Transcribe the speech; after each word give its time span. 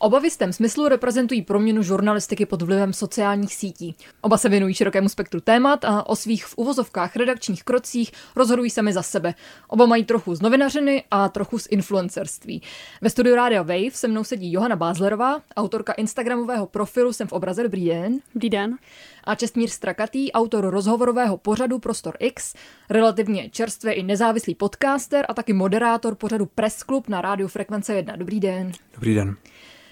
Oba 0.00 0.20
v 0.20 0.24
jistém 0.24 0.52
smyslu 0.52 0.88
reprezentují 0.88 1.42
proměnu 1.42 1.82
žurnalistiky 1.82 2.46
pod 2.46 2.62
vlivem 2.62 2.92
sociálních 2.92 3.54
sítí. 3.54 3.94
Oba 4.20 4.38
se 4.38 4.48
věnují 4.48 4.74
širokému 4.74 5.08
spektru 5.08 5.40
témat 5.40 5.84
a 5.84 6.06
o 6.06 6.16
svých 6.16 6.44
v 6.44 6.54
uvozovkách 6.58 7.16
redakčních 7.16 7.64
krocích 7.64 8.12
rozhodují 8.36 8.70
sami 8.70 8.92
za 8.92 9.02
sebe. 9.02 9.34
Oba 9.68 9.86
mají 9.86 10.04
trochu 10.04 10.34
z 10.34 10.40
novinařiny 10.40 11.04
a 11.10 11.28
trochu 11.28 11.58
z 11.58 11.66
influencerství. 11.70 12.62
Ve 13.00 13.10
studiu 13.10 13.36
Radio 13.36 13.64
Wave 13.64 13.90
se 13.90 14.08
mnou 14.08 14.24
sedí 14.24 14.52
Johana 14.52 14.76
Bázlerová, 14.76 15.42
autorka 15.56 15.92
instagramového 15.92 16.66
profilu 16.66 17.12
Jsem 17.12 17.26
v 17.26 17.32
obraze. 17.32 17.62
Dobrý 17.62 17.86
den. 17.86 18.18
Dobrý 18.34 18.50
den. 18.50 18.78
A 19.24 19.34
Čestmír 19.34 19.68
Strakatý, 19.68 20.32
autor 20.32 20.70
rozhovorového 20.70 21.36
pořadu 21.36 21.78
Prostor 21.78 22.16
X, 22.18 22.54
relativně 22.90 23.50
čerstvě 23.50 23.92
i 23.92 24.02
nezávislý 24.02 24.54
podcaster 24.54 25.26
a 25.28 25.34
taky 25.34 25.52
moderátor 25.52 26.14
pořadu 26.14 26.46
Press 26.46 26.78
Club 26.78 27.08
na 27.08 27.20
rádiu 27.20 27.48
Frekvence 27.48 27.94
1. 27.94 28.16
Dobrý 28.16 28.40
den. 28.40 28.72
Dobrý 28.94 29.14
den. 29.14 29.36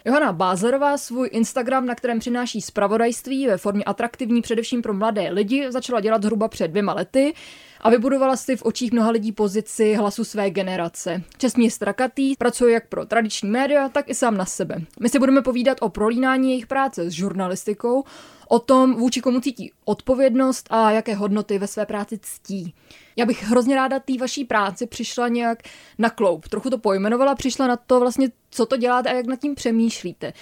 Johana 0.07 0.33
Bázlerová 0.33 0.99
svůj 0.99 1.29
Instagram, 1.33 1.87
na 1.87 1.95
kterém 1.95 2.19
přináší 2.19 2.61
zpravodajství 2.61 3.47
ve 3.47 3.57
formě 3.57 3.85
atraktivní 3.85 4.43
především 4.43 4.83
pro 4.83 4.95
mladé 4.95 5.29
lidi, 5.31 5.73
začala 5.73 6.01
dělat 6.01 6.23
zhruba 6.23 6.49
před 6.49 6.69
dvěma 6.69 6.95
lety 6.95 7.35
a 7.81 7.91
vybudovala 7.91 8.37
si 8.37 8.57
v 8.57 8.63
očích 8.63 8.93
mnoha 8.93 9.11
lidí 9.11 9.33
pozici 9.33 9.95
hlasu 9.95 10.25
své 10.25 10.51
generace. 10.51 11.23
Česmír 11.39 11.71
Strakatý 11.71 12.37
pracuje 12.37 12.75
jak 12.75 12.89
pro 12.89 13.07
tradiční 13.07 13.51
média, 13.51 13.89
tak 13.89 14.09
i 14.09 14.15
sám 14.15 14.37
na 14.37 14.45
sebe. 14.45 14.77
My 15.01 15.09
si 15.09 15.19
budeme 15.19 15.43
povídat 15.43 15.79
o 15.81 15.89
prolínání 15.89 16.51
jejich 16.51 16.67
práce 16.67 17.11
s 17.11 17.13
žurnalistikou, 17.13 18.05
o 18.49 18.59
tom, 18.59 18.95
vůči 18.95 19.21
komu 19.21 19.41
cítí 19.41 19.73
odpovědnost 19.85 20.67
a 20.71 20.91
jaké 20.91 21.15
hodnoty 21.15 21.59
ve 21.59 21.67
své 21.67 21.87
práci 21.87 22.19
ctí. 22.23 22.75
Já 23.17 23.27
bych 23.27 23.43
hrozně 23.43 23.75
ráda 23.75 23.99
té 23.99 24.13
vaší 24.21 24.45
práci 24.45 24.87
přišla 24.87 25.29
nějak 25.29 25.63
na 25.99 26.11
kloup. 26.11 26.49
Trochu 26.49 26.71
to 26.71 26.79
pojmenovala, 26.79 27.35
přišla 27.35 27.67
na 27.67 27.77
to 27.77 28.01
vlastně, 28.01 28.29
co 28.51 28.67
to 28.67 28.77
děláte 28.77 29.11
a 29.11 29.13
jak 29.13 29.27
nad 29.27 29.41
tím 29.41 29.55
přemýšlíte. 29.55 30.33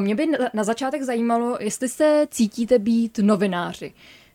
Mě 0.00 0.14
by 0.14 0.26
na 0.54 0.64
začátek 0.64 1.02
zajímalo, 1.02 1.56
jestli 1.60 1.88
se 1.88 2.26
cítíte 2.30 2.78
být 2.78 3.18
novináři. 3.22 3.92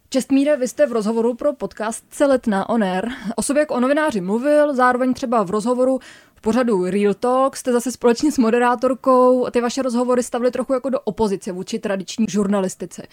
Čestmíre, 0.09 0.58
vy 0.58 0.68
jste 0.68 0.86
v 0.86 0.92
rozhovoru 0.92 1.34
pro 1.34 1.54
podcast 1.54 2.06
Celet 2.09 2.48
na 2.48 2.70
Oner 2.70 3.09
o 3.36 3.42
sobě 3.42 3.59
jako 3.59 3.74
o 3.74 3.80
novináři 3.80 4.22
mluvil, 4.22 4.76
zároveň 4.76 5.14
třeba 5.14 5.44
v 5.44 5.52
rozhovoru 5.52 6.00
pořadu 6.44 6.86
Real 6.86 7.14
Talk 7.14 7.58
jste 7.58 7.72
zase 7.72 7.92
společně 7.92 8.32
s 8.32 8.38
moderátorkou 8.38 9.48
ty 9.52 9.62
vaše 9.62 9.82
rozhovory 9.82 10.24
stavili 10.24 10.52
trochu 10.52 10.74
jako 10.74 10.90
do 10.90 11.00
opozice 11.00 11.52
vůči 11.52 11.80
tradiční 11.80 12.26
žurnalistice. 12.30 13.04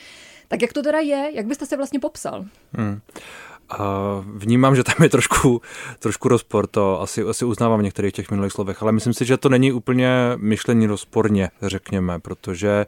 Tak 0.48 0.62
jak 0.62 0.72
to 0.72 0.82
teda 0.82 0.98
je? 0.98 1.30
Jak 1.32 1.46
byste 1.46 1.66
se 1.66 1.76
vlastně 1.76 2.00
popsal? 2.00 2.44
Hmm. 2.72 3.00
Vnímám, 4.24 4.76
že 4.76 4.84
tam 4.84 4.94
je 5.02 5.08
trošku, 5.08 5.62
trošku 5.98 6.28
rozpor, 6.28 6.66
to 6.66 7.00
asi, 7.00 7.22
asi 7.22 7.44
uznávám 7.44 7.80
v 7.80 7.82
některých 7.82 8.12
těch 8.12 8.30
minulých 8.30 8.52
slovech, 8.52 8.82
ale 8.82 8.92
myslím 8.92 9.14
si, 9.14 9.24
že 9.24 9.36
to 9.36 9.48
není 9.48 9.72
úplně 9.72 10.32
myšlení 10.36 10.86
rozporně, 10.86 11.50
řekněme, 11.62 12.20
protože 12.20 12.86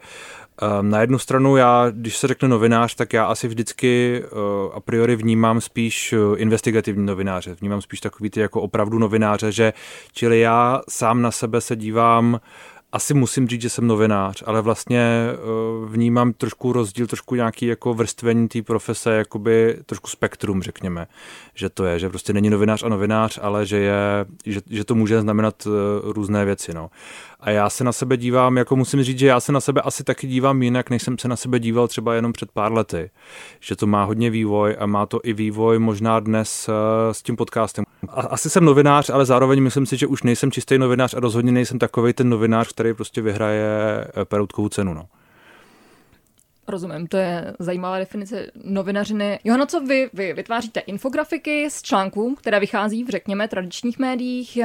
um, 0.79 0.89
na 0.89 1.01
jednu 1.01 1.19
stranu 1.19 1.57
já, 1.57 1.85
když 1.89 2.17
se 2.17 2.27
řekne 2.27 2.47
novinář, 2.47 2.95
tak 2.95 3.13
já 3.13 3.25
asi 3.25 3.47
vždycky 3.47 4.23
uh, 4.23 4.39
a 4.73 4.79
priori 4.79 5.15
vnímám 5.15 5.61
spíš 5.61 6.13
uh, 6.13 6.35
investigativní 6.37 7.05
novináře, 7.05 7.55
vnímám 7.59 7.81
spíš 7.81 7.99
takový 7.99 8.29
ty 8.29 8.39
jako 8.39 8.61
opravdu 8.61 8.99
novináře, 8.99 9.51
že 9.51 9.73
čili 10.13 10.39
já 10.39 10.81
sám 10.89 11.21
na 11.21 11.31
sebe 11.31 11.61
se 11.61 11.75
dívám 11.75 12.33
uh, 12.33 12.39
asi 12.93 13.13
musím 13.13 13.47
říct, 13.47 13.61
že 13.61 13.69
jsem 13.69 13.87
novinář, 13.87 14.43
ale 14.45 14.61
vlastně 14.61 14.99
eh, 14.99 15.35
vnímám 15.85 16.33
trošku 16.33 16.73
rozdíl, 16.73 17.07
trošku 17.07 17.35
nějaký 17.35 17.65
jako 17.65 17.93
vrstvení 17.93 18.47
té 18.47 18.61
profese, 18.61 19.13
jakoby 19.13 19.77
trošku 19.85 20.07
spektrum, 20.07 20.61
řekněme, 20.61 21.07
že 21.55 21.69
to 21.69 21.85
je, 21.85 21.99
že 21.99 22.09
prostě 22.09 22.33
není 22.33 22.49
novinář 22.49 22.83
a 22.83 22.89
novinář, 22.89 23.39
ale 23.41 23.65
že, 23.65 23.77
je, 23.77 24.25
že, 24.45 24.61
že 24.69 24.83
to 24.83 24.95
může 24.95 25.21
znamenat 25.21 25.67
eh, 25.67 25.69
různé 26.03 26.45
věci, 26.45 26.73
no. 26.73 26.89
A 27.43 27.49
já 27.49 27.69
se 27.69 27.83
na 27.83 27.91
sebe 27.91 28.17
dívám, 28.17 28.57
jako 28.57 28.75
musím 28.75 29.03
říct, 29.03 29.19
že 29.19 29.27
já 29.27 29.39
se 29.39 29.51
na 29.51 29.59
sebe 29.59 29.81
asi 29.81 30.03
taky 30.03 30.27
dívám 30.27 30.63
jinak, 30.63 30.89
než 30.89 31.03
jsem 31.03 31.17
se 31.17 31.27
na 31.27 31.35
sebe 31.35 31.59
díval 31.59 31.87
třeba 31.87 32.13
jenom 32.13 32.33
před 32.33 32.51
pár 32.51 32.73
lety. 32.73 33.09
Že 33.59 33.75
to 33.75 33.87
má 33.87 34.03
hodně 34.03 34.29
vývoj 34.29 34.75
a 34.79 34.85
má 34.85 35.05
to 35.05 35.19
i 35.23 35.33
vývoj 35.33 35.79
možná 35.79 36.19
dnes 36.19 36.69
eh, 36.69 37.13
s 37.13 37.21
tím 37.21 37.35
podcastem. 37.35 37.85
Asi 38.09 38.49
jsem 38.49 38.65
novinář, 38.65 39.09
ale 39.09 39.25
zároveň 39.25 39.63
myslím 39.63 39.85
si, 39.85 39.97
že 39.97 40.07
už 40.07 40.23
nejsem 40.23 40.51
čistý 40.51 40.77
novinář 40.77 41.13
a 41.13 41.19
rozhodně 41.19 41.51
nejsem 41.51 41.79
takový 41.79 42.13
ten 42.13 42.29
novinář, 42.29 42.69
který 42.69 42.93
prostě 42.93 43.21
vyhraje 43.21 43.67
eh, 44.07 44.25
peroutkovou 44.25 44.69
cenu. 44.69 44.93
No. 44.93 45.05
Rozumím, 46.67 47.07
to 47.07 47.17
je 47.17 47.53
zajímavá 47.59 47.99
definice 47.99 48.51
novinařiny. 48.63 49.39
Johano, 49.43 49.65
co 49.65 49.79
vy? 49.79 50.09
Vy 50.13 50.33
vytváříte 50.33 50.79
infografiky 50.79 51.69
z 51.69 51.81
článků, 51.81 52.35
které 52.35 52.59
vychází 52.59 53.03
v, 53.03 53.09
řekněme, 53.09 53.47
tradičních 53.47 53.99
médiích, 53.99 54.57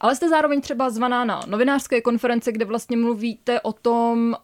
ale 0.00 0.16
jste 0.16 0.28
zároveň 0.28 0.60
třeba 0.60 0.90
zvaná 0.90 1.24
na 1.24 1.40
novinářské 1.46 2.00
konference, 2.00 2.52
kde 2.52 2.64
vlastně 2.64 2.96
mluvíte 2.96 3.60
o 3.60 3.72
tom, 3.72 4.36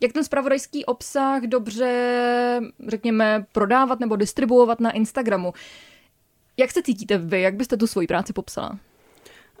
jak 0.00 0.12
ten 0.12 0.24
spravodajský 0.24 0.84
obsah 0.84 1.42
dobře, 1.42 2.60
řekněme, 2.88 3.46
prodávat 3.52 4.00
nebo 4.00 4.16
distribuovat 4.16 4.80
na 4.80 4.90
Instagramu. 4.90 5.52
Jak 6.56 6.70
se 6.70 6.82
cítíte 6.82 7.18
vy? 7.18 7.40
Jak 7.40 7.54
byste 7.54 7.76
tu 7.76 7.86
svoji 7.86 8.06
práci 8.06 8.32
popsala? 8.32 8.78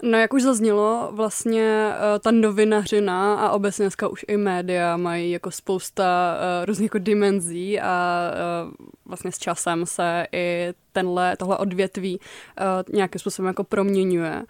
No 0.02 0.18
jak 0.18 0.32
už 0.32 0.42
zaznělo, 0.42 1.08
vlastně 1.12 1.92
uh, 1.92 2.18
ta 2.18 2.30
novinařina 2.30 3.34
a 3.34 3.50
obecně 3.50 3.82
dneska 3.82 4.08
už 4.08 4.24
i 4.28 4.36
média 4.36 4.96
mají 4.96 5.30
jako 5.30 5.50
spousta 5.50 6.36
uh, 6.36 6.66
různých 6.66 6.86
jako 6.86 6.98
dimenzí 6.98 7.80
a 7.80 8.20
uh, 8.66 8.72
vlastně 9.04 9.32
s 9.32 9.38
časem 9.38 9.86
se 9.86 10.26
i 10.32 10.74
tenhle, 10.92 11.36
tohle 11.36 11.58
odvětví 11.58 12.20
uh, 12.20 12.94
nějakým 12.94 13.18
způsobem 13.18 13.46
jako 13.46 13.64
proměňuje. 13.64 14.42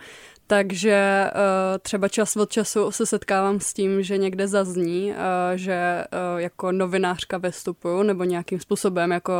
Takže 0.50 1.30
uh, 1.34 1.78
třeba 1.82 2.08
čas 2.08 2.36
od 2.36 2.50
času 2.50 2.90
se 2.90 3.06
setkávám 3.06 3.60
s 3.60 3.72
tím, 3.72 4.02
že 4.02 4.18
někde 4.18 4.48
zazní, 4.48 5.10
uh, 5.10 5.16
že 5.54 6.04
uh, 6.34 6.40
jako 6.40 6.72
novinářka 6.72 7.38
vystupuju 7.38 8.02
nebo 8.02 8.24
nějakým 8.24 8.60
způsobem 8.60 9.10
jako 9.10 9.32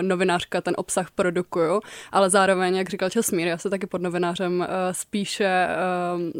novinářka 0.00 0.60
ten 0.60 0.74
obsah 0.76 1.10
produkuju, 1.10 1.80
ale 2.12 2.30
zároveň, 2.30 2.76
jak 2.76 2.88
říkal 2.88 3.10
Časmír, 3.10 3.46
já 3.46 3.58
se 3.58 3.70
taky 3.70 3.86
pod 3.86 4.02
novinářem 4.02 4.66
spíše 4.92 5.68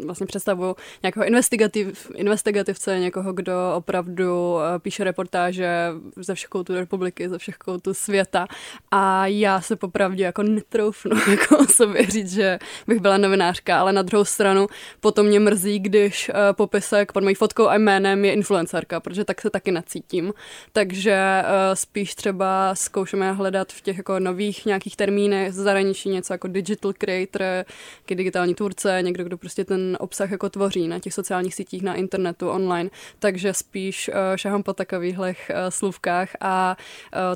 vlastně 0.05 0.27
představuju 0.27 0.75
nějakého 1.03 1.25
investigativ, 1.25 2.11
investigativce, 2.15 2.99
někoho, 2.99 3.33
kdo 3.33 3.53
opravdu 3.75 4.57
píše 4.81 5.03
reportáže 5.03 5.91
ze 6.15 6.35
všech 6.35 6.49
koutů 6.49 6.73
republiky, 6.73 7.29
ze 7.29 7.37
všech 7.37 7.55
koutů 7.55 7.93
světa. 7.93 8.47
A 8.91 9.27
já 9.27 9.61
se 9.61 9.75
popravdě 9.75 10.23
jako 10.23 10.43
netroufnu 10.43 11.17
jako 11.31 11.57
o 11.57 11.65
sobě 11.65 12.05
říct, 12.05 12.33
že 12.33 12.59
bych 12.87 12.99
byla 12.99 13.17
novinářka, 13.17 13.79
ale 13.79 13.88
ale 13.89 13.93
na 13.93 14.01
druhou 14.01 14.25
stranu 14.25 14.67
potom 14.99 15.25
mě 15.25 15.39
mrzí, 15.39 15.79
když 15.79 16.29
uh, 16.29 16.35
popisek 16.51 17.11
pod 17.11 17.23
mojí 17.23 17.35
fotkou 17.35 17.67
a 17.67 17.75
jménem 17.75 18.25
je 18.25 18.33
influencerka, 18.33 18.99
protože 18.99 19.25
tak 19.25 19.41
se 19.41 19.49
taky 19.49 19.71
nacítím. 19.71 20.33
Takže 20.73 21.43
uh, 21.43 21.73
spíš 21.73 22.15
třeba 22.15 22.75
zkoušeme 22.75 23.33
hledat 23.33 23.71
v 23.71 23.81
těch 23.81 23.97
jako 23.97 24.19
nových 24.19 24.65
nějakých 24.65 24.95
termínech 24.95 25.53
zahraničí 25.53 26.09
něco 26.09 26.33
jako 26.33 26.47
digital 26.47 26.93
creator, 26.93 27.41
jaký 27.41 28.15
digitální 28.15 28.55
tvůrce, 28.55 28.99
někdo, 29.01 29.23
kdo 29.23 29.37
prostě 29.37 29.65
ten 29.65 29.97
obsah 29.99 30.31
jako 30.31 30.49
tvoří 30.49 30.87
na 30.87 30.99
těch 30.99 31.13
sociálních 31.13 31.55
sítích, 31.55 31.83
na 31.83 31.95
internetu, 31.95 32.49
online. 32.49 32.89
Takže 33.19 33.53
spíš 33.53 34.09
uh, 34.09 34.15
šahám 34.35 34.63
po 34.63 34.73
takových 34.73 35.19
uh, 35.19 35.25
slůvkách 35.69 36.29
a 36.41 36.77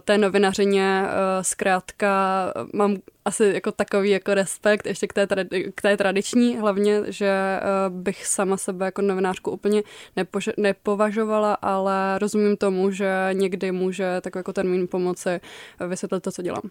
té 0.05 0.17
novinařině 0.17 1.03
zkrátka 1.41 2.53
mám 2.73 2.97
asi 3.25 3.51
jako 3.53 3.71
takový 3.71 4.09
jako 4.09 4.33
respekt 4.33 4.87
ještě 4.87 5.07
k 5.07 5.13
té, 5.13 5.25
tradi- 5.25 5.71
k 5.75 5.81
té 5.81 5.97
tradiční 5.97 6.57
hlavně, 6.57 7.01
že 7.07 7.59
uh, 7.89 7.95
bych 7.95 8.25
sama 8.25 8.57
sebe 8.57 8.85
jako 8.85 9.01
novinářku 9.01 9.51
úplně 9.51 9.83
nepož- 10.17 10.53
nepovažovala, 10.57 11.53
ale 11.53 12.19
rozumím 12.19 12.57
tomu, 12.57 12.91
že 12.91 13.29
někdy 13.33 13.71
může 13.71 14.21
takový 14.21 14.39
jako 14.39 14.53
termín 14.53 14.87
pomoci 14.87 15.39
vysvětlit 15.87 16.23
to, 16.23 16.31
co 16.31 16.41
dělám. 16.41 16.69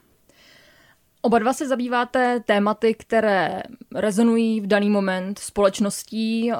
Oba 1.24 1.38
dva 1.38 1.52
se 1.52 1.68
zabýváte 1.68 2.40
tématy, 2.46 2.94
které 2.94 3.62
rezonují 3.94 4.60
v 4.60 4.66
daný 4.66 4.90
moment 4.90 5.38
společností. 5.38 6.52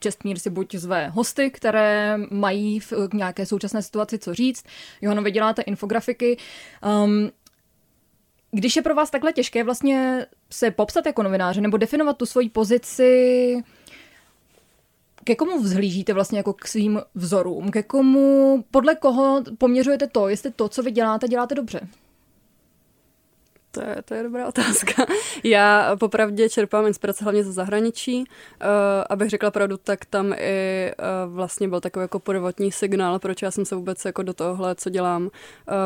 Čestmír 0.00 0.38
si 0.38 0.50
buď 0.50 0.74
zve 0.74 1.08
hosty, 1.08 1.50
které 1.50 2.18
mají 2.30 2.80
v 2.80 2.92
nějaké 3.14 3.46
současné 3.46 3.82
situaci 3.82 4.18
co 4.18 4.34
říct. 4.34 4.64
Johano, 5.00 5.22
vy 5.22 5.30
děláte 5.30 5.62
infografiky. 5.62 6.36
Um, 7.04 7.30
když 8.54 8.76
je 8.76 8.82
pro 8.82 8.94
vás 8.94 9.10
takhle 9.10 9.32
těžké 9.32 9.64
vlastně 9.64 10.26
se 10.50 10.70
popsat 10.70 11.06
jako 11.06 11.22
novináře 11.22 11.60
nebo 11.60 11.76
definovat 11.76 12.16
tu 12.16 12.26
svoji 12.26 12.48
pozici, 12.50 13.62
ke 15.24 15.36
komu 15.36 15.60
vzhlížíte 15.60 16.12
vlastně 16.12 16.38
jako 16.38 16.52
k 16.52 16.68
svým 16.68 17.00
vzorům? 17.14 17.70
Ke 17.70 17.82
komu, 17.82 18.64
podle 18.70 18.94
koho 18.94 19.42
poměřujete 19.58 20.06
to, 20.06 20.28
jestli 20.28 20.50
to, 20.50 20.68
co 20.68 20.82
vy 20.82 20.90
děláte, 20.90 21.28
děláte 21.28 21.54
dobře? 21.54 21.80
To 23.74 23.80
je, 23.80 23.96
to 24.04 24.14
je 24.14 24.22
dobrá 24.22 24.48
otázka. 24.48 25.06
Já 25.44 25.96
popravdě 26.00 26.48
čerpám 26.48 26.86
inspiraci 26.86 27.24
hlavně 27.24 27.44
ze 27.44 27.52
zahraničí. 27.52 28.18
Uh, 28.18 28.24
abych 29.10 29.30
řekla 29.30 29.50
pravdu, 29.50 29.76
tak 29.76 30.04
tam 30.04 30.32
i 30.38 30.90
uh, 30.98 31.34
vlastně 31.34 31.68
byl 31.68 31.80
takový 31.80 32.02
jako 32.02 32.18
podvotní 32.18 32.72
signál, 32.72 33.18
proč 33.18 33.42
já 33.42 33.50
jsem 33.50 33.64
se 33.64 33.74
vůbec 33.74 34.04
jako 34.04 34.22
do 34.22 34.34
tohohle, 34.34 34.74
co 34.74 34.90
dělám, 34.90 35.22
uh, 35.22 35.30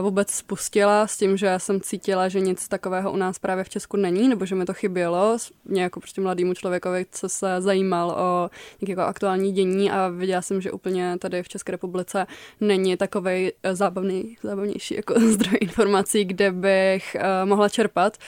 vůbec 0.03 0.31
spustila 0.31 1.07
s 1.07 1.17
tím, 1.17 1.37
že 1.37 1.47
já 1.47 1.59
jsem 1.59 1.81
cítila, 1.81 2.29
že 2.29 2.41
nic 2.41 2.69
takového 2.69 3.13
u 3.13 3.17
nás 3.17 3.39
právě 3.39 3.65
v 3.65 3.69
Česku 3.69 3.97
není, 3.97 4.29
nebo 4.29 4.47
že 4.47 4.55
mi 4.55 4.65
to 4.65 4.75
chybělo. 4.75 5.37
Mě 5.65 5.83
jako 5.83 6.01
prostě 6.01 6.21
mladýmu 6.21 6.55
člověkovi, 6.55 7.07
co 7.11 7.29
se 7.29 7.57
zajímal 7.59 8.11
o 8.11 8.51
jako 8.89 9.01
aktuální 9.01 9.53
dění 9.53 9.91
a 9.91 10.09
viděla 10.09 10.43
jsem, 10.43 10.61
že 10.61 10.73
úplně 10.73 11.19
tady 11.19 11.43
v 11.43 11.49
České 11.49 11.73
republice 11.73 12.27
není 12.61 12.97
takový 12.97 13.53
zábavný, 13.73 14.37
zábavnější 14.43 14.95
jako 14.95 15.15
zdroj 15.21 15.59
informací, 15.61 16.25
kde 16.25 16.53
bych 16.53 17.17
uh, 17.17 17.49
mohla 17.49 17.69
čerpat. 17.79 18.19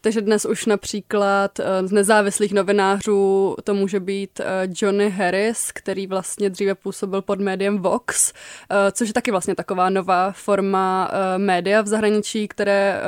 Takže 0.00 0.20
dnes 0.20 0.44
už 0.44 0.66
například 0.66 1.60
eh, 1.60 1.86
z 1.86 1.92
nezávislých 1.92 2.52
novinářů 2.52 3.56
to 3.64 3.74
může 3.74 4.00
být 4.00 4.40
eh, 4.40 4.68
Johnny 4.80 5.10
Harris, 5.10 5.72
který 5.72 6.06
vlastně 6.06 6.50
dříve 6.50 6.74
působil 6.74 7.22
pod 7.22 7.40
médiem 7.40 7.78
Vox, 7.78 8.32
eh, 8.32 8.92
což 8.92 9.08
je 9.08 9.14
taky 9.14 9.30
vlastně 9.30 9.54
taková 9.54 9.90
nová 9.90 10.32
forma 10.32 11.10
média 11.36 11.82
v 11.82 11.86
zahraničí, 11.86 12.48
které 12.48 13.02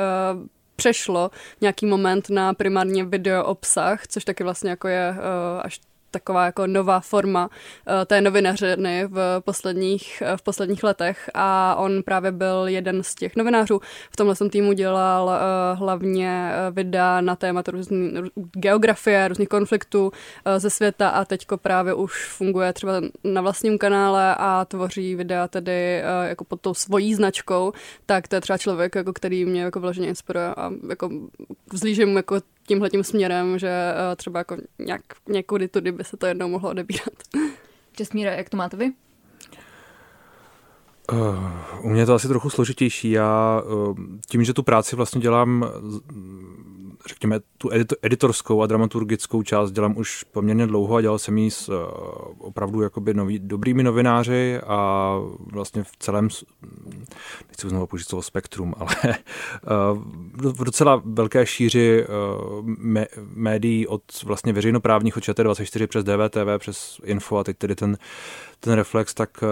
přešlo 0.75 1.31
nějaký 1.61 1.85
moment 1.85 2.29
na 2.29 2.53
primárně 2.53 3.05
video 3.05 3.43
obsah, 3.45 4.07
což 4.07 4.25
taky 4.25 4.43
vlastně 4.43 4.69
jako 4.69 4.87
je 4.87 5.15
až 5.61 5.79
taková 6.13 6.45
jako 6.45 6.67
nová 6.67 6.99
forma 6.99 7.47
uh, 7.47 7.93
té 8.05 8.21
novinařiny 8.21 9.07
v 9.07 9.41
posledních, 9.45 10.23
uh, 10.31 10.37
v 10.37 10.41
posledních 10.41 10.83
letech. 10.83 11.29
A 11.33 11.75
on 11.75 12.03
právě 12.03 12.31
byl 12.31 12.63
jeden 12.67 13.03
z 13.03 13.15
těch 13.15 13.35
novinářů. 13.35 13.81
V 14.11 14.15
tomhle 14.15 14.35
jsem 14.35 14.49
týmu 14.49 14.73
dělal 14.73 15.25
uh, 15.25 15.79
hlavně 15.79 16.51
videa 16.71 17.21
na 17.21 17.35
téma 17.35 17.63
různý, 17.67 18.13
geografie, 18.35 19.27
různých 19.27 19.49
konfliktů 19.49 20.11
ze 20.57 20.69
světa. 20.69 21.09
A 21.09 21.25
teďko 21.25 21.57
právě 21.57 21.93
už 21.93 22.25
funguje 22.29 22.73
třeba 22.73 22.91
na 23.23 23.41
vlastním 23.41 23.77
kanále 23.77 24.35
a 24.35 24.65
tvoří 24.65 25.15
videa 25.15 25.47
tedy 25.47 26.01
jako 26.23 26.43
pod 26.43 26.61
tou 26.61 26.73
svojí 26.73 27.15
značkou, 27.15 27.73
tak 28.05 28.27
to 28.27 28.35
je 28.35 28.41
třeba 28.41 28.57
člověk, 28.57 28.95
jako 28.95 29.13
který 29.13 29.45
mě 29.45 29.61
jako 29.61 29.79
vyloženě 29.79 30.07
inspiruje 30.07 30.47
a 30.47 30.71
jako 30.89 31.09
vzlížím 31.73 32.15
jako 32.17 32.35
tímhle 32.67 32.89
tím 32.89 33.03
směrem, 33.03 33.59
že 33.59 33.93
uh, 33.93 34.15
třeba 34.15 34.39
jako 34.39 34.57
nějak, 34.79 35.01
někudy 35.29 35.67
tudy 35.67 35.91
by 35.91 36.03
se 36.03 36.17
to 36.17 36.25
jednou 36.25 36.47
mohlo 36.47 36.69
odebírat. 36.69 37.13
Česmíre, 37.91 38.35
jak 38.37 38.49
to 38.49 38.57
máte 38.57 38.77
vy? 38.77 38.91
Uh, 41.11 41.85
u 41.85 41.89
mě 41.89 42.01
je 42.01 42.05
to 42.05 42.13
asi 42.13 42.27
trochu 42.27 42.49
složitější. 42.49 43.11
Já 43.11 43.61
uh, 43.65 43.97
tím, 44.29 44.43
že 44.43 44.53
tu 44.53 44.63
práci 44.63 44.95
vlastně 44.95 45.21
dělám 45.21 45.65
řekněme, 47.07 47.39
tu 47.57 47.69
editorskou 48.01 48.61
a 48.61 48.67
dramaturgickou 48.67 49.43
část 49.43 49.71
dělám 49.71 49.97
už 49.97 50.23
poměrně 50.23 50.67
dlouho 50.67 50.95
a 50.95 51.01
dělal 51.01 51.19
jsem 51.19 51.37
ji 51.37 51.51
s 51.51 51.69
uh, 51.69 51.75
opravdu 52.37 52.81
jakoby 52.81 53.13
nový, 53.13 53.39
dobrými 53.39 53.83
novináři 53.83 54.59
a 54.67 55.17
vlastně 55.51 55.83
v 55.83 55.97
celém, 55.99 56.27
nechci 57.47 57.69
znovu 57.69 57.87
použít 57.87 58.07
slovo 58.07 58.21
spektrum, 58.21 58.73
ale 58.77 58.95
uh, 60.41 60.51
v 60.51 60.63
docela 60.63 61.01
velké 61.05 61.45
šíři 61.45 62.05
uh, 62.05 62.65
me, 62.65 63.05
médií 63.33 63.87
od 63.87 64.03
vlastně 64.23 64.53
veřejnoprávních 64.53 65.17
od 65.17 65.23
ČT24 65.23 65.87
přes 65.87 66.03
DVTV, 66.03 66.59
přes 66.59 66.99
Info 67.03 67.37
a 67.37 67.43
teď 67.43 67.57
tedy 67.57 67.75
ten, 67.75 67.97
ten 68.59 68.73
reflex, 68.73 69.13
tak 69.13 69.43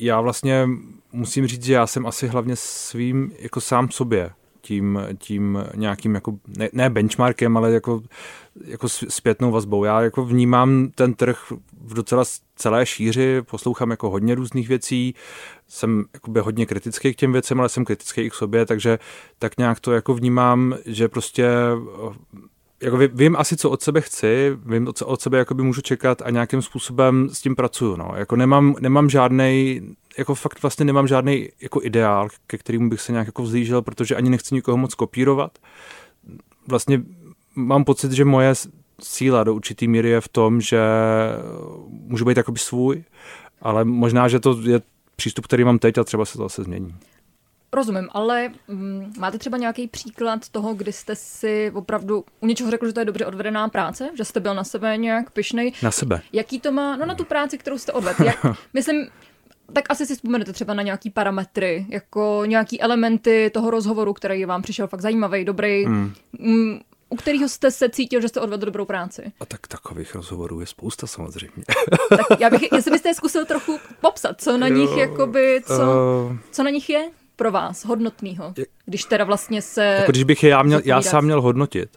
já 0.00 0.20
vlastně 0.20 0.68
musím 1.12 1.46
říct, 1.46 1.64
že 1.64 1.72
já 1.72 1.86
jsem 1.86 2.06
asi 2.06 2.28
hlavně 2.28 2.56
svým 2.56 3.32
jako 3.38 3.60
sám 3.60 3.90
sobě 3.90 4.30
tím, 4.62 5.00
tím 5.18 5.64
nějakým 5.74 6.14
jako, 6.14 6.38
ne, 6.58 6.68
ne 6.72 6.90
benchmarkem, 6.90 7.56
ale 7.56 7.72
jako, 7.72 8.02
jako 8.64 8.88
zpětnou 8.88 9.50
vazbou. 9.50 9.84
Já 9.84 10.00
jako 10.00 10.24
vnímám 10.24 10.88
ten 10.94 11.14
trh 11.14 11.52
v 11.84 11.94
docela 11.94 12.24
celé 12.56 12.86
šíři, 12.86 13.42
poslouchám 13.42 13.90
jako 13.90 14.10
hodně 14.10 14.34
různých 14.34 14.68
věcí, 14.68 15.14
jsem 15.68 16.04
hodně 16.40 16.66
kritický 16.66 17.14
k 17.14 17.16
těm 17.16 17.32
věcem, 17.32 17.60
ale 17.60 17.68
jsem 17.68 17.84
kritický 17.84 18.20
i 18.20 18.30
k 18.30 18.34
sobě, 18.34 18.66
takže 18.66 18.98
tak 19.38 19.58
nějak 19.58 19.80
to 19.80 19.92
jako 19.92 20.14
vnímám, 20.14 20.76
že 20.86 21.08
prostě 21.08 21.48
jako 22.82 22.98
vím 23.12 23.36
asi, 23.36 23.56
co 23.56 23.70
od 23.70 23.82
sebe 23.82 24.00
chci, 24.00 24.56
vím, 24.66 24.88
co 24.94 25.06
od 25.06 25.20
sebe 25.20 25.44
můžu 25.54 25.80
čekat 25.80 26.22
a 26.22 26.30
nějakým 26.30 26.62
způsobem 26.62 27.28
s 27.32 27.40
tím 27.40 27.56
pracuju. 27.56 27.96
No. 27.96 28.12
Jako 28.16 28.36
nemám, 28.36 28.74
nemám 28.80 29.10
žádný 29.10 29.80
jako 30.18 30.34
fakt 30.34 30.62
vlastně 30.62 30.84
nemám 30.84 31.08
žádný 31.08 31.48
jako 31.60 31.80
ideál, 31.82 32.28
ke 32.46 32.58
kterému 32.58 32.90
bych 32.90 33.00
se 33.00 33.12
nějak 33.12 33.26
jako 33.26 33.42
vzlížel, 33.42 33.82
protože 33.82 34.16
ani 34.16 34.30
nechci 34.30 34.54
nikoho 34.54 34.76
moc 34.76 34.94
kopírovat. 34.94 35.58
Vlastně 36.66 37.02
mám 37.54 37.84
pocit, 37.84 38.12
že 38.12 38.24
moje 38.24 38.54
síla 39.00 39.44
do 39.44 39.54
určitý 39.54 39.88
míry 39.88 40.08
je 40.08 40.20
v 40.20 40.28
tom, 40.28 40.60
že 40.60 40.80
můžu 41.88 42.24
být 42.24 42.36
jakoby 42.36 42.58
svůj, 42.58 43.04
ale 43.62 43.84
možná, 43.84 44.28
že 44.28 44.40
to 44.40 44.60
je 44.62 44.80
přístup, 45.16 45.46
který 45.46 45.64
mám 45.64 45.78
teď 45.78 45.98
a 45.98 46.04
třeba 46.04 46.24
se 46.24 46.38
to 46.38 46.42
zase 46.42 46.64
změní. 46.64 46.94
Rozumím, 47.74 48.08
ale 48.12 48.50
mm, 48.68 49.12
máte 49.18 49.38
třeba 49.38 49.58
nějaký 49.58 49.88
příklad 49.88 50.48
toho, 50.48 50.74
kdy 50.74 50.92
jste 50.92 51.16
si 51.16 51.70
opravdu 51.74 52.24
u 52.40 52.46
něčeho 52.46 52.70
řekl, 52.70 52.86
že 52.86 52.92
to 52.92 53.00
je 53.00 53.04
dobře 53.04 53.26
odvedená 53.26 53.68
práce, 53.68 54.10
že 54.16 54.24
jste 54.24 54.40
byl 54.40 54.54
na 54.54 54.64
sebe 54.64 54.96
nějak 54.96 55.30
pišnej. 55.30 55.72
Na 55.82 55.90
sebe. 55.90 56.22
Jaký 56.32 56.60
to 56.60 56.72
má, 56.72 56.96
no 56.96 57.06
na 57.06 57.14
tu 57.14 57.24
práci, 57.24 57.58
kterou 57.58 57.78
jste 57.78 57.92
odvedl. 57.92 58.24
Jak, 58.24 58.46
myslím, 58.72 59.06
tak 59.72 59.84
asi 59.88 60.06
si 60.06 60.14
vzpomenete 60.14 60.52
třeba 60.52 60.74
na 60.74 60.82
nějaký 60.82 61.10
parametry, 61.10 61.86
jako 61.88 62.42
nějaký 62.46 62.80
elementy 62.80 63.50
toho 63.54 63.70
rozhovoru, 63.70 64.12
který 64.12 64.44
vám 64.44 64.62
přišel 64.62 64.86
fakt 64.86 65.00
zajímavý, 65.00 65.44
dobrý, 65.44 65.84
hmm. 65.84 66.12
Mm, 66.38 66.80
u 67.08 67.16
kterého 67.16 67.48
jste 67.48 67.70
se 67.70 67.88
cítil, 67.90 68.20
že 68.20 68.28
jste 68.28 68.40
odvedl 68.40 68.66
dobrou 68.66 68.84
práci. 68.84 69.32
A 69.40 69.46
tak 69.46 69.66
takových 69.66 70.14
rozhovorů 70.14 70.60
je 70.60 70.66
spousta 70.66 71.06
samozřejmě. 71.06 71.64
tak 72.08 72.40
já 72.40 72.50
bych, 72.50 72.72
jestli 72.72 72.90
byste 72.90 73.08
je 73.08 73.14
zkusil 73.14 73.44
trochu 73.44 73.78
popsat, 74.00 74.40
co 74.40 74.58
na 74.58 74.68
nich, 74.68 74.96
jakoby, 74.96 75.62
co, 75.66 75.74
uh... 75.74 76.36
co 76.50 76.62
na 76.62 76.70
nich 76.70 76.90
je 76.90 77.10
pro 77.36 77.50
vás 77.50 77.84
hodnotného, 77.84 78.54
když 78.86 79.04
teda 79.04 79.24
vlastně 79.24 79.62
se... 79.62 79.84
Jako 79.84 80.12
když 80.12 80.24
bych 80.24 80.42
je 80.42 80.50
já, 80.50 80.62
měl, 80.62 80.80
já 80.84 81.02
sám 81.02 81.24
měl 81.24 81.40
hodnotit, 81.40 81.96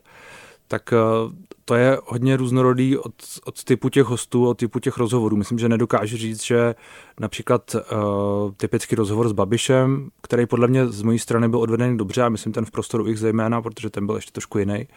tak 0.67 0.93
uh, 1.25 1.31
to 1.65 1.75
je 1.75 1.97
hodně 2.05 2.37
různorodý 2.37 2.97
od, 2.97 3.13
od 3.45 3.63
typu 3.63 3.89
těch 3.89 4.05
hostů, 4.05 4.47
od 4.47 4.57
typu 4.57 4.79
těch 4.79 4.97
rozhovorů. 4.97 5.37
Myslím, 5.37 5.59
že 5.59 5.69
nedokážu 5.69 6.17
říct, 6.17 6.43
že 6.43 6.75
například 7.19 7.75
uh, 7.75 8.51
typický 8.57 8.95
rozhovor 8.95 9.29
s 9.29 9.31
Babišem, 9.31 10.09
který 10.21 10.45
podle 10.45 10.67
mě 10.67 10.87
z 10.87 11.01
mojí 11.01 11.19
strany 11.19 11.49
byl 11.49 11.59
odvedený 11.59 11.97
dobře, 11.97 12.23
a 12.23 12.29
myslím 12.29 12.53
ten 12.53 12.65
v 12.65 12.71
prostoru 12.71 13.07
ich 13.07 13.19
zejména, 13.19 13.61
protože 13.61 13.89
ten 13.89 14.05
byl 14.05 14.15
ještě 14.15 14.31
trošku 14.31 14.57
jiný, 14.57 14.87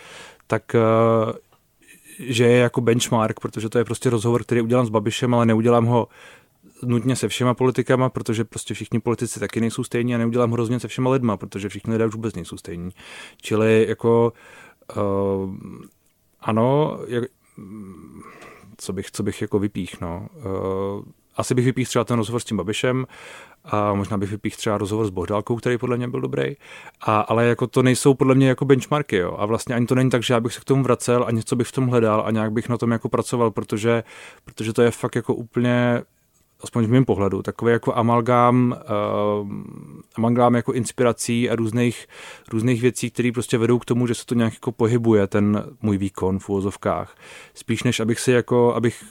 tak 0.47 0.63
uh, 0.75 1.33
že 2.19 2.45
je 2.45 2.59
jako 2.59 2.81
benchmark, 2.81 3.41
protože 3.41 3.69
to 3.69 3.79
je 3.79 3.85
prostě 3.85 4.11
rozhovor, 4.11 4.43
který 4.43 4.61
udělám 4.61 4.87
s 4.87 4.91
Babišem, 4.91 5.35
ale 5.35 5.47
neudělám 5.47 5.85
ho 5.85 6.09
nutně 6.83 7.17
se 7.17 7.29
všema 7.29 7.55
politikama, 7.55 8.09
protože 8.09 8.45
prostě 8.45 8.75
všichni 8.75 9.01
politici 9.01 9.41
taky 9.41 9.61
nejsou 9.61 9.85
stejní 9.85 10.15
a 10.15 10.19
neudělám 10.19 10.53
hrozně 10.53 10.81
se 10.81 10.89
všema 10.89 11.11
lidma, 11.11 11.37
protože 11.37 11.69
všichni 11.69 11.93
lidé 11.93 12.07
už 12.07 12.15
vůbec 12.15 12.35
nejsou 12.35 12.57
stejní. 12.57 12.91
Čili 13.43 13.87
jako 13.89 14.33
uh, 14.97 15.03
ano, 16.41 16.99
jak, 17.07 17.25
co 18.77 18.93
bych, 18.93 19.11
co 19.11 19.23
bych 19.23 19.43
jako 19.43 19.59
vypích, 19.59 20.01
no. 20.01 20.29
Uh, 20.37 21.05
asi 21.37 21.55
bych 21.55 21.65
vypích 21.65 21.89
třeba 21.89 22.05
ten 22.05 22.17
rozhovor 22.17 22.41
s 22.41 22.45
tím 22.45 22.57
Babišem 22.57 23.07
a 23.65 23.95
možná 23.95 24.19
bych 24.19 24.31
vypích 24.31 24.57
třeba 24.57 24.79
rozhovor 24.79 25.07
s 25.07 25.11
Bohdálkou, 25.11 25.57
který 25.57 25.79
podle 25.79 25.97
mě 25.97 26.09
byl 26.09 26.21
dobrý, 26.21 26.57
a, 27.01 27.21
ale 27.21 27.47
jako 27.47 27.67
to 27.67 27.83
nejsou 27.83 28.15
podle 28.15 28.35
mě 28.35 28.49
jako 28.49 28.65
benchmarky, 28.65 29.17
jo. 29.17 29.37
A 29.39 29.47
vlastně 29.47 29.75
ani 29.75 29.87
to 29.87 29.95
není 29.95 30.11
tak, 30.11 30.23
že 30.23 30.35
já 30.35 30.41
bych 30.41 30.55
se 30.55 30.61
k 30.61 30.65
tomu 30.65 30.83
vracel 30.83 31.25
a 31.29 31.31
něco 31.31 31.57
bych 31.57 31.67
v 31.67 31.73
tom 31.73 31.87
hledal 31.87 32.23
a 32.27 32.31
nějak 32.31 32.53
bych 32.53 32.69
na 32.69 32.79
tom 32.79 32.91
jako 32.91 33.09
pracoval, 33.09 33.51
protože, 33.51 34.05
protože 34.45 34.73
to 34.73 34.83
je 34.83 34.91
fakt 34.91 35.17
jako 35.17 35.35
úplně 35.35 36.03
aspoň 36.63 36.85
v 36.85 36.91
mém 36.91 37.05
pohledu, 37.05 37.43
takový 37.43 37.73
jako 37.73 37.95
amalgám, 37.95 38.77
uh, 39.43 39.49
amalgám 40.17 40.55
jako 40.55 40.73
inspirací 40.73 41.51
a 41.51 41.57
různých, 41.57 42.07
různých 42.53 42.83
věcí, 42.83 43.11
které 43.11 43.31
prostě 43.33 43.59
vedou 43.59 43.79
k 43.79 43.85
tomu, 43.85 44.07
že 44.07 44.15
se 44.15 44.27
to 44.27 44.35
nějak 44.35 44.53
jako 44.53 44.73
pohybuje, 44.73 45.27
ten 45.27 45.65
můj 45.83 45.99
výkon 45.99 46.39
v 46.39 46.49
úvozovkách. 46.49 47.17
Spíš 47.55 47.83
než 47.83 48.01
abych 48.01 48.21
si 48.21 48.33
jako, 48.33 48.75
abych, 48.75 49.05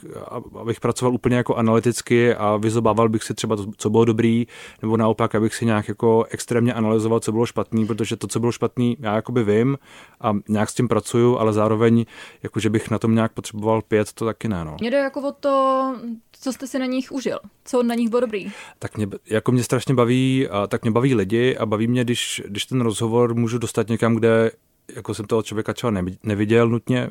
abych 0.60 0.80
pracoval 0.80 1.14
úplně 1.14 1.36
jako 1.36 1.54
analyticky 1.54 2.34
a 2.34 2.56
vyzobával 2.56 3.08
bych 3.08 3.22
si 3.24 3.34
třeba 3.34 3.56
to, 3.56 3.66
co 3.76 3.90
bylo 3.90 4.04
dobrý, 4.04 4.46
nebo 4.82 4.96
naopak, 4.96 5.34
abych 5.34 5.54
si 5.54 5.66
nějak 5.66 5.88
jako 5.88 6.24
extrémně 6.30 6.74
analyzoval, 6.74 7.20
co 7.20 7.32
bylo 7.32 7.46
špatný, 7.46 7.86
protože 7.86 8.16
to, 8.16 8.26
co 8.26 8.40
bylo 8.40 8.52
špatný, 8.52 8.96
já 9.00 9.14
jakoby 9.14 9.44
vím 9.44 9.78
a 10.20 10.32
nějak 10.48 10.70
s 10.70 10.74
tím 10.74 10.88
pracuju, 10.88 11.38
ale 11.38 11.52
zároveň, 11.52 12.04
jako 12.42 12.60
že 12.60 12.70
bych 12.70 12.90
na 12.90 12.98
tom 12.98 13.14
nějak 13.14 13.32
potřeboval 13.32 13.82
pět, 13.82 14.12
to 14.12 14.24
taky 14.24 14.48
ne. 14.48 14.64
No. 14.64 14.76
Mě 14.80 14.90
jde 14.90 14.98
jako 14.98 15.28
o 15.28 15.32
to, 15.32 15.94
co 16.32 16.52
jste 16.52 16.66
si 16.66 16.78
na 16.78 16.86
nich 16.86 17.12
užil? 17.12 17.37
Co 17.64 17.82
na 17.82 17.94
nich 17.94 18.08
bylo 18.08 18.20
dobrý? 18.20 18.52
Tak 18.78 18.96
mě, 18.96 19.06
jako 19.30 19.52
mě 19.52 19.62
strašně 19.62 19.94
baví, 19.94 20.48
tak 20.68 20.82
mě 20.82 20.90
baví 20.90 21.14
lidi 21.14 21.56
a 21.56 21.66
baví 21.66 21.86
mě, 21.86 22.04
když, 22.04 22.42
když 22.46 22.64
ten 22.64 22.80
rozhovor 22.80 23.34
můžu 23.34 23.58
dostat 23.58 23.88
někam, 23.88 24.14
kde 24.14 24.50
jako 24.96 25.14
jsem 25.14 25.26
toho 25.26 25.42
člověka 25.42 25.72
třeba 25.72 26.02
neviděl 26.22 26.68
nutně. 26.68 27.10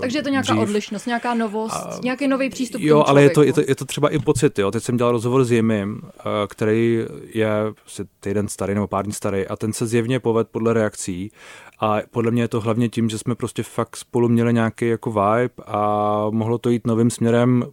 Takže 0.00 0.18
je 0.18 0.22
to 0.22 0.28
nějaká 0.28 0.52
dřív. 0.52 0.62
odlišnost, 0.62 1.06
nějaká 1.06 1.34
novost, 1.34 1.74
a, 1.74 1.98
nějaký 2.02 2.28
nový 2.28 2.50
přístup 2.50 2.80
Jo, 2.80 3.04
ale 3.06 3.22
je 3.22 3.30
to, 3.30 3.42
je, 3.42 3.52
to, 3.52 3.60
je 3.68 3.74
to 3.74 3.84
třeba 3.84 4.08
i 4.08 4.18
pocit. 4.18 4.58
Jo. 4.58 4.70
Teď 4.70 4.82
jsem 4.82 4.96
dělal 4.96 5.12
rozhovor 5.12 5.44
s 5.44 5.52
Jimem, 5.52 6.00
který 6.48 7.04
je 7.34 7.50
prostě 7.80 8.04
týden 8.20 8.48
starý 8.48 8.74
nebo 8.74 8.86
pár 8.86 9.04
dní 9.04 9.12
starý 9.12 9.46
a 9.46 9.56
ten 9.56 9.72
se 9.72 9.86
zjevně 9.86 10.20
poved 10.20 10.48
podle 10.48 10.72
reakcí 10.72 11.32
a 11.80 11.98
podle 12.10 12.30
mě 12.30 12.42
je 12.42 12.48
to 12.48 12.60
hlavně 12.60 12.88
tím, 12.88 13.08
že 13.08 13.18
jsme 13.18 13.34
prostě 13.34 13.62
fakt 13.62 13.96
spolu 13.96 14.28
měli 14.28 14.54
nějaký 14.54 14.88
jako 14.88 15.10
vibe 15.10 15.64
a 15.66 16.26
mohlo 16.30 16.58
to 16.58 16.70
jít 16.70 16.86
novým 16.86 17.10
směrem 17.10 17.64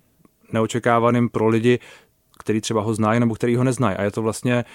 neočekávaným 0.51 1.29
pro 1.29 1.47
lidi, 1.47 1.79
který 2.39 2.61
třeba 2.61 2.81
ho 2.81 2.93
znají 2.93 3.19
nebo 3.19 3.35
který 3.35 3.55
ho 3.55 3.63
neznají. 3.63 3.97
A 3.97 4.03
je 4.03 4.11
to 4.11 4.21
vlastně, 4.21 4.65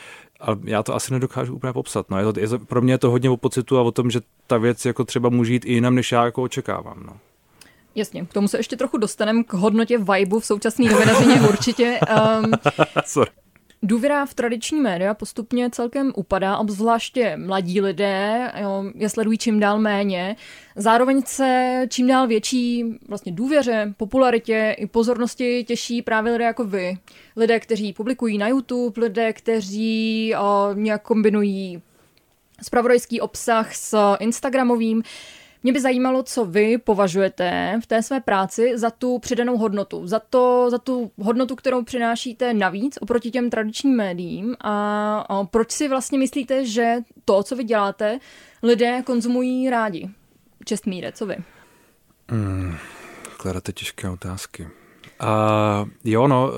a 0.40 0.46
já 0.64 0.82
to 0.82 0.94
asi 0.94 1.12
nedokážu 1.12 1.54
úplně 1.54 1.72
popsat. 1.72 2.10
No. 2.10 2.18
Je 2.18 2.32
to, 2.32 2.40
je 2.40 2.48
to, 2.48 2.58
pro 2.58 2.82
mě 2.82 2.94
je 2.94 2.98
to 2.98 3.10
hodně 3.10 3.30
o 3.30 3.36
pocitu 3.36 3.78
a 3.78 3.82
o 3.82 3.90
tom, 3.90 4.10
že 4.10 4.20
ta 4.46 4.58
věc 4.58 4.84
jako 4.84 5.04
třeba 5.04 5.28
může 5.28 5.52
jít 5.52 5.64
i 5.64 5.72
jinam, 5.72 5.94
než 5.94 6.12
já 6.12 6.24
jako 6.24 6.42
očekávám. 6.42 7.02
No. 7.06 7.16
Jasně, 7.94 8.26
k 8.26 8.32
tomu 8.32 8.48
se 8.48 8.58
ještě 8.58 8.76
trochu 8.76 8.98
dostaneme 8.98 9.44
k 9.44 9.52
hodnotě 9.52 9.98
vibe 9.98 10.40
v 10.40 10.46
současné 10.46 10.90
novinařině 10.90 11.40
určitě. 11.40 12.00
Um, 12.42 12.52
Sorry. 13.04 13.30
Důvěra 13.82 14.26
v 14.26 14.34
tradiční 14.34 14.80
média 14.80 15.14
postupně 15.14 15.70
celkem 15.70 16.12
upadá, 16.16 16.58
obzvláště 16.58 17.36
mladí 17.36 17.80
lidé 17.80 18.52
jo, 18.60 18.84
je 18.94 19.08
sledují 19.08 19.38
čím 19.38 19.60
dál 19.60 19.78
méně. 19.78 20.36
Zároveň 20.76 21.22
se 21.26 21.80
čím 21.88 22.06
dál 22.06 22.26
větší 22.26 22.84
vlastně 23.08 23.32
důvěře, 23.32 23.94
popularitě 23.96 24.76
i 24.78 24.86
pozornosti 24.86 25.64
těší 25.64 26.02
právě 26.02 26.32
lidé 26.32 26.44
jako 26.44 26.64
vy. 26.64 26.98
Lidé, 27.36 27.60
kteří 27.60 27.92
publikují 27.92 28.38
na 28.38 28.48
YouTube, 28.48 29.00
lidé, 29.00 29.32
kteří 29.32 30.34
o, 30.38 30.74
nějak 30.74 31.02
kombinují 31.02 31.82
spravodajský 32.62 33.20
obsah 33.20 33.74
s 33.74 34.14
Instagramovým. 34.20 35.02
Mě 35.62 35.72
by 35.72 35.80
zajímalo, 35.80 36.22
co 36.22 36.44
vy 36.44 36.78
považujete 36.78 37.78
v 37.82 37.86
té 37.86 38.02
své 38.02 38.20
práci 38.20 38.72
za 38.74 38.90
tu 38.90 39.18
přidanou 39.18 39.56
hodnotu, 39.58 40.06
za, 40.06 40.18
to, 40.18 40.70
za 40.70 40.78
tu 40.78 41.10
hodnotu, 41.18 41.56
kterou 41.56 41.84
přinášíte 41.84 42.54
navíc 42.54 42.98
oproti 43.00 43.30
těm 43.30 43.50
tradičním 43.50 43.96
médiím 43.96 44.56
a, 44.60 45.18
a 45.18 45.44
proč 45.44 45.70
si 45.70 45.88
vlastně 45.88 46.18
myslíte, 46.18 46.66
že 46.66 46.96
to, 47.24 47.42
co 47.42 47.56
vy 47.56 47.64
děláte, 47.64 48.18
lidé 48.62 49.02
konzumují 49.06 49.70
rádi? 49.70 50.10
Čestmíre, 50.64 51.12
co 51.12 51.26
vy? 51.26 51.36
Hmm, 52.28 52.76
kladete 53.36 53.72
těžké 53.72 54.08
otázky. 54.08 54.68
A 55.20 55.84
jo, 56.04 56.28
no, 56.28 56.52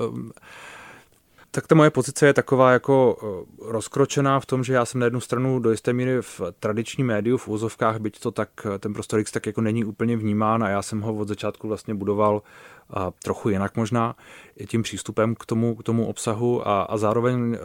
tak 1.55 1.67
ta 1.67 1.75
moje 1.75 1.89
pozice 1.89 2.25
je 2.25 2.33
taková 2.33 2.71
jako 2.71 3.17
eh, 3.21 3.71
rozkročená 3.71 4.39
v 4.39 4.45
tom, 4.45 4.63
že 4.63 4.73
já 4.73 4.85
jsem 4.85 4.99
na 4.99 5.05
jednu 5.05 5.19
stranu 5.19 5.59
do 5.59 5.71
jisté 5.71 5.93
míry 5.93 6.21
v 6.21 6.41
tradiční 6.59 7.03
médiu, 7.03 7.37
v 7.37 7.47
úzovkách, 7.47 7.99
byť 7.99 8.19
to 8.19 8.31
tak, 8.31 8.49
ten 8.79 8.93
prostor 8.93 9.19
X 9.19 9.31
tak 9.31 9.45
jako 9.45 9.61
není 9.61 9.85
úplně 9.85 10.17
vnímán 10.17 10.63
a 10.63 10.69
já 10.69 10.81
jsem 10.81 11.01
ho 11.01 11.15
od 11.15 11.27
začátku 11.27 11.67
vlastně 11.67 11.93
budoval 11.93 12.41
trochu 13.23 13.49
jinak 13.49 13.77
možná, 13.77 14.15
tím 14.67 14.83
přístupem 14.83 15.35
k 15.35 15.45
tomu, 15.45 15.75
k 15.75 15.83
tomu 15.83 16.07
obsahu 16.07 16.67
a, 16.67 16.81
a 16.81 16.97
zároveň 16.97 17.53
e, 17.53 17.57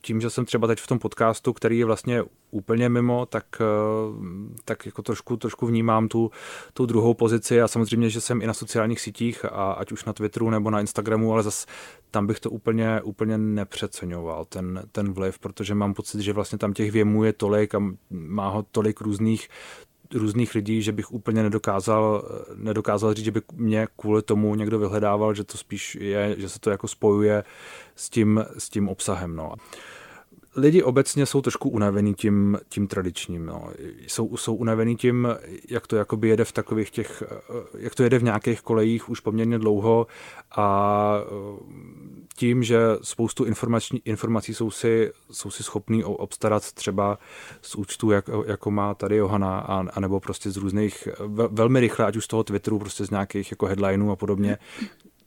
tím, 0.00 0.20
že 0.20 0.30
jsem 0.30 0.44
třeba 0.44 0.66
teď 0.66 0.80
v 0.80 0.86
tom 0.86 0.98
podcastu, 0.98 1.52
který 1.52 1.78
je 1.78 1.84
vlastně 1.84 2.22
úplně 2.50 2.88
mimo, 2.88 3.26
tak, 3.26 3.44
e, 3.60 3.64
tak 4.64 4.86
jako 4.86 5.02
trošku, 5.02 5.36
trošku 5.36 5.66
vnímám 5.66 6.08
tu, 6.08 6.30
tu 6.72 6.86
druhou 6.86 7.14
pozici 7.14 7.60
a 7.60 7.68
samozřejmě, 7.68 8.10
že 8.10 8.20
jsem 8.20 8.42
i 8.42 8.46
na 8.46 8.54
sociálních 8.54 9.00
sítích, 9.00 9.44
a 9.44 9.72
ať 9.72 9.92
už 9.92 10.04
na 10.04 10.12
Twitteru 10.12 10.50
nebo 10.50 10.70
na 10.70 10.80
Instagramu, 10.80 11.32
ale 11.32 11.42
zase 11.42 11.66
tam 12.10 12.26
bych 12.26 12.40
to 12.40 12.50
úplně, 12.50 13.02
úplně 13.02 13.38
nepřeceňoval, 13.38 14.44
ten, 14.44 14.82
ten 14.92 15.12
vliv, 15.12 15.38
protože 15.38 15.74
mám 15.74 15.94
pocit, 15.94 16.20
že 16.20 16.32
vlastně 16.32 16.58
tam 16.58 16.72
těch 16.72 16.92
věmů 16.92 17.24
je 17.24 17.32
tolik 17.32 17.74
a 17.74 17.82
má 18.10 18.48
ho 18.48 18.62
tolik 18.62 19.00
různých 19.00 19.48
různých 20.14 20.54
lidí, 20.54 20.82
že 20.82 20.92
bych 20.92 21.12
úplně 21.12 21.42
nedokázal, 21.42 22.22
nedokázal 22.54 23.14
říct, 23.14 23.24
že 23.24 23.30
by 23.30 23.42
mě 23.54 23.86
kvůli 23.96 24.22
tomu 24.22 24.54
někdo 24.54 24.78
vyhledával, 24.78 25.34
že 25.34 25.44
to 25.44 25.58
spíš 25.58 25.94
je, 26.00 26.34
že 26.38 26.48
se 26.48 26.60
to 26.60 26.70
jako 26.70 26.88
spojuje 26.88 27.44
s 27.96 28.10
tím, 28.10 28.44
s 28.58 28.68
tím 28.68 28.88
obsahem. 28.88 29.36
No. 29.36 29.52
Lidi 30.56 30.82
obecně 30.82 31.26
jsou 31.26 31.42
trošku 31.42 31.68
unavený 31.68 32.14
tím, 32.14 32.58
tím 32.68 32.86
tradičním. 32.86 33.46
No. 33.46 33.70
Jsou, 34.06 34.36
jsou 34.36 34.54
unavený 34.54 34.96
tím, 34.96 35.28
jak 35.68 35.86
to 35.86 35.96
jakoby 35.96 36.28
jede 36.28 36.44
v 36.44 36.52
takových 36.52 36.90
těch, 36.90 37.22
jak 37.78 37.94
to 37.94 38.02
jede 38.02 38.18
v 38.18 38.22
nějakých 38.22 38.60
kolejích 38.60 39.08
už 39.08 39.20
poměrně 39.20 39.58
dlouho 39.58 40.06
a 40.56 41.18
tím, 42.36 42.62
že 42.62 42.78
spoustu 43.02 43.44
informační, 43.44 44.00
informací 44.04 44.54
jsou 44.54 44.70
si, 44.70 45.12
jsou 45.30 45.50
si 45.50 45.62
schopný 45.62 46.04
obstarat 46.04 46.72
třeba 46.72 47.18
z 47.62 47.74
účtu, 47.74 48.10
jak, 48.10 48.30
jako 48.46 48.70
má 48.70 48.94
tady 48.94 49.16
Johana, 49.16 49.58
a, 49.58 49.84
a 49.92 50.00
nebo 50.00 50.20
prostě 50.20 50.50
z 50.50 50.56
různých, 50.56 51.08
velmi 51.50 51.80
rychle, 51.80 52.06
ať 52.06 52.16
už 52.16 52.24
z 52.24 52.28
toho 52.28 52.44
Twitteru, 52.44 52.78
prostě 52.78 53.04
z 53.04 53.10
nějakých 53.10 53.50
jako 53.50 53.66
headlineů 53.66 54.10
a 54.10 54.16
podobně, 54.16 54.58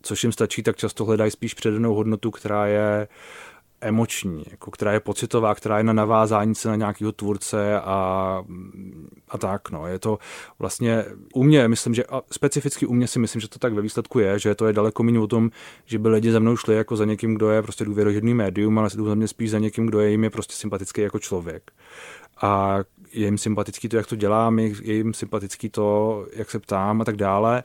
což 0.01 0.23
jim 0.23 0.31
stačí, 0.31 0.63
tak 0.63 0.75
často 0.75 1.05
hledají 1.05 1.31
spíš 1.31 1.53
předanou 1.53 1.95
hodnotu, 1.95 2.31
která 2.31 2.67
je 2.67 3.07
uh, 3.09 3.50
emoční, 3.81 4.45
jako 4.51 4.71
která 4.71 4.93
je 4.93 4.99
pocitová, 4.99 5.55
která 5.55 5.77
je 5.77 5.83
na 5.83 5.93
navázání 5.93 6.55
se 6.55 6.69
na 6.69 6.75
nějakého 6.75 7.11
tvůrce 7.11 7.79
a, 7.79 8.43
a 9.29 9.37
tak. 9.37 9.71
No. 9.71 9.87
Je 9.87 9.99
to 9.99 10.17
vlastně 10.59 11.05
u 11.33 11.43
mě, 11.43 11.67
myslím, 11.67 11.93
že 11.93 12.03
a 12.05 12.21
specificky 12.31 12.85
u 12.85 12.93
mě 12.93 13.07
si 13.07 13.19
myslím, 13.19 13.41
že 13.41 13.47
to 13.47 13.59
tak 13.59 13.73
ve 13.73 13.81
výsledku 13.81 14.19
je, 14.19 14.39
že 14.39 14.55
to 14.55 14.67
je 14.67 14.73
daleko 14.73 15.03
méně 15.03 15.19
o 15.19 15.27
tom, 15.27 15.49
že 15.85 15.99
by 15.99 16.09
lidi 16.09 16.31
za 16.31 16.39
mnou 16.39 16.57
šli 16.57 16.75
jako 16.75 16.95
za 16.95 17.05
někým, 17.05 17.35
kdo 17.35 17.49
je 17.49 17.61
prostě 17.61 17.85
důvěrohodný 17.85 18.33
médium, 18.33 18.79
ale 18.79 18.89
jdou 18.95 19.05
za 19.05 19.15
mě 19.15 19.27
spíš 19.27 19.51
za 19.51 19.59
někým, 19.59 19.85
kdo 19.85 19.99
je 19.99 20.09
jim 20.09 20.23
je 20.23 20.29
prostě 20.29 20.53
sympatický 20.53 21.01
jako 21.01 21.19
člověk. 21.19 21.71
A 22.41 22.79
je 23.13 23.25
jim 23.25 23.37
sympatický 23.37 23.89
to, 23.89 23.97
jak 23.97 24.07
to 24.07 24.15
dělám, 24.15 24.59
je 24.59 24.93
jim 24.93 25.13
sympatický 25.13 25.69
to, 25.69 26.25
jak 26.33 26.51
se 26.51 26.59
ptám 26.59 27.01
a 27.01 27.05
tak 27.05 27.15
dále 27.15 27.63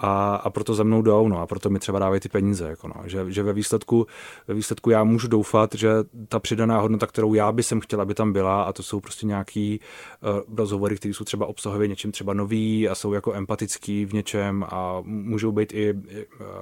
a, 0.00 0.34
a 0.34 0.50
proto 0.50 0.74
za 0.74 0.82
mnou 0.82 1.02
jdou, 1.02 1.28
no 1.28 1.40
a 1.40 1.46
proto 1.46 1.70
mi 1.70 1.78
třeba 1.78 1.98
dávají 1.98 2.20
ty 2.20 2.28
peníze, 2.28 2.68
jako 2.68 2.88
no, 2.88 2.94
že, 3.04 3.24
že 3.28 3.42
ve, 3.42 3.52
výsledku, 3.52 4.06
ve 4.48 4.54
výsledku 4.54 4.90
já 4.90 5.04
můžu 5.04 5.28
doufat, 5.28 5.74
že 5.74 5.90
ta 6.28 6.38
přidaná 6.38 6.80
hodnota, 6.80 7.06
kterou 7.06 7.34
já 7.34 7.52
by 7.52 7.62
jsem 7.62 7.80
chtěla, 7.80 8.02
aby 8.02 8.14
tam 8.14 8.32
byla 8.32 8.62
a 8.62 8.72
to 8.72 8.82
jsou 8.82 9.00
prostě 9.00 9.26
nějaký 9.26 9.80
uh, 10.22 10.56
rozhovory, 10.56 10.96
které 10.96 11.14
jsou 11.14 11.24
třeba 11.24 11.46
obsahově 11.46 11.88
něčím 11.88 12.12
třeba 12.12 12.34
nový 12.34 12.88
a 12.88 12.94
jsou 12.94 13.12
jako 13.12 13.32
empatický 13.32 14.04
v 14.04 14.12
něčem 14.12 14.64
a 14.68 14.98
můžou 15.04 15.52
být 15.52 15.72
i 15.72 15.92
uh, 15.92 16.00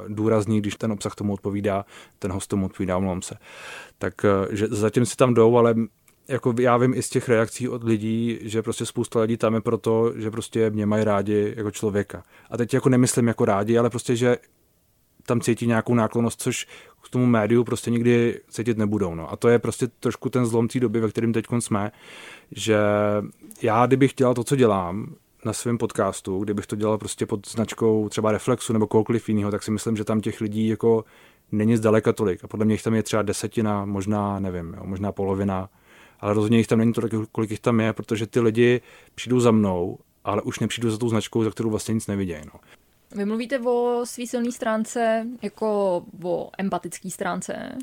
důrazní, 0.09 0.61
když 0.61 0.77
ten 0.77 0.93
obsah 0.93 1.15
tomu 1.15 1.33
odpovídá, 1.33 1.85
ten 2.19 2.33
host 2.33 2.51
tomu 2.51 2.67
odpovídá, 2.67 2.97
omlouvám 2.97 3.23
se. 3.23 3.37
Tak 3.99 4.15
uh, 4.25 4.55
že 4.55 4.67
zatím 4.71 5.07
si 5.07 5.17
tam 5.17 5.35
jdou, 5.35 5.57
ale 5.57 5.75
jako 6.29 6.55
já 6.61 6.77
vím 6.77 6.95
i 6.95 7.03
z 7.03 7.09
těch 7.09 7.29
reakcí 7.29 7.69
od 7.69 7.85
lidí, 7.85 8.39
že 8.43 8.63
prostě 8.63 8.87
spousta 8.87 9.21
lidí 9.21 9.37
tam 9.37 9.55
je 9.55 9.61
proto, 9.61 10.13
že 10.17 10.31
prostě 10.31 10.71
mě 10.71 10.87
mají 10.87 11.05
rádi 11.05 11.55
jako 11.57 11.71
člověka. 11.71 12.23
A 12.51 12.57
teď 12.57 12.75
jako 12.75 12.89
nemyslím 12.89 13.29
jako 13.29 13.45
rádi, 13.45 13.79
ale 13.79 13.91
prostě, 13.91 14.17
že 14.17 14.37
tam 15.27 15.41
cítí 15.41 15.67
nějakou 15.67 15.95
náklonost, 15.95 16.43
což 16.43 16.67
k 17.03 17.09
tomu 17.09 17.27
médiu 17.27 17.65
prostě 17.65 17.91
nikdy 17.91 18.41
cítit 18.49 18.79
nebudou. 18.79 19.15
No. 19.15 19.33
A 19.33 19.37
to 19.37 19.49
je 19.49 19.59
prostě 19.59 19.87
trošku 19.87 20.31
ten 20.31 20.47
zlom 20.47 20.69
té 20.69 20.81
doby, 20.81 21.01
ve 21.01 21.09
kterém 21.09 21.33
teď 21.33 21.47
jsme, 21.59 21.93
že 22.51 22.79
já, 23.63 23.87
kdybych 23.87 24.15
dělal 24.15 24.35
to, 24.35 24.45
co 24.45 24.57
dělám, 24.57 25.15
na 25.45 25.53
svém 25.53 25.79
podcastu, 25.79 26.39
kdybych 26.39 26.67
to 26.67 26.77
dělal 26.77 26.99
prostě 26.99 27.27
pod 27.27 27.49
značkou 27.49 28.09
třeba 28.09 28.33
Reflexu 28.33 28.73
nebo 28.73 28.87
kohokoliv 28.87 29.29
jiného, 29.29 29.51
tak 29.51 29.63
si 29.63 29.71
myslím, 29.71 29.97
že 29.97 30.05
tam 30.05 30.21
těch 30.21 30.41
lidí 30.41 30.69
jako 30.69 31.05
není 31.53 31.77
zdaleka 31.77 32.13
tolik. 32.13 32.45
A 32.45 32.49
podle 32.49 32.67
mě 32.67 32.75
jich 32.75 32.83
tam 32.83 32.95
je 32.95 33.03
třeba 33.03 33.23
desetina, 33.23 33.85
možná, 33.85 34.41
nevím, 34.41 34.75
jo, 34.77 34.83
možná 34.85 35.13
polovina 35.13 35.69
ale 36.21 36.35
rozhodně 36.35 36.59
jich 36.59 36.67
tam 36.67 36.79
není 36.79 36.93
tolik, 36.93 37.13
kolik 37.33 37.51
jich 37.51 37.61
tam 37.61 37.81
je, 37.81 37.93
protože 37.93 38.27
ty 38.27 38.41
lidi 38.41 38.81
přijdou 39.15 39.41
za 39.41 39.51
mnou, 39.51 39.99
ale 40.25 40.43
už 40.43 40.59
nepřijdou 40.59 40.91
za 40.91 40.99
tou 40.99 41.09
značkou, 41.09 41.45
za 41.45 41.51
kterou 41.51 41.71
vlastně 41.71 41.95
nic 41.95 42.07
nevidějí. 42.07 42.43
No. 42.47 42.61
Vy 43.15 43.25
mluvíte 43.25 43.59
o 43.59 44.01
svý 44.05 44.27
silné 44.27 44.53
stránce 44.53 45.27
jako 45.43 46.03
o 46.23 46.51
empatické 46.59 47.11
stránce. 47.11 47.79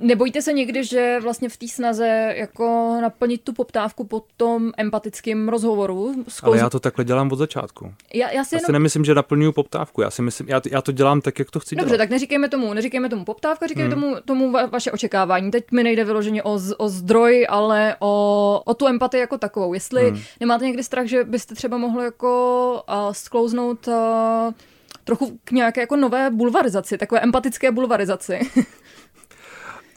Nebojíte 0.00 0.42
se 0.42 0.52
někdy, 0.52 0.84
že 0.84 1.18
vlastně 1.22 1.48
v 1.48 1.56
té 1.56 1.68
snaze 1.68 2.34
jako 2.36 2.98
naplnit 3.02 3.42
tu 3.42 3.52
poptávku 3.52 4.04
po 4.04 4.22
tom 4.36 4.72
empatickém 4.76 5.48
rozhovoru? 5.48 6.14
Zkouz... 6.28 6.42
Ale 6.42 6.58
já 6.58 6.70
to 6.70 6.80
takhle 6.80 7.04
dělám 7.04 7.32
od 7.32 7.36
začátku. 7.36 7.94
Já, 8.14 8.30
já 8.30 8.44
si, 8.44 8.54
já 8.54 8.58
jenom... 8.58 8.66
si 8.66 8.72
nemyslím, 8.72 9.04
že 9.04 9.14
naplňuju 9.14 9.52
poptávku. 9.52 10.02
Já 10.02 10.10
si 10.10 10.22
myslím, 10.22 10.48
já, 10.48 10.60
já 10.70 10.82
to 10.82 10.92
dělám 10.92 11.20
tak, 11.20 11.38
jak 11.38 11.50
to 11.50 11.60
chci 11.60 11.76
Dobře, 11.76 11.88
dělat. 11.88 11.98
tak 11.98 12.10
neříkejme 12.10 12.48
tomu, 12.48 12.74
neříkejme 12.74 13.08
tomu 13.08 13.24
poptávka, 13.24 13.66
říkejme 13.66 13.94
hmm. 13.94 14.02
tomu, 14.02 14.16
tomu 14.24 14.50
va, 14.50 14.66
vaše 14.66 14.92
očekávání. 14.92 15.50
Teď 15.50 15.64
mi 15.72 15.82
nejde 15.82 16.04
vyloženě 16.04 16.42
o, 16.42 16.60
o 16.78 16.88
zdroj, 16.88 17.46
ale 17.48 17.96
o, 17.98 18.62
o 18.64 18.74
tu 18.74 18.86
empatii 18.86 19.20
jako 19.20 19.38
takovou. 19.38 19.74
Jestli 19.74 20.10
hmm. 20.10 20.20
nemáte 20.40 20.64
někdy 20.64 20.82
strach, 20.82 21.06
že 21.06 21.24
byste 21.24 21.54
třeba 21.54 21.78
mohli 21.78 22.04
jako 22.04 22.82
uh, 22.88 23.12
sklouznout 23.12 23.88
uh, 23.88 23.94
trochu 25.04 25.38
k 25.44 25.50
nějaké 25.50 25.80
jako 25.80 25.96
nové 25.96 26.30
bulvarizaci, 26.30 26.98
takové 26.98 27.20
empatické 27.20 27.70
bulvarizaci. 27.70 28.40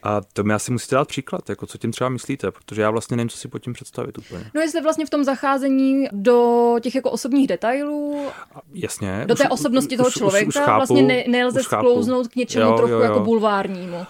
A 0.03 0.22
to 0.34 0.44
mi 0.44 0.53
asi 0.53 0.72
musíte 0.72 0.96
dát 0.96 1.08
příklad, 1.08 1.50
jako 1.50 1.65
co 1.65 1.77
tím 1.77 1.91
třeba 1.91 2.10
myslíte, 2.10 2.51
protože 2.51 2.82
já 2.82 2.91
vlastně 2.91 3.18
nevím, 3.18 3.29
co 3.29 3.38
si 3.38 3.48
pod 3.48 3.60
tím 3.60 3.74
představit 3.74 4.18
úplně. 4.18 4.46
No 4.53 4.62
jestli 4.62 4.82
vlastně 4.82 5.06
v 5.06 5.10
tom 5.10 5.24
zacházení 5.24 6.08
do 6.12 6.75
těch 6.82 6.96
jako 6.96 7.12
osobních 7.12 7.48
detailů, 7.48 8.27
Jasně. 8.74 9.24
do 9.25 9.36
té 9.36 9.44
už, 9.44 9.50
osobnosti 9.50 9.98
toho 9.98 10.08
už, 10.08 10.13
člověka, 10.13 10.48
už, 10.48 10.56
už 10.56 10.62
chápu, 10.62 10.77
vlastně 10.77 11.01
ne, 11.01 11.24
nelze 11.27 11.63
sklouznout 11.63 12.27
k 12.27 12.36
něčemu 12.36 12.72
jo, 12.72 12.77
trochu 12.77 12.91
jo, 12.91 12.98
jo. 12.98 13.03
jako 13.03 13.20
bulvárnímu. 13.20 13.98
Uh, 13.98 14.06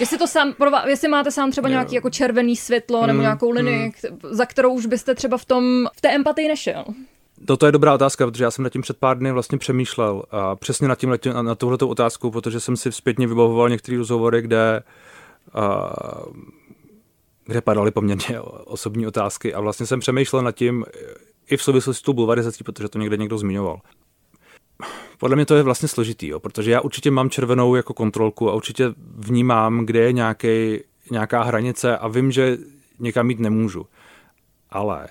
jestli 0.00 0.18
to 0.18 0.26
sám, 0.26 0.54
jestli 0.86 1.08
máte 1.08 1.30
sám 1.30 1.50
třeba 1.50 1.68
jo. 1.68 1.72
nějaký 1.72 1.94
jako 1.94 2.10
červený 2.10 2.56
světlo 2.56 2.98
hmm, 2.98 3.06
nebo 3.06 3.20
nějakou 3.20 3.50
linii, 3.50 3.92
hmm. 4.08 4.18
za 4.22 4.46
kterou 4.46 4.72
už 4.72 4.86
byste 4.86 5.14
třeba 5.14 5.38
v 5.38 5.44
tom, 5.44 5.86
v 5.96 6.00
té 6.00 6.08
empatii 6.08 6.48
nešel. 6.48 6.84
To, 7.46 7.56
to 7.56 7.66
je 7.66 7.72
dobrá 7.72 7.94
otázka, 7.94 8.26
protože 8.26 8.44
já 8.44 8.50
jsem 8.50 8.62
nad 8.62 8.70
tím 8.70 8.82
před 8.82 8.96
pár 8.96 9.18
dny 9.18 9.32
vlastně 9.32 9.58
přemýšlel 9.58 10.22
a 10.30 10.56
přesně 10.56 10.88
nad 10.88 10.98
tím, 10.98 11.14
na 11.42 11.54
tuhletou 11.54 11.88
otázku, 11.88 12.30
protože 12.30 12.60
jsem 12.60 12.76
si 12.76 12.92
zpětně 12.92 13.26
vybavoval 13.26 13.68
některé 13.68 13.98
rozhovory, 13.98 14.42
kde 14.42 14.82
a, 15.54 15.92
kde 17.46 17.60
padaly 17.60 17.90
poměrně 17.90 18.40
osobní 18.64 19.06
otázky 19.06 19.54
a 19.54 19.60
vlastně 19.60 19.86
jsem 19.86 20.00
přemýšlel 20.00 20.42
nad 20.42 20.52
tím 20.52 20.84
i 21.50 21.56
v 21.56 21.62
souvislosti 21.62 22.00
s 22.00 22.02
tou 22.02 22.12
bulvarizací, 22.12 22.64
protože 22.64 22.88
to 22.88 22.98
někde 22.98 23.16
někdo 23.16 23.38
zmiňoval. 23.38 23.80
Podle 25.18 25.36
mě 25.36 25.46
to 25.46 25.54
je 25.54 25.62
vlastně 25.62 25.88
složitý, 25.88 26.28
jo, 26.28 26.40
protože 26.40 26.70
já 26.70 26.80
určitě 26.80 27.10
mám 27.10 27.30
červenou 27.30 27.74
jako 27.74 27.94
kontrolku 27.94 28.50
a 28.50 28.54
určitě 28.54 28.94
vnímám, 29.16 29.86
kde 29.86 30.00
je 30.00 30.12
nějaký, 30.12 30.80
nějaká 31.10 31.42
hranice 31.42 31.98
a 31.98 32.08
vím, 32.08 32.32
že 32.32 32.58
někam 32.98 33.30
jít 33.30 33.40
nemůžu. 33.40 33.86
Ale 34.70 35.08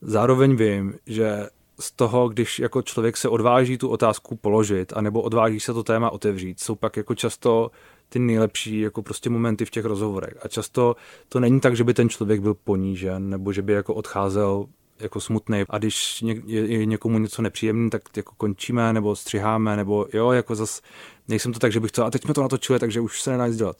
zároveň 0.00 0.56
vím, 0.56 0.94
že 1.06 1.46
z 1.80 1.92
toho, 1.92 2.28
když 2.28 2.58
jako 2.58 2.82
člověk 2.82 3.16
se 3.16 3.28
odváží 3.28 3.78
tu 3.78 3.88
otázku 3.88 4.36
položit, 4.36 4.92
anebo 4.96 5.22
odváží 5.22 5.60
se 5.60 5.74
to 5.74 5.82
téma 5.82 6.10
otevřít, 6.10 6.60
jsou 6.60 6.74
pak 6.74 6.96
jako 6.96 7.14
často 7.14 7.70
ty 8.08 8.18
nejlepší 8.18 8.80
jako 8.80 9.02
prostě 9.02 9.30
momenty 9.30 9.64
v 9.64 9.70
těch 9.70 9.84
rozhovorech. 9.84 10.34
A 10.42 10.48
často 10.48 10.96
to 11.28 11.40
není 11.40 11.60
tak, 11.60 11.76
že 11.76 11.84
by 11.84 11.94
ten 11.94 12.08
člověk 12.08 12.40
byl 12.40 12.54
ponížen, 12.54 13.30
nebo 13.30 13.52
že 13.52 13.62
by 13.62 13.72
jako 13.72 13.94
odcházel 13.94 14.66
jako 15.00 15.20
smutný. 15.20 15.64
A 15.70 15.78
když 15.78 16.24
je 16.46 16.86
někomu 16.86 17.18
něco 17.18 17.42
nepříjemné, 17.42 17.90
tak 17.90 18.02
jako 18.16 18.34
končíme, 18.36 18.92
nebo 18.92 19.16
střiháme, 19.16 19.76
nebo 19.76 20.06
jo, 20.12 20.30
jako 20.30 20.54
zas 20.54 20.82
nejsem 21.28 21.52
to 21.52 21.58
tak, 21.58 21.72
že 21.72 21.80
bych 21.80 21.92
to, 21.92 22.04
a 22.04 22.10
teď 22.10 22.22
jsme 22.22 22.34
to 22.34 22.42
natočili, 22.42 22.78
takže 22.78 23.00
už 23.00 23.22
se 23.22 23.30
nedá 23.30 23.46
nic 23.46 23.56
dělat. 23.56 23.76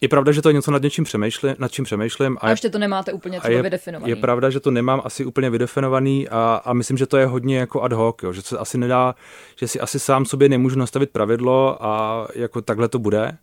Je 0.00 0.08
pravda, 0.08 0.32
že 0.32 0.42
to 0.42 0.48
je 0.48 0.52
něco, 0.52 0.70
nad, 0.70 0.82
něčím 0.82 1.04
přemýšlím, 1.04 1.54
nad 1.58 1.72
čím 1.72 1.84
přemýšlím. 1.84 2.38
A, 2.40 2.46
a 2.46 2.50
ještě 2.50 2.70
to 2.70 2.78
nemáte 2.78 3.12
úplně 3.12 3.40
třeba 3.40 3.54
je, 3.54 3.62
vydefinovaný. 3.62 4.10
Je 4.10 4.16
pravda, 4.16 4.50
že 4.50 4.60
to 4.60 4.70
nemám 4.70 5.02
asi 5.04 5.24
úplně 5.24 5.50
vydefinovaný 5.50 6.28
a, 6.28 6.60
a 6.64 6.72
myslím, 6.72 6.96
že 6.96 7.06
to 7.06 7.16
je 7.16 7.26
hodně 7.26 7.58
jako 7.58 7.82
ad 7.82 7.92
hoc, 7.92 8.16
jo, 8.22 8.32
že 8.32 8.42
se 8.42 8.58
asi 8.58 8.78
nedá, 8.78 9.14
že 9.56 9.68
si 9.68 9.80
asi 9.80 9.98
sám 9.98 10.24
sobě 10.24 10.48
nemůžu 10.48 10.78
nastavit 10.78 11.10
pravidlo 11.10 11.84
a 11.84 12.26
jako 12.34 12.62
takhle 12.62 12.88
to 12.88 12.98
bude. 12.98 13.38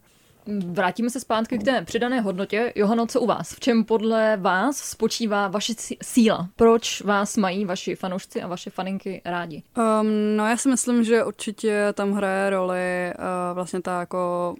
Vrátíme 0.71 1.09
se 1.09 1.19
zpátky 1.19 1.57
k 1.57 1.63
té 1.63 1.81
přidané 1.81 2.21
hodnotě. 2.21 2.74
Johano, 2.75 3.07
co 3.07 3.21
u 3.21 3.25
vás? 3.25 3.53
V 3.53 3.59
čem 3.59 3.83
podle 3.83 4.38
vás 4.38 4.77
spočívá 4.77 5.47
vaše 5.47 5.74
síla? 6.03 6.50
Proč 6.55 7.01
vás 7.01 7.38
mají 7.38 7.65
vaši 7.65 7.95
fanoušci 7.95 8.41
a 8.41 8.47
vaše 8.47 8.69
faninky 8.69 9.21
rádi? 9.25 9.63
Um, 9.77 10.38
no 10.38 10.47
já 10.47 10.57
si 10.57 10.69
myslím, 10.69 11.03
že 11.03 11.24
určitě 11.24 11.88
tam 11.93 12.12
hraje 12.12 12.50
roli 12.50 13.13
uh, 13.17 13.55
vlastně 13.55 13.81
ta 13.81 14.00
jako 14.00 14.55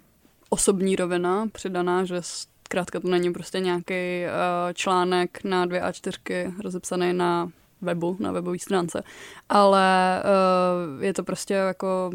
osobní 0.50 0.96
rovina 0.96 1.46
přidaná, 1.52 2.04
že 2.04 2.16
zkrátka 2.22 3.00
to 3.00 3.08
není 3.08 3.32
prostě 3.32 3.60
nějaký 3.60 4.24
uh, 4.24 4.72
článek 4.74 5.44
na 5.44 5.66
dvě 5.66 5.82
A4 5.82 6.54
rozepsaný 6.62 7.12
na 7.12 7.50
webu, 7.82 8.16
na 8.20 8.32
webové 8.32 8.58
stránce, 8.58 9.02
ale 9.48 10.22
uh, 10.96 11.04
je 11.04 11.14
to 11.14 11.24
prostě 11.24 11.54
jako 11.54 12.10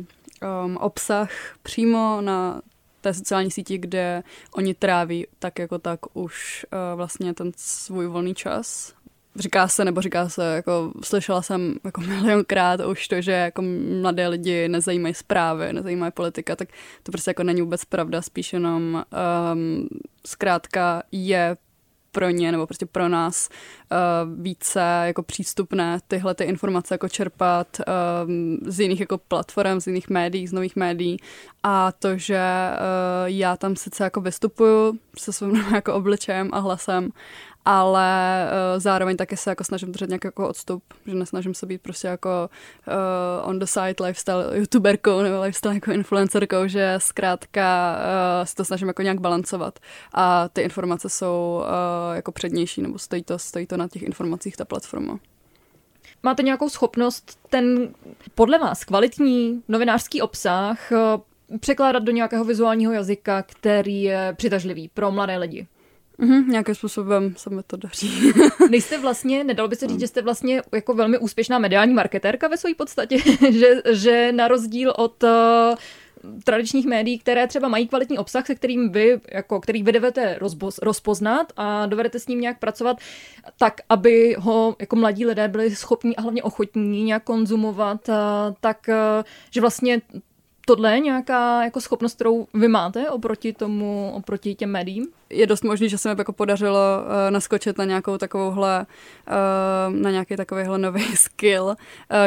um, 0.66 0.78
obsah 0.78 1.30
přímo 1.64 2.22
na 2.22 2.62
té 3.02 3.14
sociální 3.14 3.52
síti, 3.52 3.78
kde 3.78 4.24
oni 4.56 4.74
tráví 4.74 5.28
tak 5.40 5.60
jako 5.60 5.80
tak 5.80 6.00
už 6.14 6.66
uh, 6.74 6.98
vlastně 6.98 7.34
ten 7.34 7.52
svůj 7.58 8.08
volný 8.08 8.36
čas 8.36 8.94
říká 9.36 9.68
se, 9.68 9.86
nebo 9.86 10.02
říká 10.02 10.30
se, 10.30 10.56
jako 10.56 10.92
slyšela 11.04 11.42
jsem 11.42 11.76
jako 11.84 12.02
milionkrát 12.02 12.80
už 12.86 13.08
to, 13.08 13.22
že 13.22 13.32
jako 13.32 13.62
mladé 14.02 14.28
lidi 14.28 14.68
nezajímají 14.68 15.14
zprávy, 15.14 15.74
nezajímají 15.74 16.12
politika, 16.12 16.56
tak 16.56 16.70
to 17.04 17.12
prostě 17.12 17.30
jako 17.30 17.44
není 17.44 17.62
vůbec 17.62 17.86
pravda, 17.86 18.22
spíš 18.22 18.54
jenom 18.54 19.04
um, 19.54 19.88
zkrátka 20.26 21.04
je 21.12 21.58
pro 22.12 22.30
ně 22.30 22.52
nebo 22.52 22.68
prostě 22.68 22.86
pro 22.86 23.10
nás 23.10 23.50
uh, 23.50 24.44
více 24.44 25.04
jako 25.06 25.24
přístupné 25.24 26.00
tyhle 26.08 26.36
ty 26.36 26.44
informace 26.44 26.94
jako 26.94 27.10
čerpat 27.10 27.68
um, 28.26 28.58
z 28.66 28.80
jiných 28.80 29.00
jako 29.00 29.18
platform, 29.18 29.80
z 29.80 29.88
jiných 29.88 30.10
médií, 30.10 30.48
z 30.48 30.54
nových 30.54 30.76
médií. 30.76 31.18
A 31.64 31.92
to, 31.92 32.18
že 32.18 32.40
uh, 32.72 32.78
já 33.26 33.58
tam 33.58 33.76
sice 33.76 34.04
jako 34.04 34.22
vystupuju 34.22 35.00
se 35.18 35.34
svým 35.34 35.56
jako 35.76 35.94
obličejem 35.94 36.50
a 36.54 36.60
hlasem 36.60 37.10
ale 37.66 38.46
uh, 38.46 38.80
zároveň 38.80 39.18
taky 39.18 39.38
se 39.38 39.50
jako 39.50 39.64
snažím 39.64 39.92
držet 39.92 40.10
nějaký 40.10 40.28
jako 40.28 40.50
odstup, 40.50 40.84
že 41.06 41.16
nesnažím 41.16 41.54
se 41.54 41.66
být 41.66 41.82
prostě 41.82 42.08
jako 42.08 42.50
uh, 42.88 43.50
on 43.50 43.60
the 43.60 43.66
side 43.66 43.96
lifestyle 44.04 44.58
youtuberkou 44.58 45.22
nebo 45.22 45.42
lifestyle 45.42 45.74
jako 45.74 45.92
influencerkou, 45.92 46.68
že 46.68 46.96
zkrátka 46.98 47.98
uh, 47.98 48.46
si 48.46 48.56
to 48.56 48.66
snažím 48.66 48.88
jako 48.88 49.02
nějak 49.02 49.22
balancovat 49.22 49.80
a 50.14 50.50
ty 50.50 50.62
informace 50.62 51.10
jsou 51.10 51.62
uh, 51.62 52.16
jako 52.16 52.32
přednější 52.32 52.82
nebo 52.82 53.00
stojí 53.00 53.24
to, 53.24 53.40
stojí 53.40 53.68
to 53.68 53.78
na 53.78 53.88
těch 53.88 54.02
informacích 54.02 54.58
ta 54.58 54.66
platforma. 54.66 55.20
Máte 56.24 56.44
nějakou 56.44 56.70
schopnost 56.70 57.40
ten 57.50 57.94
podle 58.36 58.60
vás 58.60 58.84
kvalitní 58.84 59.64
novinářský 59.68 60.22
obsah 60.22 60.92
překládat 61.60 62.04
do 62.04 62.12
nějakého 62.12 62.44
vizuálního 62.46 62.92
jazyka, 62.94 63.42
který 63.42 64.04
je 64.04 64.34
přitažlivý 64.38 64.90
pro 64.94 65.12
mladé 65.12 65.38
lidi? 65.38 65.68
Mm-hmm, 66.22 66.48
nějakým 66.48 66.76
způsobem 66.76 67.34
se 67.38 67.50
mi 67.50 67.64
to 67.68 67.78
daří. 67.78 68.34
Nejste 68.70 68.98
vlastně, 68.98 69.44
nedalo 69.44 69.70
by 69.70 69.76
se 69.76 69.88
říct, 69.88 70.00
že 70.00 70.08
jste 70.08 70.22
vlastně 70.22 70.62
jako 70.74 70.94
velmi 70.94 71.18
úspěšná 71.18 71.60
mediální 71.60 71.94
marketérka 71.94 72.48
ve 72.48 72.58
své 72.58 72.76
podstatě, 72.76 73.18
že, 73.52 73.82
že 73.92 74.32
na 74.32 74.48
rozdíl 74.48 74.94
od 74.98 75.24
uh, 75.24 75.30
tradičních 76.44 76.86
médií, 76.86 77.20
které 77.20 77.48
třeba 77.48 77.68
mají 77.68 77.88
kvalitní 77.88 78.18
obsah, 78.18 78.46
se 78.46 78.56
kterým 78.56 78.92
vy, 78.92 79.22
jako, 79.32 79.60
který 79.60 79.84
vy 79.84 79.92
rozboz, 80.38 80.80
rozpoznat 80.82 81.54
a 81.58 81.86
dovedete 81.86 82.20
s 82.20 82.28
ním 82.28 82.42
nějak 82.42 82.60
pracovat 82.60 82.98
tak, 83.58 83.74
aby 83.90 84.36
ho 84.40 84.76
jako 84.80 84.96
mladí 84.96 85.26
lidé 85.26 85.48
byli 85.48 85.76
schopní 85.76 86.16
a 86.16 86.22
hlavně 86.22 86.44
ochotní 86.44 87.04
nějak 87.04 87.24
konzumovat, 87.24 88.10
uh, 88.10 88.16
tak 88.60 88.78
uh, 88.90 89.24
že 89.52 89.62
vlastně 89.62 90.02
tohle 90.66 90.94
je 90.94 91.00
nějaká 91.00 91.64
jako 91.64 91.82
schopnost, 91.82 92.16
kterou 92.16 92.48
vy 92.54 92.68
máte 92.68 93.10
oproti 93.10 93.54
tomu, 93.54 94.12
oproti 94.16 94.56
těm 94.56 94.72
médiím? 94.72 95.08
Je 95.30 95.48
dost 95.48 95.64
možný, 95.64 95.90
že 95.90 95.98
se 95.98 96.10
mi 96.10 96.20
jako 96.20 96.34
podařilo 96.34 96.80
uh, 96.80 97.32
naskočit 97.32 97.78
na 97.78 97.86
nějakou 97.86 98.18
takovouhle, 98.18 98.86
uh, 99.28 99.96
na 99.96 100.12
nějaký 100.12 100.36
takovýhle 100.36 100.78
nový 100.78 101.04
skill, 101.16 101.64
uh, 101.64 101.76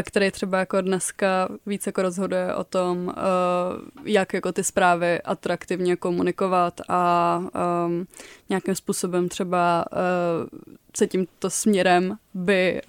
který 0.02 0.30
třeba 0.30 0.58
jako 0.58 0.80
dneska 0.80 1.48
víc 1.66 1.86
jako 1.86 2.02
rozhoduje 2.02 2.54
o 2.54 2.64
tom, 2.64 3.06
uh, 3.06 3.12
jak 4.04 4.32
jako 4.34 4.52
ty 4.52 4.64
zprávy 4.64 5.22
atraktivně 5.22 5.96
komunikovat 5.96 6.80
a 6.88 7.42
um, 7.86 8.06
nějakým 8.48 8.74
způsobem 8.74 9.28
třeba 9.28 9.84
uh, 9.92 10.74
se 10.96 11.06
tímto 11.06 11.50
směrem 11.50 12.16
by 12.34 12.80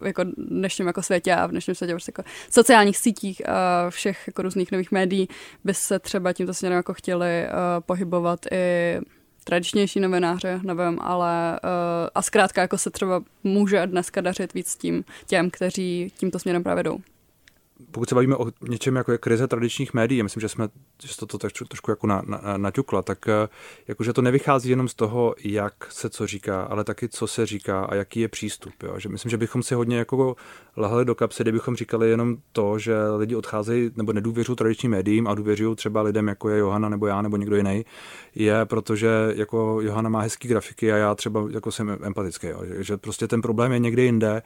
uh, 0.00 0.06
jako 0.06 0.24
v 0.24 0.34
dnešním 0.36 0.86
jako 0.86 1.02
světě 1.02 1.34
a 1.34 1.46
v 1.46 1.50
dnešním 1.50 1.74
světě 1.74 1.92
prostě 1.92 2.12
jako 2.16 2.30
sociálních 2.50 2.96
sítích 2.98 3.48
a 3.48 3.90
všech 3.90 4.24
jako 4.26 4.42
různých 4.42 4.72
nových 4.72 4.92
médií 4.92 5.28
by 5.64 5.74
se 5.74 5.98
třeba 5.98 6.32
tímto 6.32 6.54
směrem 6.54 6.76
jako 6.76 6.94
chtěli 6.94 7.44
uh, 7.44 7.84
pohybovat 7.86 8.46
i 8.52 8.98
tradičnější 9.44 10.00
novináře, 10.00 10.60
nevím, 10.62 10.98
ale 11.00 11.60
uh, 11.64 12.08
a 12.14 12.22
zkrátka 12.22 12.60
jako 12.60 12.78
se 12.78 12.90
třeba 12.90 13.22
může 13.44 13.86
dneska 13.86 14.20
dařit 14.20 14.54
víc 14.54 14.76
tím 14.76 15.04
těm, 15.26 15.50
kteří 15.50 16.12
tímto 16.16 16.38
směrem 16.38 16.62
právě 16.62 16.82
jdou 16.82 16.98
pokud 17.90 18.08
se 18.08 18.14
bavíme 18.14 18.36
o 18.36 18.46
něčem 18.68 18.96
jako 18.96 19.12
je 19.12 19.18
krize 19.18 19.48
tradičních 19.48 19.94
médií, 19.94 20.22
myslím, 20.22 20.40
že 20.40 20.48
jsme 20.48 20.68
že 21.02 21.16
to, 21.16 21.26
to 21.26 21.38
trošku, 21.38 21.64
trošku 21.64 21.90
jako 21.90 22.06
na, 22.06 22.22
na, 22.26 22.56
naťukla, 22.56 23.02
tak 23.02 23.28
eh, 23.28 23.48
jakože 23.88 24.12
to 24.12 24.22
nevychází 24.22 24.70
jenom 24.70 24.88
z 24.88 24.94
toho, 24.94 25.34
jak 25.44 25.74
se 25.88 26.10
co 26.10 26.26
říká, 26.26 26.62
ale 26.62 26.84
taky 26.84 27.08
co 27.08 27.26
se 27.26 27.46
říká 27.46 27.84
a 27.84 27.94
jaký 27.94 28.20
je 28.20 28.28
přístup. 28.28 28.72
Jo? 28.82 28.94
Že 28.98 29.08
myslím, 29.08 29.30
že 29.30 29.36
bychom 29.36 29.62
si 29.62 29.74
hodně 29.74 29.98
jako 29.98 30.36
lahali 30.76 31.04
do 31.04 31.14
kapsy, 31.14 31.42
kdybychom 31.42 31.76
říkali 31.76 32.10
jenom 32.10 32.36
to, 32.52 32.78
že 32.78 32.94
lidi 33.16 33.34
odcházejí 33.34 33.90
nebo 33.96 34.12
nedůvěřují 34.12 34.56
tradičním 34.56 34.90
médiím 34.90 35.26
a 35.26 35.34
důvěřují 35.34 35.76
třeba 35.76 36.02
lidem, 36.02 36.28
jako 36.28 36.48
je 36.48 36.58
Johana 36.58 36.88
nebo 36.88 37.06
já 37.06 37.22
nebo 37.22 37.36
někdo 37.36 37.56
jiný, 37.56 37.84
je 38.34 38.64
protože 38.64 39.32
jako 39.34 39.78
Johana 39.82 40.08
má 40.08 40.20
hezký 40.20 40.48
grafiky 40.48 40.92
a 40.92 40.96
já 40.96 41.14
třeba 41.14 41.46
jako 41.50 41.72
jsem 41.72 41.98
empatický. 42.02 42.46
Jo? 42.46 42.60
Že, 42.64 42.84
že 42.84 42.96
prostě 42.96 43.28
ten 43.28 43.42
problém 43.42 43.72
je 43.72 43.78
někde 43.78 44.02
jinde 44.02 44.42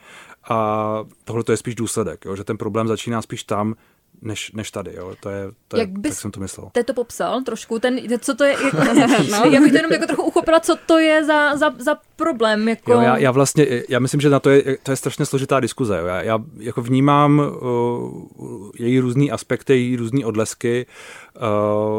a 0.49 1.05
tohle 1.25 1.45
to 1.45 1.53
je 1.53 1.57
spíš 1.57 1.75
důsledek, 1.75 2.25
jo? 2.25 2.37
že 2.37 2.45
ten 2.45 2.57
problém 2.57 2.89
začíná 2.89 3.23
spíš 3.27 3.43
tam, 3.45 3.75
než, 4.23 4.53
než 4.53 4.71
tady, 4.71 4.95
jo. 4.97 5.15
To 5.21 5.29
je, 5.31 5.51
to 5.69 5.77
Jak 5.77 5.89
je, 5.89 5.95
bys 5.99 6.13
tak 6.13 6.21
jsem 6.21 6.31
to 6.31 6.41
myslel. 6.41 6.69
Te 6.73 6.85
to 6.85 6.95
popsal 6.95 7.43
trošku, 7.43 7.79
ten, 7.79 8.01
co 8.19 8.35
to 8.35 8.45
je, 8.45 8.51
jako, 8.51 8.77
no, 9.31 9.51
já 9.51 9.61
bych 9.61 9.71
to 9.71 9.77
jenom 9.77 9.93
jako 9.93 10.07
trochu 10.07 10.23
uchopila, 10.23 10.61
co 10.61 10.77
to 10.87 10.99
je 10.99 11.25
za, 11.25 11.57
za, 11.57 11.75
za 11.79 11.97
problém, 12.17 12.69
jako... 12.69 12.93
Jo, 12.93 13.01
já, 13.01 13.17
já, 13.17 13.31
vlastně, 13.31 13.67
já 13.89 13.99
myslím, 13.99 14.21
že 14.21 14.31
na 14.31 14.41
to 14.41 14.51
je, 14.51 14.79
to 14.83 14.91
je 14.91 14.97
strašně 14.97 15.27
složitá 15.27 15.61
diskuze, 15.61 15.99
jo. 15.99 16.07
Já, 16.07 16.23
já 16.23 16.39
jako 16.59 16.83
vnímám 16.83 17.39
uh, 17.39 18.71
její 18.79 19.01
různý 19.01 19.31
aspekty, 19.31 19.73
její 19.73 19.97
různý 19.97 20.25
odlesky, 20.25 20.87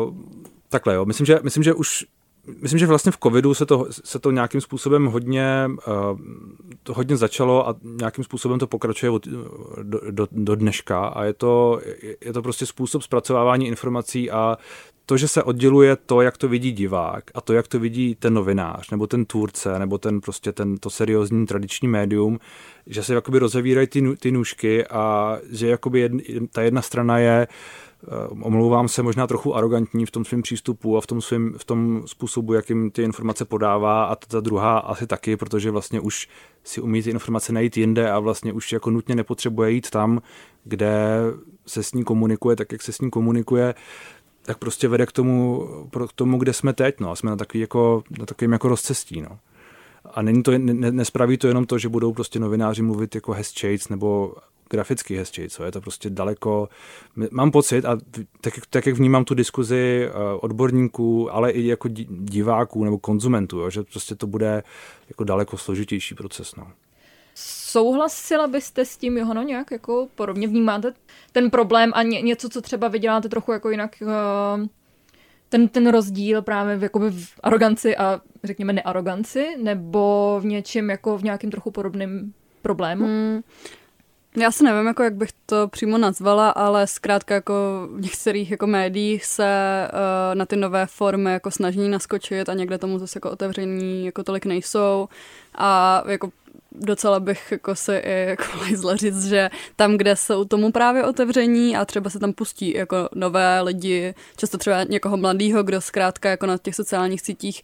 uh, 0.08 0.16
takhle, 0.70 0.94
jo. 0.96 1.06
Myslím, 1.06 1.26
že, 1.26 1.40
myslím, 1.44 1.63
že 1.63 1.74
už 1.74 2.06
myslím, 2.62 2.80
že 2.80 2.88
vlastně 2.88 3.12
v 3.12 3.18
covidu 3.24 3.54
se 3.54 3.66
to, 3.66 3.88
se 3.90 4.20
to 4.20 4.32
nějakým 4.32 4.62
způsobem 4.62 5.06
hodně, 5.06 5.70
uh, 5.88 6.20
to 6.84 6.94
hodně 6.94 7.18
začalo 7.18 7.70
a 7.70 7.76
nějakým 7.84 8.24
způsobem 8.24 8.60
to 8.60 8.68
pokračuje 8.68 9.10
od, 9.10 9.28
do, 9.84 10.02
do, 10.12 10.28
do 10.32 10.56
dneška 10.56 11.06
a 11.06 11.24
je 11.24 11.34
to, 11.34 11.82
je 12.26 12.34
to 12.34 12.42
prostě 12.42 12.66
způsob 12.66 13.02
zpracovávání 13.02 13.68
informací 13.68 14.32
a 14.32 14.58
to, 15.10 15.18
že 15.18 15.28
se 15.28 15.44
odděluje 15.44 15.96
to, 15.96 16.22
jak 16.22 16.38
to 16.38 16.48
vidí 16.48 16.72
divák 16.72 17.24
a 17.34 17.42
to, 17.42 17.54
jak 17.54 17.68
to 17.68 17.80
vidí 17.80 18.16
ten 18.16 18.34
novinář, 18.34 18.90
nebo 18.90 19.08
ten 19.08 19.26
tvůrce, 19.26 19.80
nebo 19.80 19.98
ten 19.98 20.22
prostě 20.22 20.52
ten, 20.52 20.78
to 20.78 20.90
seriózní 20.90 21.46
tradiční 21.46 21.88
médium, 21.88 22.40
že 22.88 23.04
se 23.04 23.14
jakoby 23.14 23.40
rozevírají 23.40 23.88
ty, 23.88 24.16
ty 24.20 24.32
nůžky 24.32 24.88
a 24.88 25.38
že 25.52 25.68
jakoby 25.68 26.00
jedna, 26.00 26.22
ta 26.52 26.62
jedna 26.62 26.82
strana 26.82 27.18
je 27.18 27.48
eh, 27.50 27.87
omlouvám 28.30 28.88
se, 28.88 29.04
možná 29.04 29.28
trochu 29.28 29.56
arrogantní 29.56 30.06
v 30.06 30.12
tom 30.12 30.26
svém 30.26 30.41
přístupu 30.41 30.98
a 30.98 31.02
v 31.02 31.08
tom, 31.08 31.22
svým, 31.22 31.54
v 31.58 31.65
tom 31.65 32.04
způsobu, 32.06 32.54
jakým 32.54 32.91
ty 32.91 33.04
informace 33.04 33.46
podává 33.46 34.06
a 34.06 34.15
ta 34.15 34.39
druhá 34.39 34.80
asi 34.80 35.08
taky, 35.08 35.38
protože 35.38 35.72
vlastně 35.72 36.00
už 36.00 36.28
si 36.63 36.82
umí 36.82 37.04
ty 37.04 37.10
informace 37.10 37.54
najít 37.54 37.78
jinde 37.78 38.12
a 38.12 38.20
vlastně 38.20 38.54
už 38.54 38.72
jako 38.72 38.89
nutně 38.89 39.15
nepotřebuje 39.15 39.72
jít 39.72 39.89
tam, 39.89 40.22
kde 40.63 41.20
se 41.65 41.84
s 41.84 41.93
ní 41.93 42.04
komunikuje 42.04 42.56
tak, 42.56 42.72
jak 42.72 42.82
se 42.82 42.91
s 42.91 43.02
ní 43.02 43.10
komunikuje 43.10 43.76
tak 44.48 44.58
prostě 44.58 44.88
vede 44.88 45.06
k 45.06 45.12
tomu, 45.12 45.67
k 46.10 46.13
tomu 46.13 46.38
kde 46.38 46.54
jsme 46.54 46.74
teď. 46.74 47.00
No. 47.00 47.15
Jsme 47.15 47.30
na, 47.30 47.36
takový 47.36 47.62
jako, 47.62 48.04
na 48.20 48.26
takovým 48.26 48.52
jako 48.52 48.67
rozcestí. 48.67 49.22
No. 49.22 49.39
A 50.06 50.22
není 50.22 50.43
to, 50.43 50.58
ne, 50.58 50.91
nespraví 50.91 51.38
to 51.38 51.48
jenom 51.48 51.65
to, 51.65 51.78
že 51.78 51.89
budou 51.89 52.13
prostě 52.13 52.39
novináři 52.39 52.82
mluvit 52.82 53.15
jako 53.15 53.34
Hess 53.34 53.54
nebo 53.89 54.36
grafický 54.70 55.16
Hess 55.16 55.32
co 55.50 55.64
je 55.64 55.72
to 55.72 55.82
prostě 55.82 56.10
daleko, 56.10 56.70
mám 57.32 57.52
pocit 57.52 57.86
a 57.86 57.98
tak, 58.42 58.54
tak 58.70 58.86
jak 58.86 58.96
vnímám 58.96 59.26
tu 59.26 59.34
diskuzi 59.34 60.08
eh, 60.10 60.12
odborníků, 60.40 61.34
ale 61.34 61.52
i 61.52 61.68
jako 61.68 61.90
diváků 62.10 62.84
nebo 62.84 62.98
konzumentů, 62.98 63.60
jo, 63.60 63.70
že 63.70 63.84
prostě 63.84 64.16
to 64.16 64.28
bude 64.28 64.64
jako 65.10 65.24
daleko 65.24 65.58
složitější 65.58 66.16
proces. 66.16 66.56
No. 66.56 66.68
Souhlasila 67.36 68.48
byste 68.48 68.86
s 68.86 68.98
tím, 68.98 69.18
Johano, 69.18 69.44
nějak 69.44 69.72
jako 69.72 70.08
podobně 70.16 70.48
vnímáte 70.48 70.94
ten 71.32 71.50
problém 71.50 71.92
a 71.96 72.04
ně, 72.04 72.22
něco, 72.22 72.50
co 72.50 72.62
třeba 72.62 72.88
vyděláte 72.88 73.30
trochu 73.30 73.52
jako 73.52 73.70
jinak, 73.70 73.96
uh, 74.02 74.66
ten, 75.50 75.68
ten 75.68 75.90
rozdíl 75.90 76.42
právě 76.42 76.78
v, 76.78 76.84
jakoby 76.84 77.12
v 77.12 77.30
aroganci 77.44 77.98
a 77.98 78.22
řekněme 78.44 78.74
nearoganci, 78.74 79.48
nebo 79.64 80.38
v 80.42 80.46
něčem 80.46 80.90
jako 80.90 81.18
v 81.18 81.24
nějakém 81.24 81.52
trochu 81.52 81.72
podobném 81.72 82.34
problému? 82.62 83.06
Hmm. 83.06 83.42
Já 84.39 84.52
si 84.52 84.63
nevím, 84.63 84.88
jako 84.88 85.04
jak 85.04 85.13
bych 85.13 85.30
to 85.45 85.67
přímo 85.67 85.97
nazvala, 85.97 86.50
ale 86.50 86.88
zkrátka 86.88 87.34
jako 87.34 87.54
v 87.95 88.02
některých 88.02 88.52
jako 88.52 88.67
médiích 88.67 89.26
se 89.26 89.88
uh, 89.93 90.36
na 90.36 90.45
ty 90.45 90.56
nové 90.56 90.86
formy 90.86 91.32
jako 91.32 91.52
snaží 91.52 91.89
naskočit 91.89 92.50
a 92.50 92.54
někde 92.54 92.78
tomu 92.78 93.00
zase 93.00 93.17
jako 93.17 93.32
otevření 93.32 94.06
jako 94.06 94.23
tolik 94.23 94.45
nejsou. 94.45 95.10
A 95.56 96.04
jako 96.08 96.30
docela 96.80 97.20
bych 97.20 97.52
jako 97.52 97.76
se 97.76 97.98
i 97.98 98.26
jako 98.30 98.96
říct, 98.96 99.26
že 99.26 99.50
tam, 99.76 99.98
kde 99.98 100.16
jsou 100.16 100.46
tomu 100.46 100.72
právě 100.72 101.04
otevření 101.04 101.78
a 101.78 101.86
třeba 101.86 102.10
se 102.10 102.20
tam 102.20 102.34
pustí 102.34 102.74
jako 102.74 103.10
nové 103.16 103.62
lidi, 103.62 104.13
často 104.38 104.58
třeba 104.58 104.84
někoho 104.84 105.18
mladého, 105.18 105.63
kdo 105.63 105.82
zkrátka 105.82 106.30
jako 106.30 106.46
na 106.46 106.58
těch 106.58 106.76
sociálních 106.76 107.22
sítích 107.22 107.62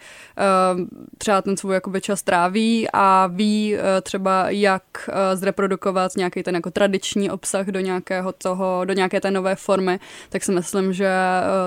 uh, 0.73 0.81
třeba 1.17 1.41
ten 1.41 1.57
svůj 1.57 1.73
jakoby 1.73 2.01
čas 2.01 2.21
tráví 2.21 2.87
a 2.93 3.27
ví 3.27 3.75
uh, 3.75 3.81
třeba 4.01 4.49
jak 4.49 4.83
uh, 5.07 5.15
zreprodukovat 5.33 6.11
nějaký 6.17 6.43
ten 6.43 6.55
jako 6.55 6.71
tradiční 6.71 7.31
obsah 7.31 7.67
do 7.67 7.79
nějakého 7.79 8.31
toho, 8.31 8.85
do 8.85 8.93
nějaké 8.93 9.21
té 9.21 9.31
nové 9.31 9.55
formy, 9.55 9.99
tak 10.29 10.43
si 10.43 10.51
myslím, 10.51 10.93
že 10.93 11.11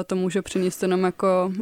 to 0.06 0.16
může 0.16 0.42
přinést 0.42 0.82
jenom 0.82 1.04
jako 1.04 1.52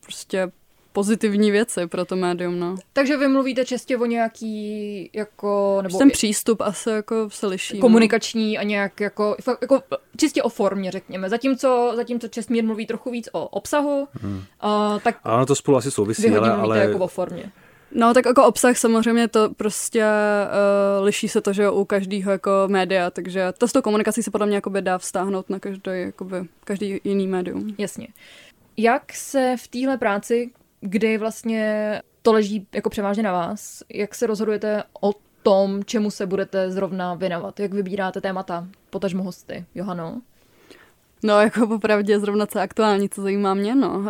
prostě 0.00 0.52
pozitivní 0.92 1.50
věci 1.50 1.86
pro 1.86 2.04
to 2.04 2.16
médium, 2.16 2.60
no. 2.60 2.74
Takže 2.92 3.16
vy 3.16 3.28
mluvíte 3.28 3.64
čistě 3.64 3.96
o 3.96 4.06
nějaký 4.06 5.10
jako, 5.12 5.78
nebo 5.82 5.98
ten 5.98 6.10
přístup 6.10 6.60
asi 6.60 6.90
jako 6.90 7.30
se 7.30 7.46
liší. 7.46 7.78
Komunikační 7.78 8.54
no. 8.54 8.60
a 8.60 8.62
nějak 8.62 9.00
jako, 9.00 9.36
jako 9.60 9.82
čistě 10.16 10.42
o 10.42 10.48
formě, 10.48 10.90
řekněme. 10.90 11.28
Zatímco, 11.28 11.92
zatímco 11.96 12.28
Čestmír 12.28 12.64
mluví 12.64 12.86
trochu 12.86 13.10
víc 13.10 13.28
o 13.32 13.46
obsahu, 13.46 14.08
hmm. 14.20 14.36
uh, 14.36 15.00
tak 15.04 15.18
ano, 15.24 15.46
to 15.46 15.54
spolu 15.54 15.76
asi 15.76 15.90
souvisí, 15.90 16.28
ale, 16.28 16.52
ale... 16.52 16.78
jako 16.78 16.98
o 16.98 17.08
formě. 17.08 17.52
No 17.92 18.14
tak 18.14 18.26
jako 18.26 18.44
obsah 18.44 18.78
samozřejmě 18.78 19.28
to 19.28 19.50
prostě 19.56 20.04
uh, 20.04 21.04
liší 21.04 21.28
se 21.28 21.40
to, 21.40 21.52
že 21.52 21.70
u 21.70 21.84
každého 21.84 22.32
jako 22.32 22.50
média, 22.66 23.10
takže 23.10 23.52
to 23.58 23.68
s 23.68 23.72
tou 23.72 23.82
komunikací 23.82 24.22
se 24.22 24.30
podle 24.30 24.46
mě 24.46 24.56
jakoby 24.56 24.82
dá 24.82 24.98
vztáhnout 24.98 25.50
na 25.50 25.58
každý, 25.58 25.90
jakoby, 25.92 26.36
každý 26.64 27.00
jiný 27.04 27.26
médium. 27.26 27.74
Jasně. 27.78 28.08
Jak 28.76 29.12
se 29.12 29.54
v 29.58 29.68
téhle 29.68 29.98
práci, 29.98 30.50
kdy 30.80 31.18
vlastně 31.18 32.02
to 32.22 32.32
leží 32.32 32.66
jako 32.74 32.90
převážně 32.90 33.22
na 33.22 33.32
vás. 33.32 33.82
Jak 33.94 34.14
se 34.14 34.26
rozhodujete 34.26 34.82
o 35.00 35.12
tom, 35.42 35.84
čemu 35.84 36.10
se 36.10 36.26
budete 36.26 36.70
zrovna 36.70 37.14
věnovat? 37.14 37.60
Jak 37.60 37.74
vybíráte 37.74 38.20
témata, 38.20 38.66
potažmo 38.90 39.22
hosty? 39.22 39.64
Johano? 39.74 40.20
No, 41.22 41.40
jako 41.40 41.66
popravdě 41.66 42.20
zrovna 42.20 42.46
co 42.46 42.60
aktuální, 42.60 43.08
co 43.08 43.22
zajímá 43.22 43.54
mě, 43.54 43.74
no. 43.74 43.98
Uh, 43.98 44.08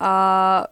a 0.00 0.64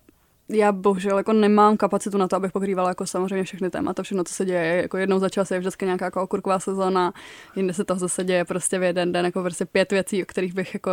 já 0.53 0.73
bohužel 0.73 1.19
jako 1.19 1.33
nemám 1.33 1.77
kapacitu 1.77 2.19
na 2.19 2.29
to, 2.29 2.37
abych 2.37 2.53
pokrývala 2.53 2.89
jako 2.89 3.07
samozřejmě 3.07 3.45
všechny 3.45 3.71
témata, 3.71 4.03
všechno, 4.03 4.25
co 4.25 4.35
se 4.35 4.45
děje. 4.45 4.83
Jako 4.83 4.97
jednou 4.97 5.19
za 5.19 5.29
čas 5.29 5.51
je 5.51 5.59
vždycky 5.59 5.85
nějaká 5.85 6.05
jako 6.05 6.23
okurková 6.23 6.59
sezóna, 6.59 7.13
jinde 7.57 7.75
se 7.75 7.85
to 7.85 7.95
zase 7.95 8.25
děje 8.25 8.45
prostě 8.45 8.79
v 8.79 8.83
jeden 8.83 9.13
den, 9.13 9.25
jako 9.25 9.43
prostě 9.43 9.65
pět 9.65 9.93
věcí, 9.93 10.23
o 10.23 10.27
kterých 10.27 10.55
bych 10.55 10.75
jako 10.75 10.91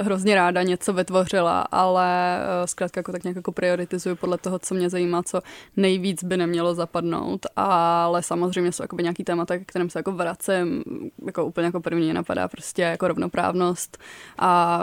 hrozně 0.00 0.34
ráda 0.34 0.62
něco 0.62 0.92
vytvořila, 0.92 1.60
ale 1.60 2.38
uh, 2.38 2.66
zkrátka 2.66 2.98
jako 2.98 3.12
tak 3.12 3.24
nějak 3.24 3.36
jako 3.36 3.52
prioritizuju 3.52 4.16
podle 4.16 4.38
toho, 4.38 4.58
co 4.58 4.74
mě 4.74 4.90
zajímá, 4.90 5.22
co 5.22 5.40
nejvíc 5.76 6.24
by 6.24 6.36
nemělo 6.36 6.74
zapadnout, 6.74 7.46
ale 7.56 8.22
samozřejmě 8.22 8.72
jsou 8.72 8.84
nějaký 9.00 9.24
témata, 9.24 9.58
k 9.58 9.62
kterým 9.66 9.90
se 9.90 9.98
jako 9.98 10.12
vracím, 10.12 10.82
jako 11.26 11.44
úplně 11.44 11.64
jako 11.64 11.80
první 11.80 12.12
napadá 12.12 12.48
prostě 12.48 12.82
jako 12.82 13.08
rovnoprávnost 13.08 13.98
a 14.38 14.80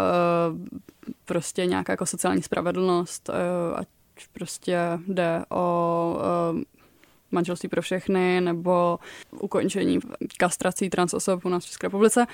uh, 0.51 0.57
prostě 1.25 1.65
nějaká 1.65 1.93
jako 1.93 2.05
sociální 2.05 2.43
spravedlnost, 2.43 3.29
uh, 3.29 3.79
ať 3.79 3.87
prostě 4.33 4.77
jde 5.07 5.45
o 5.49 6.15
uh, 6.53 6.61
manželství 7.31 7.69
pro 7.69 7.81
všechny 7.81 8.41
nebo 8.41 8.99
ukončení 9.31 9.99
kastrací 10.37 10.89
transosob 10.89 11.45
u 11.45 11.49
nás 11.49 11.63
v 11.63 11.67
České 11.67 11.87
republice. 11.87 12.25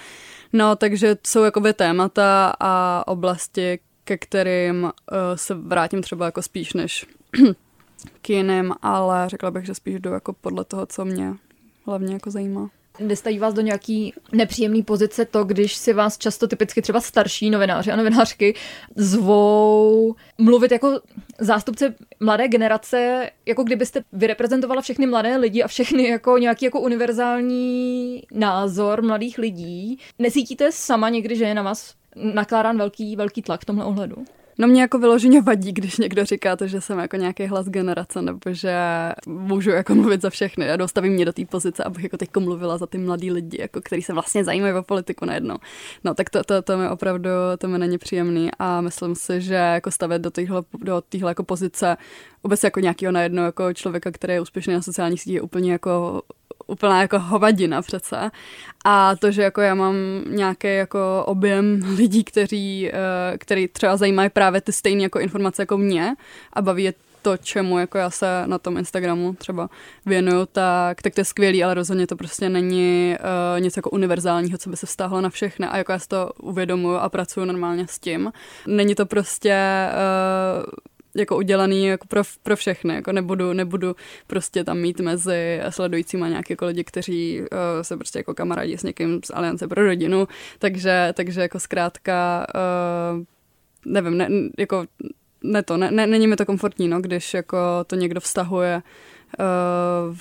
No, 0.53 0.75
takže 0.75 1.15
jsou 1.27 1.43
jakoby 1.43 1.73
témata 1.73 2.53
a 2.59 3.03
oblasti, 3.07 3.79
ke 4.03 4.17
kterým 4.17 4.83
uh, 4.83 4.89
se 5.35 5.53
vrátím 5.53 6.01
třeba 6.01 6.25
jako 6.25 6.41
spíš 6.41 6.73
než 6.73 7.05
k 8.21 8.29
jiným, 8.29 8.73
ale 8.81 9.29
řekla 9.29 9.51
bych, 9.51 9.65
že 9.65 9.75
spíš 9.75 9.99
jdu 9.99 10.09
jako 10.09 10.33
podle 10.33 10.63
toho, 10.63 10.85
co 10.85 11.05
mě 11.05 11.33
hlavně 11.85 12.13
jako 12.13 12.31
zajímá. 12.31 12.69
Nestaví 12.99 13.39
vás 13.39 13.53
do 13.53 13.61
nějaký 13.61 14.13
nepříjemný 14.31 14.83
pozice 14.83 15.25
to, 15.25 15.43
když 15.43 15.75
si 15.75 15.93
vás 15.93 16.17
často 16.17 16.47
typicky 16.47 16.81
třeba 16.81 17.01
starší 17.01 17.49
novináři 17.49 17.91
a 17.91 17.95
novinářky 17.95 18.55
zvou 18.95 20.15
mluvit 20.37 20.71
jako 20.71 21.01
zástupce 21.39 21.95
mladé 22.19 22.47
generace, 22.47 23.29
jako 23.45 23.63
kdybyste 23.63 24.03
vyreprezentovala 24.13 24.81
všechny 24.81 25.07
mladé 25.07 25.37
lidi 25.37 25.63
a 25.63 25.67
všechny 25.67 26.07
jako 26.07 26.37
nějaký 26.37 26.65
jako 26.65 26.79
univerzální 26.79 28.23
názor 28.31 29.01
mladých 29.01 29.37
lidí. 29.37 29.99
Necítíte 30.19 30.71
sama 30.71 31.09
někdy, 31.09 31.35
že 31.35 31.45
je 31.45 31.53
na 31.53 31.61
vás 31.61 31.93
nakládán 32.15 32.77
velký, 32.77 33.15
velký 33.15 33.41
tlak 33.41 33.61
v 33.61 33.65
tomhle 33.65 33.85
ohledu? 33.85 34.15
No 34.57 34.67
mě 34.67 34.81
jako 34.81 34.99
vyloženě 34.99 35.41
vadí, 35.41 35.71
když 35.71 35.97
někdo 35.97 36.25
říká 36.25 36.55
to, 36.55 36.67
že 36.67 36.81
jsem 36.81 36.99
jako 36.99 37.15
nějaký 37.15 37.45
hlas 37.45 37.67
generace, 37.67 38.21
nebo 38.21 38.39
že 38.49 38.75
můžu 39.27 39.69
jako 39.69 39.95
mluvit 39.95 40.21
za 40.21 40.29
všechny 40.29 40.69
a 40.69 40.75
dostaví 40.75 41.09
mě 41.09 41.25
do 41.25 41.33
té 41.33 41.45
pozice, 41.45 41.83
abych 41.83 42.03
jako 42.03 42.17
teď 42.17 42.29
mluvila 42.39 42.77
za 42.77 42.87
ty 42.87 42.97
mladý 42.97 43.31
lidi, 43.31 43.61
jako 43.61 43.81
který 43.81 44.01
se 44.01 44.13
vlastně 44.13 44.43
zajímají 44.43 44.73
o 44.73 44.83
politiku 44.83 45.25
najednou. 45.25 45.55
No 46.03 46.13
tak 46.13 46.29
to, 46.29 46.43
to, 46.43 46.61
to 46.61 46.77
mi 46.77 46.89
opravdu, 46.89 47.29
to 47.57 47.67
mi 47.67 47.77
není 47.77 47.97
příjemný 47.97 48.49
a 48.59 48.81
myslím 48.81 49.15
si, 49.15 49.41
že 49.41 49.53
jako 49.53 49.91
stavět 49.91 50.21
do 50.21 50.31
téhle 50.31 50.63
do 50.83 51.01
téhle 51.01 51.31
jako 51.31 51.43
pozice 51.43 51.97
vůbec 52.43 52.63
jako 52.63 52.79
nějakého 52.79 53.11
najednou 53.11 53.43
jako 53.43 53.73
člověka, 53.73 54.11
který 54.11 54.33
je 54.33 54.41
úspěšný 54.41 54.73
na 54.73 54.81
sociálních 54.81 55.21
sítích, 55.21 55.35
je 55.35 55.41
úplně 55.41 55.71
jako 55.71 56.21
úplná 56.67 57.01
jako 57.01 57.19
hovadina 57.19 57.81
přece. 57.81 58.31
A 58.85 59.15
to, 59.15 59.31
že 59.31 59.41
jako 59.41 59.61
já 59.61 59.75
mám 59.75 59.95
nějaký 60.27 60.75
jako 60.75 61.23
objem 61.25 61.81
lidí, 61.95 62.23
kteří, 62.23 62.89
eh, 62.89 63.37
který 63.37 63.67
třeba 63.67 63.97
zajímají 63.97 64.29
právě 64.29 64.61
ty 64.61 64.71
stejné 64.71 65.03
jako 65.03 65.19
informace 65.19 65.61
jako 65.61 65.77
mě 65.77 66.15
a 66.53 66.61
baví 66.61 66.83
je 66.83 66.93
to, 67.23 67.37
čemu 67.37 67.79
jako 67.79 67.97
já 67.97 68.09
se 68.09 68.43
na 68.45 68.57
tom 68.57 68.77
Instagramu 68.77 69.33
třeba 69.33 69.69
věnuju, 70.05 70.45
tak, 70.45 71.01
tak 71.01 71.13
to 71.13 71.21
je 71.21 71.25
skvělý, 71.25 71.63
ale 71.63 71.73
rozhodně 71.73 72.07
to 72.07 72.15
prostě 72.15 72.49
není 72.49 73.15
uh, 73.55 73.61
něco 73.61 73.77
jako 73.77 73.89
univerzálního, 73.89 74.57
co 74.57 74.69
by 74.69 74.77
se 74.77 74.85
vztáhlo 74.85 75.21
na 75.21 75.29
všechny 75.29 75.67
a 75.67 75.77
jako 75.77 75.91
já 75.91 75.99
si 75.99 76.07
to 76.07 76.31
uvědomuju 76.41 76.95
a 76.95 77.09
pracuji 77.09 77.45
normálně 77.45 77.87
s 77.87 77.99
tím. 77.99 78.31
Není 78.67 78.95
to 78.95 79.05
prostě 79.05 79.55
uh, 80.57 80.92
jako 81.15 81.37
udělaný 81.37 81.85
jako 81.85 82.07
pro, 82.07 82.21
pro 82.43 82.55
všechny, 82.55 82.93
jako 82.93 83.11
nebudu, 83.11 83.53
nebudu 83.53 83.95
prostě 84.27 84.63
tam 84.63 84.77
mít 84.77 84.99
mezi 84.99 85.61
sledujícíma 85.69 86.29
nějaké 86.29 86.53
jako 86.53 86.65
lidi, 86.65 86.83
kteří 86.83 87.41
uh, 87.41 87.47
se 87.81 87.97
prostě 87.97 88.19
jako 88.19 88.33
kamarádi 88.33 88.77
s 88.77 88.83
někým 88.83 89.19
z 89.25 89.31
Aliance 89.33 89.67
pro 89.67 89.85
rodinu, 89.85 90.27
takže, 90.59 91.13
takže 91.13 91.41
jako 91.41 91.59
zkrátka 91.59 92.47
uh, 92.55 93.23
nevím, 93.85 94.17
ne, 94.17 94.29
jako 94.57 94.85
ne 95.43 95.63
to, 95.63 95.77
ne, 95.77 95.91
ne, 95.91 96.07
není 96.07 96.27
mi 96.27 96.35
to 96.35 96.45
komfortní, 96.45 96.87
no, 96.87 97.01
když 97.01 97.33
jako 97.33 97.57
to 97.87 97.95
někdo 97.95 98.19
vztahuje 98.19 98.81
uh, 99.39 100.17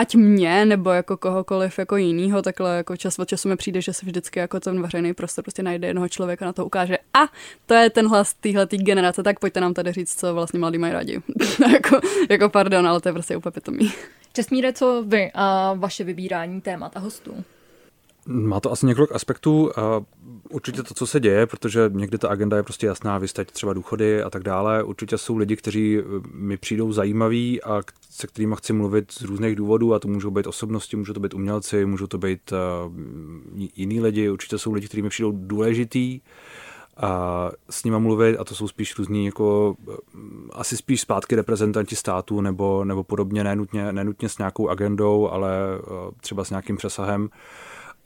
ať 0.00 0.14
mě, 0.14 0.64
nebo 0.64 0.90
jako 0.90 1.16
kohokoliv 1.16 1.78
jako 1.78 1.96
jinýho, 1.96 2.42
takhle 2.42 2.76
jako 2.76 2.96
čas 2.96 3.18
od 3.18 3.28
času 3.28 3.48
mi 3.48 3.56
přijde, 3.56 3.80
že 3.80 3.92
se 3.92 4.06
vždycky 4.06 4.38
jako 4.38 4.60
ten 4.60 4.82
veřejný 4.82 5.14
prostor 5.14 5.44
prostě 5.44 5.62
najde 5.62 5.86
jednoho 5.88 6.08
člověka 6.08 6.44
na 6.44 6.52
to 6.52 6.66
ukáže 6.66 6.98
a 7.14 7.18
to 7.66 7.74
je 7.74 7.90
ten 7.90 8.08
hlas 8.08 8.34
téhle 8.34 8.66
generace, 8.66 9.22
tak 9.22 9.38
pojďte 9.38 9.60
nám 9.60 9.74
tady 9.74 9.92
říct, 9.92 10.20
co 10.20 10.34
vlastně 10.34 10.58
mladí 10.58 10.78
mají 10.78 10.92
rádi. 10.92 11.22
jako, 11.72 12.00
jako 12.30 12.48
pardon, 12.48 12.86
ale 12.86 13.00
to 13.00 13.08
je 13.08 13.12
prostě 13.12 13.36
úplně 13.36 13.52
pitomý. 13.52 13.92
Česmíre, 14.32 14.72
co 14.72 15.04
vy 15.06 15.30
a 15.34 15.74
vaše 15.74 16.04
vybírání 16.04 16.60
témat 16.60 16.96
a 16.96 17.00
hostů? 17.00 17.44
Má 18.26 18.60
to 18.60 18.72
asi 18.72 18.86
několik 18.86 19.12
aspektů. 19.12 19.70
Určitě 20.50 20.82
to, 20.82 20.94
co 20.94 21.06
se 21.06 21.20
děje, 21.20 21.46
protože 21.46 21.90
někdy 21.92 22.18
ta 22.18 22.28
agenda 22.28 22.56
je 22.56 22.62
prostě 22.62 22.86
jasná, 22.86 23.18
vy 23.18 23.28
jste 23.28 23.44
třeba 23.44 23.72
důchody 23.72 24.22
a 24.22 24.30
tak 24.30 24.42
dále. 24.42 24.82
Určitě 24.82 25.18
jsou 25.18 25.36
lidi, 25.36 25.56
kteří 25.56 25.98
eh, 25.98 26.02
mi 26.32 26.56
přijdou 26.56 26.92
zajímaví 26.92 27.62
a 27.62 27.82
se 28.10 28.26
kterými 28.26 28.54
chci 28.58 28.72
mluvit 28.72 29.12
z 29.12 29.22
různých 29.22 29.56
důvodů 29.56 29.94
a 29.94 29.98
to 29.98 30.08
můžou 30.08 30.30
být 30.30 30.46
osobnosti, 30.46 30.96
můžou 30.96 31.12
to 31.12 31.20
být 31.20 31.34
umělci, 31.34 31.86
můžou 31.86 32.06
to 32.06 32.18
být 32.18 32.52
uh, 32.52 32.92
jiní 33.76 34.00
lidi. 34.00 34.30
Určitě 34.30 34.58
jsou 34.58 34.72
lidi, 34.72 34.88
kteří 34.88 35.02
mi 35.02 35.08
přijdou 35.08 35.32
důležitý 35.34 36.20
a 36.96 37.50
s 37.70 37.84
nima 37.84 37.98
mluvit 37.98 38.36
a 38.36 38.44
to 38.44 38.54
jsou 38.54 38.68
spíš 38.68 38.98
různí 38.98 39.26
jako 39.26 39.74
eh, 39.88 39.96
asi 40.52 40.76
spíš 40.76 41.00
zpátky 41.00 41.36
reprezentanti 41.36 41.96
státu 41.96 42.40
nebo, 42.40 42.84
nebo 42.84 43.04
podobně, 43.04 43.44
nenutně, 43.44 43.92
nenutně 43.92 44.28
s 44.28 44.38
nějakou 44.38 44.68
agendou, 44.68 45.28
ale 45.28 45.50
třeba 46.20 46.44
s 46.44 46.50
nějakým 46.50 46.76
přesahem. 46.76 47.28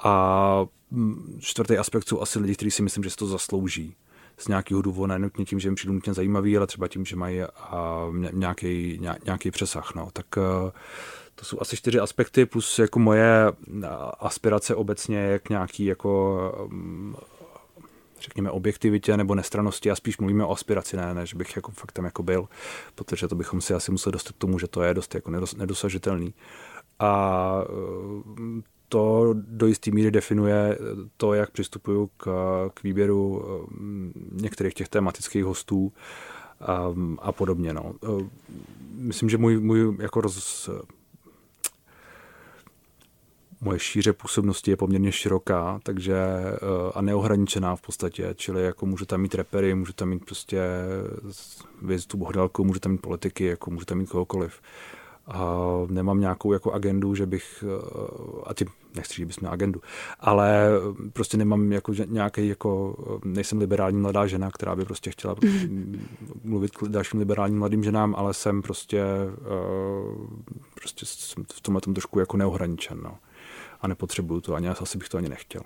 A 0.05 0.67
mm, 0.91 1.39
čtvrtý 1.41 1.79
aspekt 1.79 2.09
jsou 2.09 2.21
asi 2.21 2.39
lidi, 2.39 2.55
kteří 2.55 2.71
si 2.71 2.83
myslím, 2.83 3.05
že 3.05 3.11
si 3.11 3.17
to 3.17 3.27
zaslouží 3.27 3.97
z 4.39 4.49
nějakého 4.49 4.83
důvodu, 4.83 5.07
nenutně 5.07 5.45
tím, 5.45 5.61
že 5.61 5.69
jim 5.69 5.75
přijdu 5.75 5.93
nutně 5.93 6.15
zajímavý, 6.15 6.57
ale 6.57 6.67
třeba 6.67 6.89
tím, 6.89 7.05
že 7.05 7.17
mají 7.17 7.41
nějaký, 8.33 9.01
nějaký 9.25 9.51
přesah. 9.51 9.95
No. 9.95 10.09
Tak 10.13 10.27
eh, 10.39 10.73
to 11.35 11.45
jsou 11.45 11.59
asi 11.61 11.77
čtyři 11.77 12.01
aspekty, 12.01 12.47
plus 12.47 12.79
jako 12.79 12.99
moje 12.99 13.53
aspirace 14.21 14.75
obecně 14.75 15.41
k 15.43 15.49
nějaký 15.49 15.85
jako 15.85 16.69
mm, 16.69 17.15
řekněme 18.21 18.51
objektivitě 18.51 19.17
nebo 19.17 19.35
nestranosti 19.35 19.91
a 19.91 19.97
spíš 19.97 20.19
mluvíme 20.19 20.45
o 20.45 20.53
aspiraci, 20.53 20.97
ne, 20.97 21.15
než 21.15 21.35
bych 21.35 21.57
jako 21.57 21.71
fakt 21.71 21.93
tam 21.93 22.05
jako 22.05 22.23
byl, 22.23 22.49
protože 22.95 23.29
to 23.29 23.35
bychom 23.35 23.61
si 23.61 23.75
asi 23.75 23.91
museli 23.91 24.13
dostat 24.13 24.33
k 24.33 24.39
tomu, 24.39 24.59
že 24.59 24.69
to 24.69 24.83
je 24.83 24.95
dost 24.95 25.15
jako 25.15 25.31
nedosažitelný. 25.57 26.35
A 26.99 27.61
eh, 27.65 28.74
to 28.95 29.35
do 29.35 29.67
jisté 29.67 29.91
míry 29.91 30.11
definuje 30.11 30.79
to, 31.17 31.35
jak 31.35 31.51
přistupuju 31.51 32.11
k, 32.17 32.25
k 32.75 32.83
výběru 32.83 33.45
mm, 33.71 34.13
některých 34.33 34.75
těch 34.75 34.89
tematických 34.89 35.45
hostů 35.45 35.93
a, 36.61 36.95
a 37.19 37.33
podobně. 37.33 37.73
No. 37.73 37.95
Myslím, 38.95 39.31
že 39.31 39.39
můj, 39.39 39.61
můj 39.61 39.97
jako 40.01 40.21
roz, 40.21 40.71
moje 43.61 43.79
šíře 43.79 44.13
působnosti 44.13 44.71
je 44.71 44.77
poměrně 44.77 45.13
široká, 45.13 45.81
takže 45.83 46.17
a 46.95 47.01
neohraničená 47.01 47.77
v 47.77 47.83
podstatě, 47.83 48.35
čili 48.37 48.65
jako 48.65 48.87
můžete 48.87 49.19
mít 49.19 49.35
repery, 49.35 49.75
můžete 49.75 50.07
mít 50.07 50.25
prostě 50.25 50.63
vězdu 51.83 52.19
bohdalku, 52.19 52.65
můžete 52.65 52.89
mít 52.89 53.01
politiky, 53.01 53.45
jako 53.45 53.71
můžete 53.71 53.95
mít 53.95 54.09
kohokoliv. 54.09 54.61
A 55.27 55.57
nemám 55.89 56.21
nějakou 56.21 56.53
jako 56.53 56.73
agendu, 56.73 57.15
že 57.15 57.27
bych, 57.27 57.65
a 58.47 58.55
tím 58.55 58.69
nechci 58.95 59.15
že 59.15 59.27
agendu, 59.51 59.81
ale 60.21 60.69
prostě 61.13 61.37
nemám 61.37 61.73
jako 61.73 61.93
nějaký, 62.07 62.49
jako, 62.49 62.97
nejsem 63.25 63.59
liberální 63.59 64.01
mladá 64.01 64.27
žena, 64.27 64.51
která 64.51 64.77
by 64.77 64.85
prostě 64.85 65.11
chtěla 65.11 65.37
mluvit 66.45 66.77
k 66.77 66.89
dalším 66.89 67.21
liberálním 67.21 67.59
mladým 67.59 67.85
ženám, 67.85 68.15
ale 68.19 68.35
jsem 68.35 68.63
prostě, 68.63 69.05
prostě 70.75 71.07
jsem 71.07 71.45
v 71.55 71.61
tomhle 71.61 71.81
tom 71.81 71.95
trošku 71.95 72.19
jako 72.19 72.37
neohraničen, 72.37 72.99
no. 73.03 73.19
A 73.81 73.89
nepotřebuju 73.89 74.41
to, 74.41 74.55
ani 74.55 74.69
asi 74.69 74.99
bych 74.99 75.09
to 75.09 75.19
ani 75.19 75.29
nechtěl. 75.29 75.63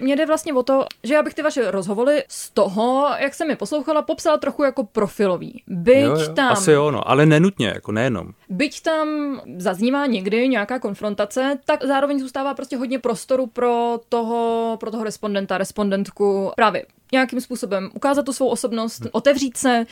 Mně 0.00 0.16
jde 0.16 0.26
vlastně 0.26 0.52
o 0.54 0.62
to, 0.62 0.84
že 1.04 1.14
já 1.14 1.22
bych 1.22 1.34
ty 1.34 1.42
vaše 1.42 1.70
rozhovory 1.70 2.24
z 2.28 2.50
toho, 2.50 3.08
jak 3.18 3.34
jsem 3.34 3.50
je 3.50 3.56
poslouchala, 3.56 4.02
popsala 4.02 4.36
trochu 4.36 4.64
jako 4.64 4.84
profilový. 4.84 5.62
Byť 5.66 5.96
jo, 5.96 6.16
jo, 6.20 6.34
tam... 6.34 6.52
Asi 6.52 6.72
jo, 6.72 6.90
no, 6.90 7.10
ale 7.10 7.26
nenutně, 7.26 7.66
jako 7.66 7.92
nejenom. 7.92 8.28
Byť 8.48 8.82
tam 8.82 9.08
zaznívá 9.56 10.06
někdy 10.06 10.48
nějaká 10.48 10.78
konfrontace, 10.78 11.58
tak 11.64 11.84
zároveň 11.84 12.20
zůstává 12.20 12.54
prostě 12.54 12.76
hodně 12.76 12.98
prostoru 12.98 13.46
pro 13.46 14.00
toho, 14.08 14.76
pro 14.80 14.90
toho 14.90 15.04
respondenta, 15.04 15.58
respondentku 15.58 16.50
právě 16.56 16.86
nějakým 17.12 17.40
způsobem 17.40 17.90
ukázat 17.94 18.24
tu 18.24 18.32
svou 18.32 18.48
osobnost, 18.48 19.00
hmm. 19.00 19.10
otevřít 19.12 19.56
se. 19.56 19.86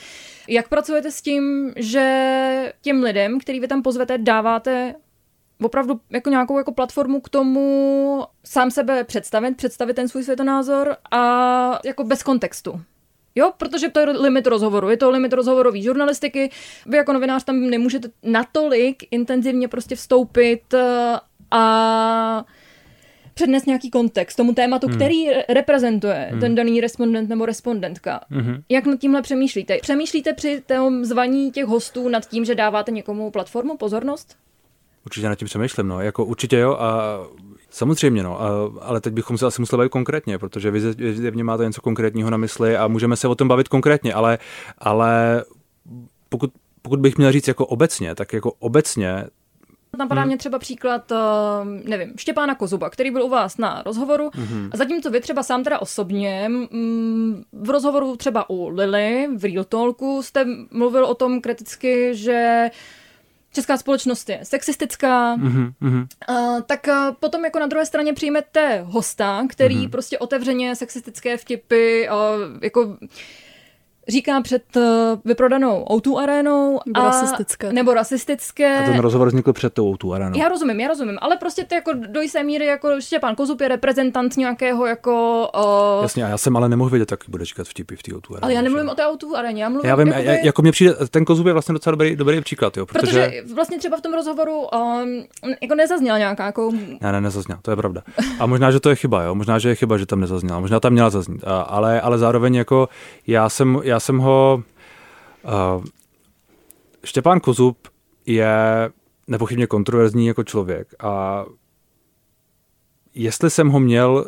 Jak 0.49 0.69
pracujete 0.69 1.11
s 1.11 1.23
tím, 1.23 1.73
že 1.77 2.73
těm 2.83 3.03
lidem, 3.03 3.41
který 3.41 3.61
vy 3.61 3.69
tam 3.69 3.83
pozvete, 3.83 4.19
dáváte 4.19 4.95
opravdu 5.63 6.01
jako 6.11 6.31
nějakou 6.31 6.59
jako 6.59 6.73
platformu 6.73 7.21
k 7.21 7.29
tomu 7.29 8.25
sám 8.45 8.71
sebe 8.71 9.05
představit, 9.05 9.57
představit 9.57 9.95
ten 9.95 10.09
svůj 10.09 10.25
světonázor 10.25 10.97
a 11.11 11.81
jako 11.85 12.05
bez 12.05 12.23
kontextu. 12.23 12.81
Jo, 13.35 13.53
protože 13.57 13.89
to 13.89 14.01
je 14.01 14.07
limit 14.07 14.47
rozhovoru, 14.47 14.91
je 14.91 14.97
to 14.97 15.11
limit 15.11 15.33
rozhovorové 15.33 15.81
žurnalistiky. 15.81 16.51
Vy 16.87 16.97
jako 16.97 17.13
novinář 17.13 17.45
tam 17.45 17.61
nemůžete 17.61 18.09
natolik 18.23 19.05
intenzivně 19.11 19.69
prostě 19.69 19.97
vstoupit 19.97 20.75
eh, 20.75 21.15
a 21.51 22.45
přednes 23.35 23.67
nějaký 23.67 23.91
kontext 23.91 24.37
tomu 24.37 24.55
tématu, 24.55 24.87
hmm. 24.87 24.97
který 24.97 25.27
reprezentuje 25.49 26.29
hmm. 26.31 26.41
ten 26.41 26.55
daný 26.55 26.81
respondent 26.81 27.29
nebo 27.29 27.47
respondentka. 27.47 28.21
Hmm. 28.31 28.63
Jak 28.69 28.87
nad 28.87 29.01
tímhle 29.01 29.23
přemýšlíte? 29.23 29.79
Přemýšlíte 29.83 30.33
při 30.33 30.63
tom 30.67 31.05
zvaní 31.05 31.51
těch 31.51 31.65
hostů 31.65 32.09
nad 32.09 32.29
tím, 32.29 32.45
že 32.45 32.55
dáváte 32.55 32.93
někomu 32.93 33.31
platformu, 33.31 33.77
pozornost? 33.77 34.37
Určitě 35.07 35.29
nad 35.29 35.35
tím 35.35 35.47
přemýšlím, 35.47 35.89
no. 35.89 36.01
Jako 36.01 36.25
určitě 36.25 36.59
jo 36.59 36.77
a 36.81 37.19
Samozřejmě, 37.71 38.23
no, 38.23 38.43
a, 38.43 38.49
ale 38.81 39.01
teď 39.01 39.13
bychom 39.13 39.39
se 39.39 39.47
asi 39.47 39.63
museli 39.63 39.79
bavit 39.79 39.93
konkrétně, 39.93 40.39
protože 40.39 40.71
vy 40.71 40.81
zjevně 41.13 41.45
máte 41.45 41.65
něco 41.65 41.81
konkrétního 41.81 42.31
na 42.31 42.37
mysli 42.37 42.77
a 42.77 42.89
můžeme 42.89 43.17
se 43.17 43.29
o 43.29 43.35
tom 43.35 43.49
bavit 43.49 43.69
konkrétně, 43.69 44.15
ale, 44.15 44.39
ale 44.79 45.45
pokud, 46.29 46.53
pokud 46.83 47.01
bych 47.01 47.17
měl 47.17 47.33
říct 47.33 47.49
jako 47.49 47.67
obecně, 47.67 48.15
tak 48.15 48.33
jako 48.33 48.53
obecně 48.53 49.25
Napadá 49.99 50.21
hmm. 50.21 50.29
mě 50.29 50.37
třeba 50.37 50.59
příklad, 50.59 51.13
eh, 51.13 51.17
nevím, 51.89 52.13
Štěpána 52.17 52.55
Kozuba, 52.55 52.91
který 52.91 53.11
byl 53.11 53.23
u 53.23 53.29
vás 53.29 53.59
na 53.59 53.83
rozhovoru. 53.87 54.31
Hmm. 54.35 54.71
A 54.73 54.77
zatímco 54.77 55.11
vy 55.11 55.21
třeba 55.21 55.43
sám 55.43 55.65
teda 55.65 55.79
osobně 55.79 56.49
mm, 56.49 57.43
v 57.53 57.71
rozhovoru 57.71 58.17
třeba 58.17 58.51
u 58.51 58.69
Lily 58.69 59.29
v 59.37 59.45
Real 59.45 59.65
Talku 59.65 60.23
jste 60.23 60.47
mluvil 60.71 61.05
o 61.05 61.15
tom 61.15 61.41
kriticky, 61.41 62.15
že 62.15 62.71
česká 63.57 63.77
společnost 63.77 64.29
je 64.29 64.41
sexistická, 64.43 65.37
mm-hmm. 65.37 66.07
uh, 66.29 66.61
tak 66.67 66.87
uh, 66.89 67.15
potom 67.21 67.45
jako 67.45 67.59
na 67.59 67.67
druhé 67.67 67.87
straně 67.87 68.13
přijmete 68.13 68.83
hosta, 68.87 69.47
který 69.49 69.77
mm-hmm. 69.77 69.91
prostě 69.91 70.19
otevřeně 70.19 70.77
sexistické 70.77 71.37
vtipy, 71.37 72.09
uh, 72.09 72.17
jako 72.63 72.97
říká 74.09 74.41
před 74.41 74.77
uh, 74.77 74.83
vyprodanou 75.25 75.85
O2 75.85 76.19
arénou. 76.19 76.81
Nebo 76.87 77.01
a, 77.01 77.05
rasistické. 77.05 77.73
Nebo 77.73 77.95
rasistické. 77.95 78.79
A 78.79 78.83
ten 78.83 78.99
rozhovor 78.99 79.29
vznikl 79.29 79.53
před 79.53 79.73
tou 79.73 79.95
O2 79.95 80.13
arénou. 80.13 80.39
Já 80.39 80.49
rozumím, 80.49 80.81
já 80.81 80.89
rozumím, 80.89 81.19
ale 81.21 81.37
prostě 81.37 81.65
to 81.65 81.75
jako 81.75 81.93
do 81.93 82.21
jisté 82.21 82.43
míry, 82.43 82.67
jako 82.67 83.01
Štěpán 83.01 83.35
Kozub 83.35 83.61
je 83.61 83.69
reprezentant 83.69 84.37
nějakého 84.37 84.87
jako... 84.87 85.47
Uh... 85.57 86.03
Jasně, 86.03 86.25
a 86.25 86.29
já 86.29 86.39
jsem 86.39 86.57
ale 86.57 86.69
nemohl 86.69 86.91
vědět, 86.91 87.11
jak 87.11 87.21
bude 87.29 87.45
říkat 87.45 87.67
vtipy 87.67 87.97
v 87.97 88.03
té 88.03 88.13
O2 88.13 88.31
aréně. 88.31 88.43
Ale 88.43 88.55
já 88.55 88.63
nemluvím 88.63 88.87
že? 88.87 88.93
o 88.93 88.95
té 88.95 89.03
O2 89.03 89.37
aréně, 89.37 89.63
já 89.63 89.69
mluvím... 89.69 89.89
Já 89.89 89.97
vím, 89.97 90.09
jakoby... 90.09 90.47
jako 90.47 90.63
mě 90.63 90.73
přijde, 90.73 90.95
ten 91.11 91.25
Kozub 91.25 91.47
je 91.47 91.53
vlastně 91.53 91.73
docela 91.73 91.91
dobrý, 91.91 92.17
dobrý 92.17 92.41
příklad, 92.41 92.77
jo, 92.77 92.87
protože... 92.87 93.07
protože... 93.07 93.55
vlastně 93.55 93.79
třeba 93.79 93.97
v 93.97 94.01
tom 94.01 94.15
rozhovoru 94.15 94.61
um, 94.61 95.25
jako 95.63 95.75
nezazněla 95.75 96.19
nějaká 96.19 96.47
jako... 96.47 96.73
Ne, 97.01 97.13
ne, 97.13 97.21
nezazněla, 97.21 97.61
to 97.63 97.71
je 97.71 97.77
pravda. 97.77 98.03
A 98.39 98.47
možná, 98.47 98.71
že 98.71 98.81
to 98.81 98.91
je 98.91 98.97
chyba, 98.97 99.23
jo, 99.23 99.35
možná, 99.35 99.59
že 99.59 99.69
je 99.69 99.75
chyba, 99.75 99.99
že 99.99 100.07
tam 100.07 100.21
nezazněla, 100.21 100.61
možná 100.61 100.81
tam 100.81 100.93
měla 100.93 101.11
zaznít, 101.11 101.45
ale, 101.67 102.01
ale 102.01 102.19
zároveň 102.19 102.55
jako 102.55 102.89
já 103.27 103.49
jsem, 103.49 103.81
já 103.85 103.96
jsem 104.01 104.19
ho 104.19 104.63
Uh, 105.47 105.85
Štěpán 107.05 107.41
Kozub 107.41 107.89
je 108.27 108.49
nepochybně 109.27 109.67
kontroverzní 109.67 110.27
jako 110.27 110.45
člověk 110.45 110.95
a 111.01 111.45
jestli 113.15 113.51
jsem 113.51 113.69
ho 113.69 113.81
měl 113.81 114.27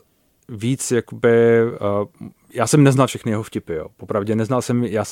víc 0.49 0.91
jakoby, 0.91 1.63
uh, 1.65 2.29
já 2.55 2.67
jsem 2.67 2.83
neznal 2.83 3.07
všechny 3.07 3.33
jeho 3.33 3.43
vtipy, 3.43 3.75
jo. 3.75 3.87
Popravdě 3.97 4.37
neznal 4.37 4.63
jsem, 4.63 4.85
já 4.85 5.05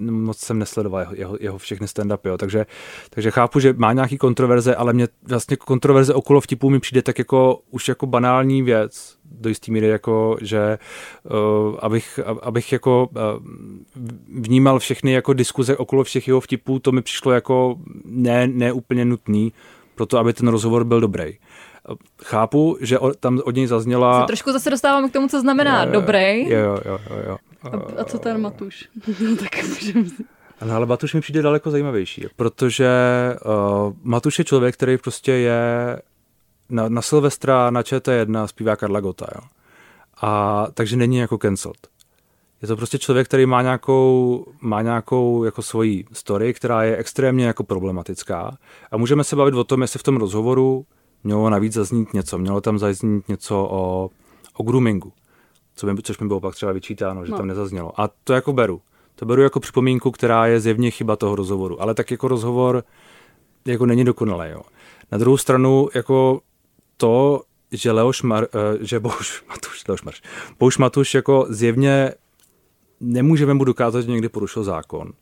moc 0.00 0.38
jsem 0.38 0.58
nesledoval 0.58 1.00
jeho, 1.00 1.14
jeho, 1.14 1.36
jeho 1.40 1.58
všechny 1.58 1.86
stand-upy, 1.86 2.28
jo. 2.28 2.38
Takže, 2.38 2.66
takže 3.10 3.30
chápu, 3.30 3.60
že 3.60 3.72
má 3.72 3.92
nějaký 3.92 4.18
kontroverze, 4.18 4.74
ale 4.74 4.92
mě 4.92 5.08
vlastně 5.22 5.56
kontroverze 5.56 6.14
okolo 6.14 6.40
vtipů 6.40 6.70
mi 6.70 6.80
přijde 6.80 7.02
tak 7.02 7.18
jako 7.18 7.60
už 7.70 7.88
jako 7.88 8.06
banální 8.06 8.62
věc, 8.62 9.16
do 9.30 9.48
jisté 9.48 9.72
míry, 9.72 9.88
jako, 9.88 10.36
že 10.40 10.78
uh, 11.30 11.76
abych, 11.80 12.20
abych 12.42 12.72
jako 12.72 13.08
uh, 13.12 13.20
vnímal 14.40 14.78
všechny 14.78 15.12
jako 15.12 15.32
diskuze 15.32 15.76
okolo 15.76 16.04
všech 16.04 16.28
jeho 16.28 16.40
vtipů, 16.40 16.78
to 16.78 16.92
mi 16.92 17.02
přišlo 17.02 17.32
jako 17.32 17.76
ne, 18.04 18.46
ne 18.46 18.72
úplně 18.72 19.04
nutný, 19.04 19.52
proto 19.94 20.18
aby 20.18 20.32
ten 20.32 20.48
rozhovor 20.48 20.84
byl 20.84 21.00
dobrý. 21.00 21.38
Chápu, 22.24 22.76
že 22.80 22.98
o, 22.98 23.14
tam 23.14 23.40
od 23.44 23.54
něj 23.54 23.66
zazněla... 23.66 24.20
Se 24.20 24.26
trošku 24.26 24.52
zase 24.52 24.70
dostáváme 24.70 25.08
k 25.08 25.12
tomu, 25.12 25.28
co 25.28 25.40
znamená 25.40 25.84
jo, 25.84 25.92
dobrý. 25.92 26.50
Jo, 26.50 26.78
jo, 26.84 26.98
jo, 27.10 27.22
jo. 27.26 27.36
A, 27.62 28.00
a 28.00 28.04
co 28.04 28.18
ten 28.18 28.40
Matuš? 28.40 28.88
no, 29.20 29.36
tak 29.36 29.64
můžeme 29.68 30.04
No, 30.64 30.74
ale 30.74 30.86
Matuš 30.86 31.14
mi 31.14 31.20
přijde 31.20 31.42
daleko 31.42 31.70
zajímavější, 31.70 32.26
protože 32.36 32.90
uh, 33.44 33.92
Matuš 34.02 34.38
je 34.38 34.44
člověk, 34.44 34.74
který 34.74 34.98
prostě 34.98 35.32
je 35.32 35.62
na, 36.70 36.88
na 36.88 37.02
Silvestra 37.02 37.70
na 37.70 37.82
ČT1 37.82 38.46
zpívá 38.46 38.76
Karla 38.76 39.00
Gota, 39.00 39.26
jo. 39.34 39.40
A 40.22 40.66
takže 40.74 40.96
není 40.96 41.16
jako 41.16 41.38
cancelled. 41.38 41.88
Je 42.62 42.68
to 42.68 42.76
prostě 42.76 42.98
člověk, 42.98 43.26
který 43.26 43.46
má 43.46 43.62
nějakou, 43.62 44.44
má 44.60 44.82
nějakou 44.82 45.44
jako 45.44 45.62
svoji 45.62 46.04
story, 46.12 46.54
která 46.54 46.82
je 46.82 46.96
extrémně 46.96 47.46
jako 47.46 47.64
problematická. 47.64 48.58
A 48.90 48.96
můžeme 48.96 49.24
se 49.24 49.36
bavit 49.36 49.54
o 49.54 49.64
tom, 49.64 49.82
jestli 49.82 49.98
v 49.98 50.02
tom 50.02 50.16
rozhovoru 50.16 50.86
mělo 51.24 51.50
navíc 51.50 51.72
zaznít 51.72 52.14
něco. 52.14 52.38
Mělo 52.38 52.60
tam 52.60 52.78
zaznít 52.78 53.28
něco 53.28 53.68
o, 53.70 54.10
o 54.54 54.62
groomingu, 54.62 55.12
co 55.74 55.86
by, 55.86 56.02
což 56.02 56.18
mi 56.18 56.28
bylo 56.28 56.40
pak 56.40 56.54
třeba 56.54 56.72
vyčítáno, 56.72 57.26
že 57.26 57.32
no. 57.32 57.36
tam 57.36 57.46
nezaznělo. 57.46 58.00
A 58.00 58.10
to 58.24 58.32
jako 58.32 58.52
beru. 58.52 58.80
To 59.14 59.26
beru 59.26 59.42
jako 59.42 59.60
připomínku, 59.60 60.10
která 60.10 60.46
je 60.46 60.60
zjevně 60.60 60.90
chyba 60.90 61.16
toho 61.16 61.36
rozhovoru. 61.36 61.82
Ale 61.82 61.94
tak 61.94 62.10
jako 62.10 62.28
rozhovor 62.28 62.84
jako 63.64 63.86
není 63.86 64.04
dokonalý. 64.04 64.50
Jo. 64.50 64.62
Na 65.12 65.18
druhou 65.18 65.36
stranu, 65.36 65.88
jako 65.94 66.40
to, 67.00 67.42
že 67.72 67.92
Leoš 67.92 68.22
Mar, 68.22 68.44
eh, 68.44 68.84
že 68.84 69.00
Bohuš 69.00 69.44
Matuš, 69.48 69.88
Leoš 69.88 70.02
Marš, 70.02 70.22
Bohuš 70.58 70.78
Matuš 70.78 71.14
jako 71.14 71.46
zjevně 71.48 72.12
nemůžeme 73.00 73.54
mu 73.54 73.64
dokázat, 73.64 74.00
že 74.00 74.10
někdy 74.10 74.28
porušil 74.28 74.64
zákon, 74.64 75.12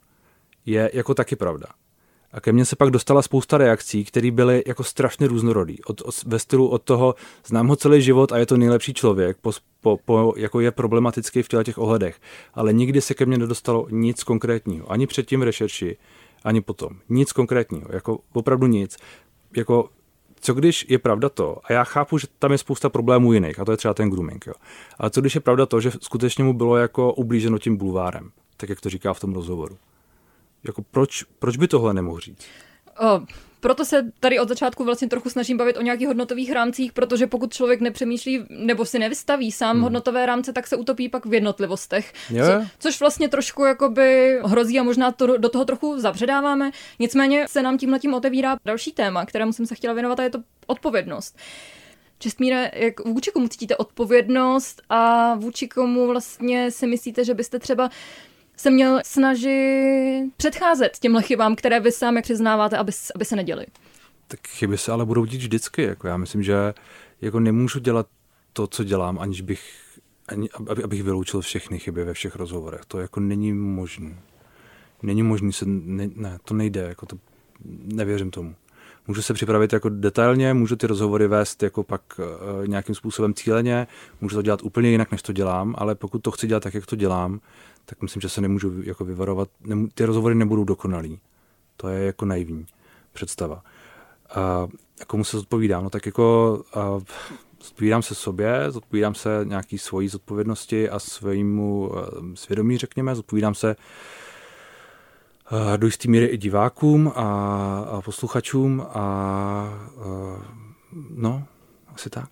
je 0.67 0.91
jako 0.95 1.15
taky 1.15 1.37
pravda. 1.37 1.67
A 2.33 2.41
ke 2.41 2.53
mně 2.53 2.65
se 2.65 2.77
pak 2.77 2.91
dostala 2.91 3.23
spousta 3.23 3.59
reakcí, 3.59 4.05
které 4.05 4.31
byly 4.31 4.63
jako 4.67 4.85
strašně 4.85 5.29
různorodý. 5.29 5.83
Od, 5.85 6.01
od, 6.01 6.15
ve 6.27 6.39
stylu 6.39 6.69
od 6.69 6.83
toho, 6.83 7.15
znám 7.47 7.69
ho 7.69 7.77
celý 7.77 8.03
život 8.03 8.33
a 8.33 8.39
je 8.39 8.47
to 8.47 8.57
nejlepší 8.57 8.95
člověk, 8.95 9.37
po, 9.41 9.53
po, 9.81 9.99
po, 10.05 10.35
jako 10.37 10.61
je 10.61 10.71
problematický 10.71 11.43
v 11.43 11.49
těch 11.49 11.79
ohledech. 11.79 12.21
Ale 12.55 12.73
nikdy 12.73 13.01
se 13.01 13.15
ke 13.15 13.27
mně 13.27 13.39
nedostalo 13.39 13.87
nic 13.91 14.25
konkrétního. 14.25 14.93
Ani 14.93 15.07
předtím 15.07 15.41
v 15.41 15.43
rešerši, 15.43 15.97
ani 16.45 16.61
potom. 16.61 16.91
Nic 17.09 17.33
konkrétního. 17.33 17.89
Jako 17.93 18.19
opravdu 18.33 18.67
nic. 18.67 18.97
Jako 19.57 19.89
co 20.49 20.55
když 20.55 20.87
je 20.89 20.99
pravda 20.99 21.29
to, 21.29 21.59
a 21.65 21.73
já 21.73 21.85
chápu, 21.85 22.19
že 22.19 22.27
tam 22.39 22.53
je 22.53 22.59
spousta 22.59 22.89
problémů 22.89 23.33
jiných, 23.33 23.59
a 23.59 23.65
to 23.65 23.71
je 23.71 23.77
třeba 23.77 23.95
ten 23.95 24.11
grooming, 24.11 24.47
jo. 24.47 24.53
ale 24.99 25.11
co 25.11 25.21
když 25.21 25.35
je 25.35 25.41
pravda 25.41 25.67
to, 25.67 25.81
že 25.81 25.91
skutečně 26.01 26.45
mu 26.45 26.53
bylo 26.53 26.77
jako 26.77 27.13
ublíženo 27.13 27.59
tím 27.59 27.77
bulvárem, 27.77 28.31
tak 28.57 28.69
jak 28.69 28.81
to 28.81 28.91
říká 28.91 29.13
v 29.13 29.21
tom 29.21 29.35
rozhovoru. 29.35 29.79
Jako 30.65 30.83
proč, 30.83 31.23
proč 31.39 31.57
by 31.57 31.69
tohle 31.69 31.95
nemohl 31.95 32.21
říct? 32.21 32.47
O, 32.99 33.21
proto 33.61 33.85
se 33.85 34.13
tady 34.21 34.39
od 34.39 34.49
začátku 34.49 34.85
vlastně 34.85 35.09
trochu 35.09 35.31
snažím 35.31 35.57
bavit 35.57 35.77
o 35.77 35.83
nějakých 35.83 36.07
hodnotových 36.07 36.53
rámcích, 36.53 36.93
protože 36.93 37.27
pokud 37.27 37.53
člověk 37.53 37.81
nepřemýšlí 37.81 38.45
nebo 38.51 38.85
si 38.85 38.99
nevystaví 38.99 39.53
sám 39.53 39.77
hmm. 39.77 39.83
hodnotové 39.83 40.27
rámce, 40.27 40.53
tak 40.53 40.67
se 40.67 40.77
utopí 40.77 41.09
pak 41.09 41.27
v 41.27 41.35
jednotlivostech. 41.35 42.13
Co, 42.29 42.67
což 42.79 43.01
vlastně 43.01 43.29
trošku 43.29 43.65
jakoby 43.65 44.39
hrozí 44.45 44.79
a 44.79 44.83
možná 44.83 45.13
to, 45.13 45.37
do 45.37 45.49
toho 45.49 45.65
trochu 45.65 46.01
zavředáváme. 46.01 46.71
Nicméně 46.99 47.47
se 47.49 47.63
nám 47.63 47.79
tím 47.79 47.93
letím 47.93 48.15
otevírá 48.15 48.57
další 48.65 48.93
téma, 48.93 49.27
kterému 49.27 49.53
jsem 49.53 49.67
se 49.67 49.75
chtěla 49.75 49.95
věnovat 49.95 50.21
a 50.21 50.23
je 50.23 50.31
to 50.31 50.39
odpovědnost. 50.67 51.37
Čestmíre, 52.19 52.71
jak 52.75 53.01
vůči 53.05 53.31
komu 53.31 53.49
cítíte 53.49 53.77
odpovědnost 53.77 54.83
a 54.89 55.35
vůči 55.35 55.69
komu 55.69 56.07
vlastně 56.07 56.71
si 56.71 56.87
myslíte, 56.87 57.25
že 57.25 57.35
byste 57.35 57.59
třeba 57.59 57.91
se 58.59 58.71
měl 58.71 59.01
snažit 59.05 60.25
předcházet 60.37 60.99
těmhle 60.99 61.23
chybám, 61.23 61.57
které 61.57 61.81
vy 61.81 61.93
sám, 61.93 62.17
jak 62.17 62.25
přiznáváte, 62.25 62.77
aby, 62.77 62.93
aby 63.15 63.25
se 63.25 63.37
neděli. 63.37 63.67
Tak 64.29 64.49
chyby 64.49 64.79
se 64.79 64.93
ale 64.93 65.07
budou 65.07 65.25
dít 65.25 65.39
vždycky. 65.39 65.83
Jako 65.83 66.09
já 66.09 66.17
myslím, 66.17 66.43
že 66.43 66.75
jako 67.21 67.41
nemůžu 67.41 67.79
dělat 67.79 68.07
to, 68.53 68.67
co 68.67 68.85
dělám, 68.85 69.19
aniž 69.19 69.41
bych, 69.41 69.71
ani, 70.29 70.49
aby, 70.71 70.83
abych 70.83 71.03
vyloučil 71.03 71.41
všechny 71.41 71.79
chyby 71.79 72.05
ve 72.05 72.15
všech 72.15 72.37
rozhovorech. 72.37 72.81
To 72.89 73.01
jako 73.01 73.21
není 73.21 73.53
možné. 73.53 74.17
Není 75.03 75.23
možné 75.23 75.53
se, 75.53 75.65
ne, 75.67 76.09
ne, 76.15 76.39
to 76.45 76.55
nejde, 76.55 76.81
jako 76.81 77.07
to, 77.07 77.19
nevěřím 77.85 78.31
tomu. 78.31 78.55
Můžu 79.07 79.23
se 79.23 79.35
připravit 79.35 79.73
jako 79.73 79.89
detailně, 79.89 80.55
můžu 80.55 80.77
ty 80.77 80.87
rozhovory 80.87 81.27
vést 81.27 81.63
jako 81.63 81.83
pak 81.83 82.03
uh, 82.19 82.67
nějakým 82.67 82.95
způsobem 82.95 83.35
cíleně, 83.35 83.87
můžu 84.21 84.37
to 84.37 84.43
dělat 84.43 84.63
úplně 84.63 84.91
jinak, 84.91 85.13
než 85.13 85.23
to 85.23 85.33
dělám, 85.33 85.75
ale 85.79 85.95
pokud 85.95 86.19
to 86.19 86.31
chci 86.31 86.47
dělat 86.47 86.63
tak, 86.63 86.75
jak 86.75 86.87
to 86.87 86.97
dělám, 86.97 87.41
tak 87.89 88.03
myslím, 88.03 88.21
že 88.21 88.29
se 88.29 88.41
nemůžu 88.41 88.83
jako 88.83 89.05
vyvarovat, 89.05 89.49
nemů, 89.61 89.89
ty 89.95 90.05
rozhovory 90.05 90.35
nebudou 90.35 90.65
dokonalý. 90.65 91.21
To 91.77 91.89
je 91.89 92.05
jako 92.05 92.25
naivní 92.25 92.67
představa. 93.13 93.63
A 94.35 94.69
komu 95.07 95.25
se 95.25 95.37
zodpovídám? 95.37 95.85
No 95.85 95.91
tak 95.91 96.07
jako 96.07 96.59
a, 96.75 97.01
zodpovídám 97.63 98.03
se 98.03 98.15
sobě, 98.15 98.71
zodpovídám 98.71 99.15
se 99.15 99.41
nějaký 99.45 99.79
svojí 99.79 100.09
zodpovědnosti 100.09 100.91
a 100.91 100.99
svému 100.99 101.93
svědomí, 102.35 102.79
řekněme, 102.79 103.15
zodpovídám 103.15 103.55
se 103.55 103.77
do 105.77 105.87
jisté 105.87 106.09
míry 106.09 106.27
i 106.27 106.37
divákům 106.37 107.13
a, 107.15 107.23
a 107.81 108.01
posluchačům 108.01 108.81
a, 108.81 108.87
a 108.95 109.71
no, 111.11 111.45
asi 111.95 112.11
tak. 112.11 112.29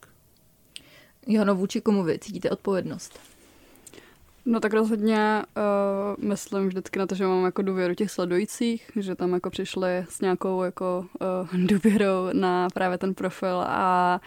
Jano, 1.26 1.54
vůči 1.54 1.80
komu 1.80 2.02
vy 2.02 2.18
cítíte 2.18 2.50
odpovědnost? 2.50 3.20
No 4.48 4.60
tak 4.60 4.72
rozhodně 4.72 5.42
uh, 5.56 6.24
myslím 6.24 6.68
vždycky 6.68 6.98
na 6.98 7.06
to, 7.06 7.14
že 7.14 7.26
mám 7.26 7.44
jako 7.44 7.62
důvěru 7.62 7.94
těch 7.94 8.10
sledujících, 8.10 8.90
že 8.96 9.14
tam 9.14 9.32
jako 9.32 9.50
přišli 9.50 10.04
s 10.08 10.20
nějakou 10.20 10.62
jako 10.62 11.06
uh, 11.52 11.60
důvěrou 11.66 12.28
na 12.32 12.68
právě 12.74 12.98
ten 12.98 13.14
profil 13.14 13.64
a 13.66 14.20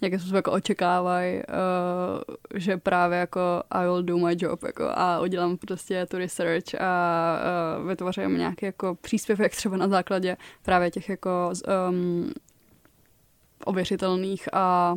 nějakým 0.00 0.18
způsobem 0.18 0.38
jako 0.38 0.52
očekávají, 0.52 1.36
uh, 1.36 2.36
že 2.54 2.76
právě 2.76 3.18
jako 3.18 3.40
I 3.70 3.84
will 3.84 4.02
do 4.02 4.18
my 4.18 4.36
job 4.38 4.62
jako 4.62 4.84
a 4.94 5.20
udělám 5.20 5.56
prostě 5.56 6.06
tu 6.06 6.18
research 6.18 6.74
a 6.80 7.38
uh, 7.80 7.88
vytvořím 7.88 8.38
nějaký 8.38 8.66
jako 8.66 8.94
příspěvek 9.00 9.56
třeba 9.56 9.76
na 9.76 9.88
základě 9.88 10.36
právě 10.62 10.90
těch 10.90 11.08
jako 11.08 11.52
um, 11.90 12.32
ověřitelných 13.64 14.48
a 14.52 14.96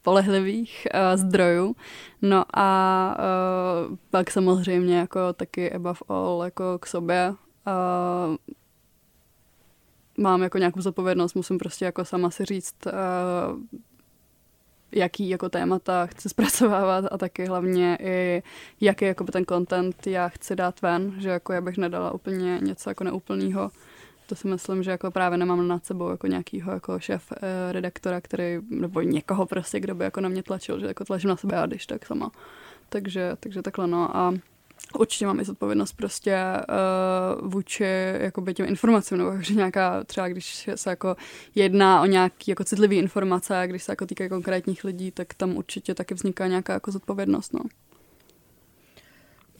spolehlivých 0.00 0.86
uh, 0.94 1.20
zdrojů. 1.20 1.76
No 2.22 2.44
a 2.54 3.16
uh, 3.90 3.96
pak 4.10 4.30
samozřejmě 4.30 4.98
jako 4.98 5.32
taky 5.32 5.72
above 5.72 6.00
all 6.08 6.42
jako 6.44 6.78
k 6.78 6.86
sobě 6.86 7.30
uh, 7.30 8.36
mám 10.18 10.42
jako 10.42 10.58
nějakou 10.58 10.80
zodpovědnost, 10.80 11.34
musím 11.34 11.58
prostě 11.58 11.84
jako 11.84 12.04
sama 12.04 12.30
si 12.30 12.44
říct, 12.44 12.76
uh, 12.86 13.60
jaký 14.92 15.28
jako 15.28 15.48
témata 15.48 16.06
chci 16.06 16.28
zpracovávat 16.34 17.04
a 17.10 17.18
taky 17.18 17.44
hlavně 17.46 17.98
i 18.00 18.42
jaký 18.80 19.04
jako 19.04 19.24
ten 19.24 19.44
content 19.44 20.06
já 20.06 20.28
chci 20.28 20.56
dát 20.56 20.82
ven, 20.82 21.14
že 21.18 21.28
jako 21.28 21.52
já 21.52 21.60
bych 21.60 21.76
nedala 21.76 22.12
úplně 22.12 22.58
něco 22.62 22.90
jako 22.90 23.04
neúplného 23.04 23.70
to 24.30 24.36
si 24.36 24.48
myslím, 24.48 24.82
že 24.82 24.90
jako 24.90 25.10
právě 25.10 25.38
nemám 25.38 25.68
nad 25.68 25.84
sebou 25.86 26.10
jako 26.10 26.26
nějakýho 26.26 26.72
jako 26.72 26.98
šéf 26.98 27.32
eh, 27.32 27.72
redaktora, 27.72 28.20
který, 28.20 28.58
nebo 28.70 29.00
někoho 29.00 29.46
prostě, 29.46 29.80
kdo 29.80 29.94
by 29.94 30.04
jako 30.04 30.20
na 30.20 30.28
mě 30.28 30.42
tlačil, 30.42 30.80
že 30.80 30.86
jako 30.86 31.04
tlačím 31.04 31.30
na 31.30 31.36
sebe 31.36 31.56
a 31.56 31.66
když 31.66 31.86
tak 31.86 32.06
sama. 32.06 32.30
Takže, 32.88 33.32
takže 33.40 33.62
takhle 33.62 33.86
no 33.86 34.16
a 34.16 34.34
Určitě 34.98 35.26
mám 35.26 35.40
i 35.40 35.44
zodpovědnost 35.44 35.92
prostě 35.92 36.36
uh, 37.42 37.48
vůči 37.48 37.84
jakoby 38.20 38.54
těm 38.54 38.66
informacím, 38.66 39.18
nebo 39.18 39.42
že 39.42 39.54
nějaká, 39.54 40.04
třeba 40.04 40.28
když 40.28 40.70
se 40.74 40.90
jako 40.90 41.16
jedná 41.54 42.02
o 42.02 42.06
nějaký 42.06 42.50
jako 42.50 42.64
citlivý 42.64 42.96
informace, 42.96 43.62
když 43.66 43.82
se 43.82 43.92
jako 43.92 44.06
týkají 44.06 44.30
konkrétních 44.30 44.84
lidí, 44.84 45.10
tak 45.10 45.34
tam 45.34 45.56
určitě 45.56 45.94
taky 45.94 46.14
vzniká 46.14 46.46
nějaká 46.46 46.72
jako 46.72 46.92
zodpovědnost, 46.92 47.54
no. 47.54 47.60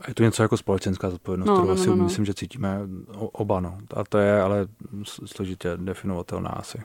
Je 0.09 0.15
to 0.15 0.23
něco 0.23 0.43
jako 0.43 0.57
společenská 0.57 1.11
zodpovědnost, 1.11 1.49
no, 1.49 1.55
kterou 1.55 1.69
no, 1.69 1.75
asi 1.75 1.89
no, 1.89 1.97
no. 1.97 2.05
myslím, 2.05 2.25
že 2.25 2.35
cítíme 2.35 2.79
oba. 3.17 3.61
No. 3.61 3.79
A 3.97 4.05
to 4.05 4.19
je 4.19 4.43
ale 4.43 4.67
složitě 5.05 5.69
definovatelná 5.77 6.49
asi. 6.49 6.79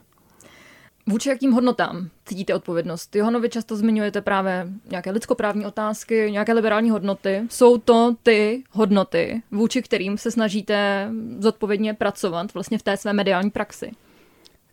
Vůči 1.07 1.29
jakým 1.29 1.51
hodnotám 1.51 2.09
cítíte 2.25 2.55
odpovědnost? 2.55 3.15
Johanovi 3.15 3.49
často 3.49 3.75
zmiňujete 3.75 4.21
právě 4.21 4.67
nějaké 4.89 5.11
lidskoprávní 5.11 5.65
otázky, 5.65 6.31
nějaké 6.31 6.53
liberální 6.53 6.89
hodnoty. 6.89 7.41
Jsou 7.49 7.77
to 7.77 8.15
ty 8.23 8.63
hodnoty, 8.71 9.41
vůči 9.51 9.81
kterým 9.81 10.17
se 10.17 10.31
snažíte 10.31 11.09
zodpovědně 11.39 11.93
pracovat 11.93 12.53
vlastně 12.53 12.77
v 12.77 12.83
té 12.83 12.97
své 12.97 13.13
mediální 13.13 13.49
praxi? 13.49 13.91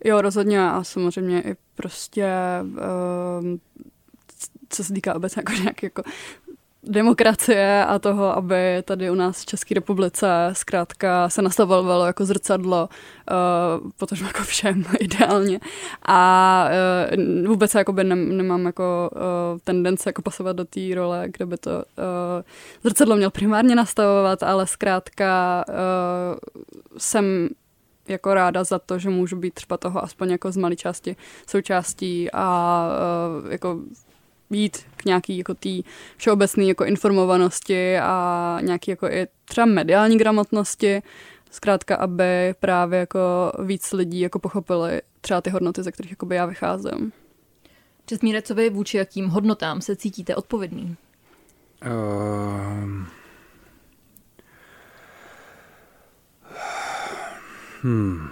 Jo, 0.05 0.21
rozhodně 0.21 0.61
a 0.69 0.83
samozřejmě 0.83 1.41
i 1.41 1.55
prostě 1.75 2.33
uh, 2.63 3.57
co 4.69 4.83
se 4.83 4.93
týká 4.93 5.15
obecně 5.15 5.39
jako 5.39 5.61
nějaký 5.61 5.85
jako 5.85 6.03
demokracie 6.87 7.85
a 7.85 7.99
toho, 7.99 8.37
aby 8.37 8.83
tady 8.85 9.11
u 9.11 9.15
nás 9.15 9.41
v 9.41 9.45
České 9.45 9.75
republice 9.75 10.49
zkrátka 10.53 11.29
se 11.29 11.41
nastavovalo 11.41 12.05
jako 12.05 12.25
zrcadlo, 12.25 12.89
uh, 13.81 13.91
protože 13.97 14.25
jako 14.25 14.43
všem 14.43 14.85
ideálně. 14.99 15.59
A 16.05 16.69
uh, 17.17 17.47
vůbec 17.47 17.75
jakoby 17.75 18.03
ne, 18.03 18.15
nemám 18.15 18.65
jako 18.65 19.09
uh, 19.15 19.59
tendence 19.63 20.09
jako 20.09 20.21
pasovat 20.21 20.55
do 20.55 20.65
té 20.65 20.79
role, 20.95 21.25
kde 21.37 21.45
by 21.45 21.57
to 21.57 21.71
uh, 21.71 21.83
zrcadlo 22.83 23.15
měl 23.15 23.31
primárně 23.31 23.75
nastavovat, 23.75 24.43
ale 24.43 24.67
zkrátka 24.67 25.63
uh, 25.69 26.37
jsem 26.97 27.49
jako 28.07 28.33
ráda 28.33 28.63
za 28.63 28.79
to, 28.79 28.99
že 28.99 29.09
můžu 29.09 29.35
být 29.35 29.53
třeba 29.53 29.77
toho 29.77 30.03
aspoň 30.03 30.29
jako 30.29 30.51
z 30.51 30.57
malé 30.57 30.75
části 30.75 31.15
součástí 31.47 32.31
a 32.33 32.87
uh, 33.43 33.51
jako 33.51 33.79
jít 34.53 34.77
k 34.97 35.05
nějaký 35.05 35.37
jako 35.37 35.53
té 35.53 35.69
všeobecné 36.17 36.63
jako 36.63 36.85
informovanosti 36.85 37.97
a 37.97 38.57
nějaký 38.61 38.91
jako 38.91 39.07
i 39.07 39.27
třeba 39.45 39.65
mediální 39.65 40.17
gramotnosti, 40.17 41.01
zkrátka, 41.51 41.95
aby 41.95 42.53
právě 42.59 42.99
jako 42.99 43.51
víc 43.63 43.93
lidí 43.93 44.19
jako 44.19 44.39
pochopili 44.39 45.01
třeba 45.21 45.41
ty 45.41 45.49
hodnoty, 45.49 45.83
ze 45.83 45.91
kterých 45.91 46.11
jakoby 46.11 46.35
já 46.35 46.45
vycházím. 46.45 47.11
Čestmíre, 48.05 48.41
co 48.41 48.55
vy 48.55 48.69
vůči 48.69 48.97
jakým 48.97 49.27
hodnotám 49.27 49.81
se 49.81 49.95
cítíte 49.95 50.35
odpovědný? 50.35 50.95
Uh... 51.85 53.03
Hmm. 57.83 58.27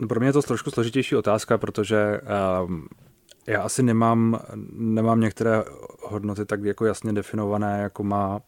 No 0.00 0.08
pro 0.08 0.20
mě 0.20 0.28
je 0.28 0.32
to 0.32 0.42
trošku 0.42 0.70
složitější 0.70 1.16
otázka, 1.16 1.58
protože 1.58 2.20
um, 2.64 2.88
já 3.46 3.62
asi 3.62 3.82
nemám, 3.82 4.40
nemám 4.72 5.20
některé 5.20 5.64
hodnoty 6.02 6.46
tak 6.46 6.64
jako 6.64 6.86
jasně 6.86 7.12
definované, 7.12 7.80
jako 7.82 8.04
má, 8.04 8.40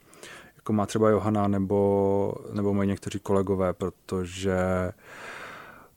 jako 0.56 0.72
má 0.72 0.86
třeba 0.86 1.10
Johana 1.10 1.48
nebo, 1.48 2.34
nebo 2.52 2.74
moji 2.74 2.88
někteří 2.88 3.18
kolegové, 3.18 3.72
protože, 3.72 4.58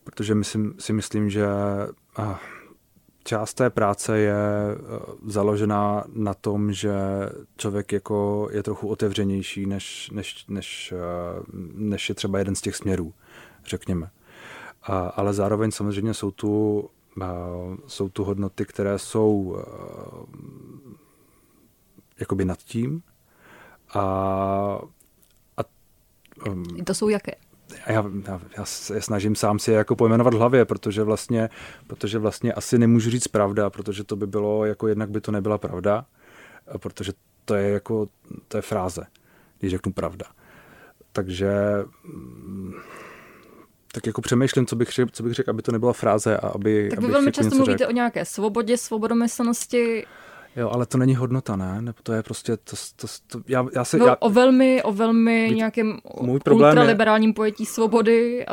protože 0.04 0.36
myslím, 0.36 0.76
si 0.80 0.94
myslím, 0.94 1.30
že 1.30 1.48
část 3.24 3.54
té 3.54 3.70
práce 3.70 4.20
je 4.20 4.36
uh, 4.36 5.30
založená 5.30 6.04
na 6.14 6.34
tom, 6.34 6.74
že 6.74 6.94
člověk 7.58 7.92
jako 7.92 8.50
je 8.52 8.64
trochu 8.64 8.88
otevřenější, 8.88 9.66
než, 9.66 10.10
než, 10.14 10.46
než, 10.48 10.94
uh, 10.96 11.46
než 11.74 12.10
je 12.10 12.16
třeba 12.16 12.40
jeden 12.40 12.56
z 12.56 12.62
těch 12.62 12.76
směrů, 12.76 13.14
řekněme. 13.66 14.10
Ale 15.16 15.34
zároveň 15.34 15.72
samozřejmě 15.72 16.14
jsou 16.14 16.32
tu, 16.32 16.90
jsou 17.88 18.10
tu 18.10 18.24
hodnoty, 18.24 18.66
které 18.66 19.00
jsou 19.00 19.58
jakoby 22.20 22.46
nad 22.46 22.60
tím. 22.60 23.02
A, 23.94 24.02
a 25.58 25.62
um, 26.48 26.64
to 26.64 26.94
jsou 26.94 27.10
jaké? 27.10 27.32
Já, 27.88 28.04
já, 28.28 28.42
já 28.58 28.66
se 28.66 29.02
snažím 29.02 29.36
sám 29.36 29.60
si 29.60 29.72
je 29.72 29.78
jako 29.78 29.96
pojmenovat 29.96 30.34
v 30.34 30.38
hlavě, 30.38 30.66
protože 30.66 31.04
vlastně, 31.04 31.50
protože 31.88 32.20
vlastně 32.20 32.54
asi 32.54 32.78
nemůžu 32.78 33.10
říct 33.10 33.28
pravda, 33.28 33.70
protože 33.70 34.04
to 34.04 34.16
by 34.16 34.28
bylo, 34.28 34.66
jako 34.66 34.88
jednak 34.88 35.10
by 35.10 35.22
to 35.22 35.32
nebyla 35.32 35.58
pravda, 35.58 36.06
protože 36.78 37.12
to 37.46 37.56
je 37.56 37.70
jako, 37.70 38.08
to 38.48 38.58
je 38.58 38.62
fráze, 38.62 39.06
když 39.60 39.72
řeknu 39.72 39.94
pravda. 39.94 40.26
Takže 41.12 41.52
tak 43.92 44.08
jako 44.08 44.22
přemýšlím, 44.22 44.66
co 44.66 44.76
bych, 44.76 44.90
řekl, 44.90 45.12
co 45.14 45.24
bych 45.24 45.34
řekl, 45.34 45.50
aby 45.50 45.62
to 45.62 45.72
nebyla 45.72 45.94
fráze 45.94 46.38
a 46.38 46.48
aby... 46.48 46.90
Tak 46.90 47.00
vy 47.00 47.08
velmi 47.08 47.32
často 47.32 47.56
mluvíte 47.56 47.78
řek. 47.78 47.90
o 47.90 47.92
nějaké 47.92 48.26
svobodě, 48.26 48.78
svobodomyslnosti. 48.78 50.06
Jo, 50.56 50.70
ale 50.70 50.86
to 50.86 50.98
není 50.98 51.16
hodnota, 51.16 51.56
ne? 51.56 51.82
Nebo 51.82 51.98
to 52.04 52.14
je 52.14 52.24
prostě, 52.24 52.58
to, 52.58 52.76
to, 52.96 53.08
to 53.28 53.42
já, 53.48 53.66
já 53.76 53.86
se... 53.86 53.98
No, 53.98 54.06
já, 54.06 54.16
o 54.20 54.30
velmi, 54.30 54.84
o 54.84 54.94
velmi 54.94 55.48
být, 55.50 55.56
nějakém 55.56 55.98
můj 56.22 56.40
ultraliberálním 56.52 57.30
je, 57.30 57.34
pojetí 57.34 57.66
svobody, 57.66 58.46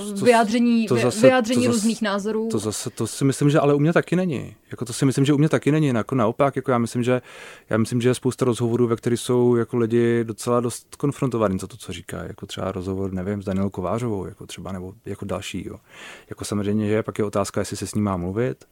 uh, 0.00 0.18
to, 0.18 0.24
vyjádření, 0.24 0.86
to 0.86 0.96
zase, 0.96 1.26
vyjádření 1.26 1.66
to 1.66 1.72
zase, 1.72 1.76
různých 1.76 2.02
názorů. 2.02 2.48
To 2.50 2.58
zase, 2.58 2.90
to 2.90 3.06
si 3.06 3.24
myslím, 3.24 3.50
že 3.50 3.60
ale 3.60 3.74
u 3.74 3.78
mě 3.78 3.92
taky 3.92 4.16
není. 4.16 4.56
Jako 4.70 4.84
to 4.84 4.92
si 4.92 5.06
myslím, 5.06 5.24
že 5.24 5.32
u 5.32 5.38
mě 5.38 5.48
taky 5.48 5.72
není. 5.72 5.86
Jako 5.86 6.14
naopak, 6.14 6.56
jako 6.56 6.70
já 6.70 6.78
myslím, 6.78 7.02
že 7.02 7.22
já 7.70 7.78
myslím, 7.78 8.00
že 8.00 8.08
je 8.08 8.14
spousta 8.14 8.44
rozhovorů, 8.44 8.86
ve 8.86 8.96
kterých 8.96 9.20
jsou 9.20 9.56
jako 9.56 9.76
lidi 9.76 10.24
docela 10.24 10.60
dost 10.60 10.96
konfrontovaní 10.96 11.58
za 11.58 11.66
to, 11.66 11.76
co 11.76 11.92
říká. 11.92 12.22
Jako 12.22 12.46
třeba 12.46 12.72
rozhovor, 12.72 13.12
nevím, 13.12 13.42
s 13.42 13.44
Danielou 13.44 13.70
Kovářovou, 13.70 14.26
jako 14.26 14.46
třeba, 14.46 14.72
nebo 14.72 14.92
jako 15.06 15.24
další. 15.24 15.66
Jo. 15.68 15.76
Jako 16.30 16.44
samozřejmě, 16.44 16.88
že 16.88 17.02
pak 17.02 17.18
je 17.18 17.24
otázka, 17.24 17.60
jestli 17.60 17.76
se 17.76 17.86
s 17.86 17.94
ním 17.94 18.04
má 18.04 18.16
mluvit, 18.16 18.64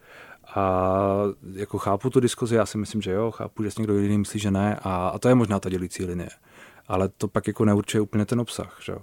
a 0.46 1.22
jako 1.52 1.78
chápu 1.78 2.10
tu 2.10 2.20
diskuzi, 2.20 2.54
já 2.54 2.66
si 2.66 2.78
myslím, 2.78 3.02
že 3.02 3.12
jo, 3.12 3.30
chápu, 3.30 3.62
že 3.62 3.70
si 3.70 3.80
někdo 3.80 3.98
jiný 3.98 4.18
myslí, 4.18 4.40
že 4.40 4.50
ne 4.50 4.78
a, 4.82 5.08
a 5.08 5.18
to 5.18 5.28
je 5.28 5.34
možná 5.34 5.60
ta 5.60 5.68
dělící 5.68 6.04
linie. 6.04 6.28
Ale 6.88 7.08
to 7.08 7.28
pak 7.28 7.46
jako 7.46 7.64
neurčuje 7.64 8.00
úplně 8.00 8.26
ten 8.26 8.40
obsah, 8.40 8.78
že 8.82 8.92
jo. 8.92 8.98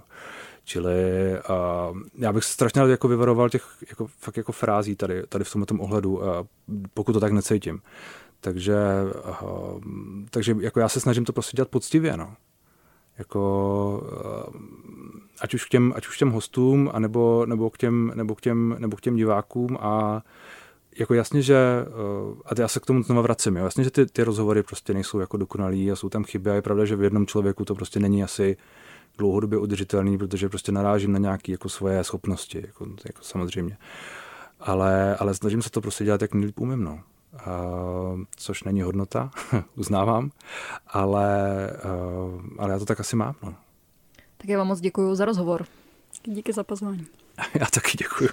Čili 0.64 0.94
uh, 1.90 1.98
já 2.18 2.32
bych 2.32 2.44
strašně 2.44 2.82
jako 2.82 3.08
vyvaroval 3.08 3.48
těch 3.48 3.76
jako, 3.90 4.06
fakt 4.06 4.36
jako 4.36 4.52
frází 4.52 4.96
tady, 4.96 5.22
tady 5.26 5.44
v 5.44 5.52
tomto 5.52 5.74
ohledu, 5.74 6.16
uh, 6.16 6.24
pokud 6.94 7.12
to 7.12 7.20
tak 7.20 7.32
necítím. 7.32 7.82
Takže, 8.40 8.76
uh, 9.42 9.80
takže 10.30 10.56
jako 10.60 10.80
já 10.80 10.88
se 10.88 11.00
snažím 11.00 11.24
to 11.24 11.32
prostě 11.32 11.56
dělat 11.56 11.68
poctivě, 11.68 12.16
no. 12.16 12.34
Jako, 13.18 14.02
uh, 14.48 14.60
ať 15.40 15.54
už 15.54 15.64
k 15.64 15.68
těm, 15.68 15.92
ať 15.96 16.06
už 16.06 16.16
k 16.16 16.18
těm 16.18 16.30
hostům, 16.30 16.90
anebo, 16.94 17.46
nebo, 17.46 17.70
k 17.70 17.78
těm, 17.78 18.12
nebo, 18.14 18.34
k 18.34 18.40
těm, 18.40 18.76
nebo 18.78 18.96
k 18.96 19.00
těm 19.00 19.16
divákům 19.16 19.78
a 19.80 20.22
jako 20.98 21.14
jasně, 21.14 21.42
že, 21.42 21.56
eh, 21.56 22.42
a 22.44 22.60
já 22.60 22.68
se 22.68 22.80
k 22.80 22.86
tomu 22.86 23.02
znovu 23.02 23.22
vracím, 23.22 23.56
jo, 23.56 23.64
jasně, 23.64 23.84
že 23.84 23.90
ty, 23.90 24.06
ty 24.06 24.22
rozhovory 24.22 24.62
prostě 24.62 24.94
nejsou 24.94 25.18
jako 25.18 25.36
dokonalý 25.36 25.92
a 25.92 25.96
jsou 25.96 26.08
tam 26.08 26.24
chyby 26.24 26.50
a 26.50 26.54
je 26.54 26.62
pravda, 26.62 26.84
že 26.84 26.96
v 26.96 27.02
jednom 27.02 27.26
člověku 27.26 27.64
to 27.64 27.74
prostě 27.74 28.00
není 28.00 28.24
asi 28.24 28.56
dlouhodobě 29.18 29.58
udržitelný, 29.58 30.18
protože 30.18 30.48
prostě 30.48 30.72
narážím 30.72 31.12
na 31.12 31.18
nějaké 31.18 31.52
jako 31.52 31.68
svoje 31.68 32.04
schopnosti, 32.04 32.62
jako, 32.66 32.86
jako 33.06 33.22
samozřejmě. 33.22 33.76
Ale, 34.60 35.16
ale 35.16 35.34
snažím 35.34 35.62
se 35.62 35.70
to 35.70 35.80
prostě 35.80 36.04
dělat, 36.04 36.22
jak 36.22 36.34
nejlíp 36.34 36.60
umím, 36.60 36.84
no. 36.84 37.00
A, 37.38 37.62
což 38.36 38.64
není 38.64 38.82
hodnota, 38.82 39.30
uznávám, 39.76 40.30
ale, 40.86 41.70
a, 41.70 41.88
eh, 41.88 42.40
ale 42.58 42.72
já 42.72 42.78
to 42.78 42.84
tak 42.84 43.00
asi 43.00 43.16
mám, 43.16 43.34
no. 43.42 43.54
Tak 44.36 44.48
já 44.48 44.58
vám 44.58 44.66
moc 44.66 44.80
děkuji 44.80 45.14
za 45.14 45.24
rozhovor. 45.24 45.66
Díky 46.24 46.52
za 46.52 46.64
pozvání. 46.64 47.06
Já 47.54 47.66
taky 47.66 47.98
děkuji. 47.98 48.28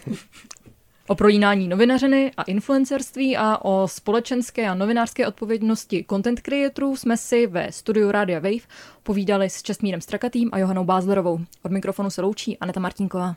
O 1.08 1.16
projídání 1.16 1.68
novinařiny 1.68 2.32
a 2.38 2.44
influencerství 2.44 3.38
a 3.38 3.58
o 3.62 3.88
společenské 3.88 4.70
a 4.70 4.76
novinářské 4.76 5.28
odpovědnosti 5.28 6.06
content 6.10 6.42
creatorů 6.42 6.96
jsme 6.96 7.18
si 7.18 7.48
ve 7.48 7.72
studiu 7.72 8.12
Rádia 8.12 8.40
Wave 8.40 8.68
povídali 9.04 9.50
s 9.50 9.64
Čestmírem 9.64 10.02
Strakatým 10.02 10.50
a 10.52 10.58
Johanou 10.58 10.84
Bázlerovou. 10.84 11.40
Od 11.64 11.72
mikrofonu 11.72 12.10
se 12.10 12.22
loučí 12.22 12.58
Aneta 12.58 12.80
Martinková. 12.80 13.36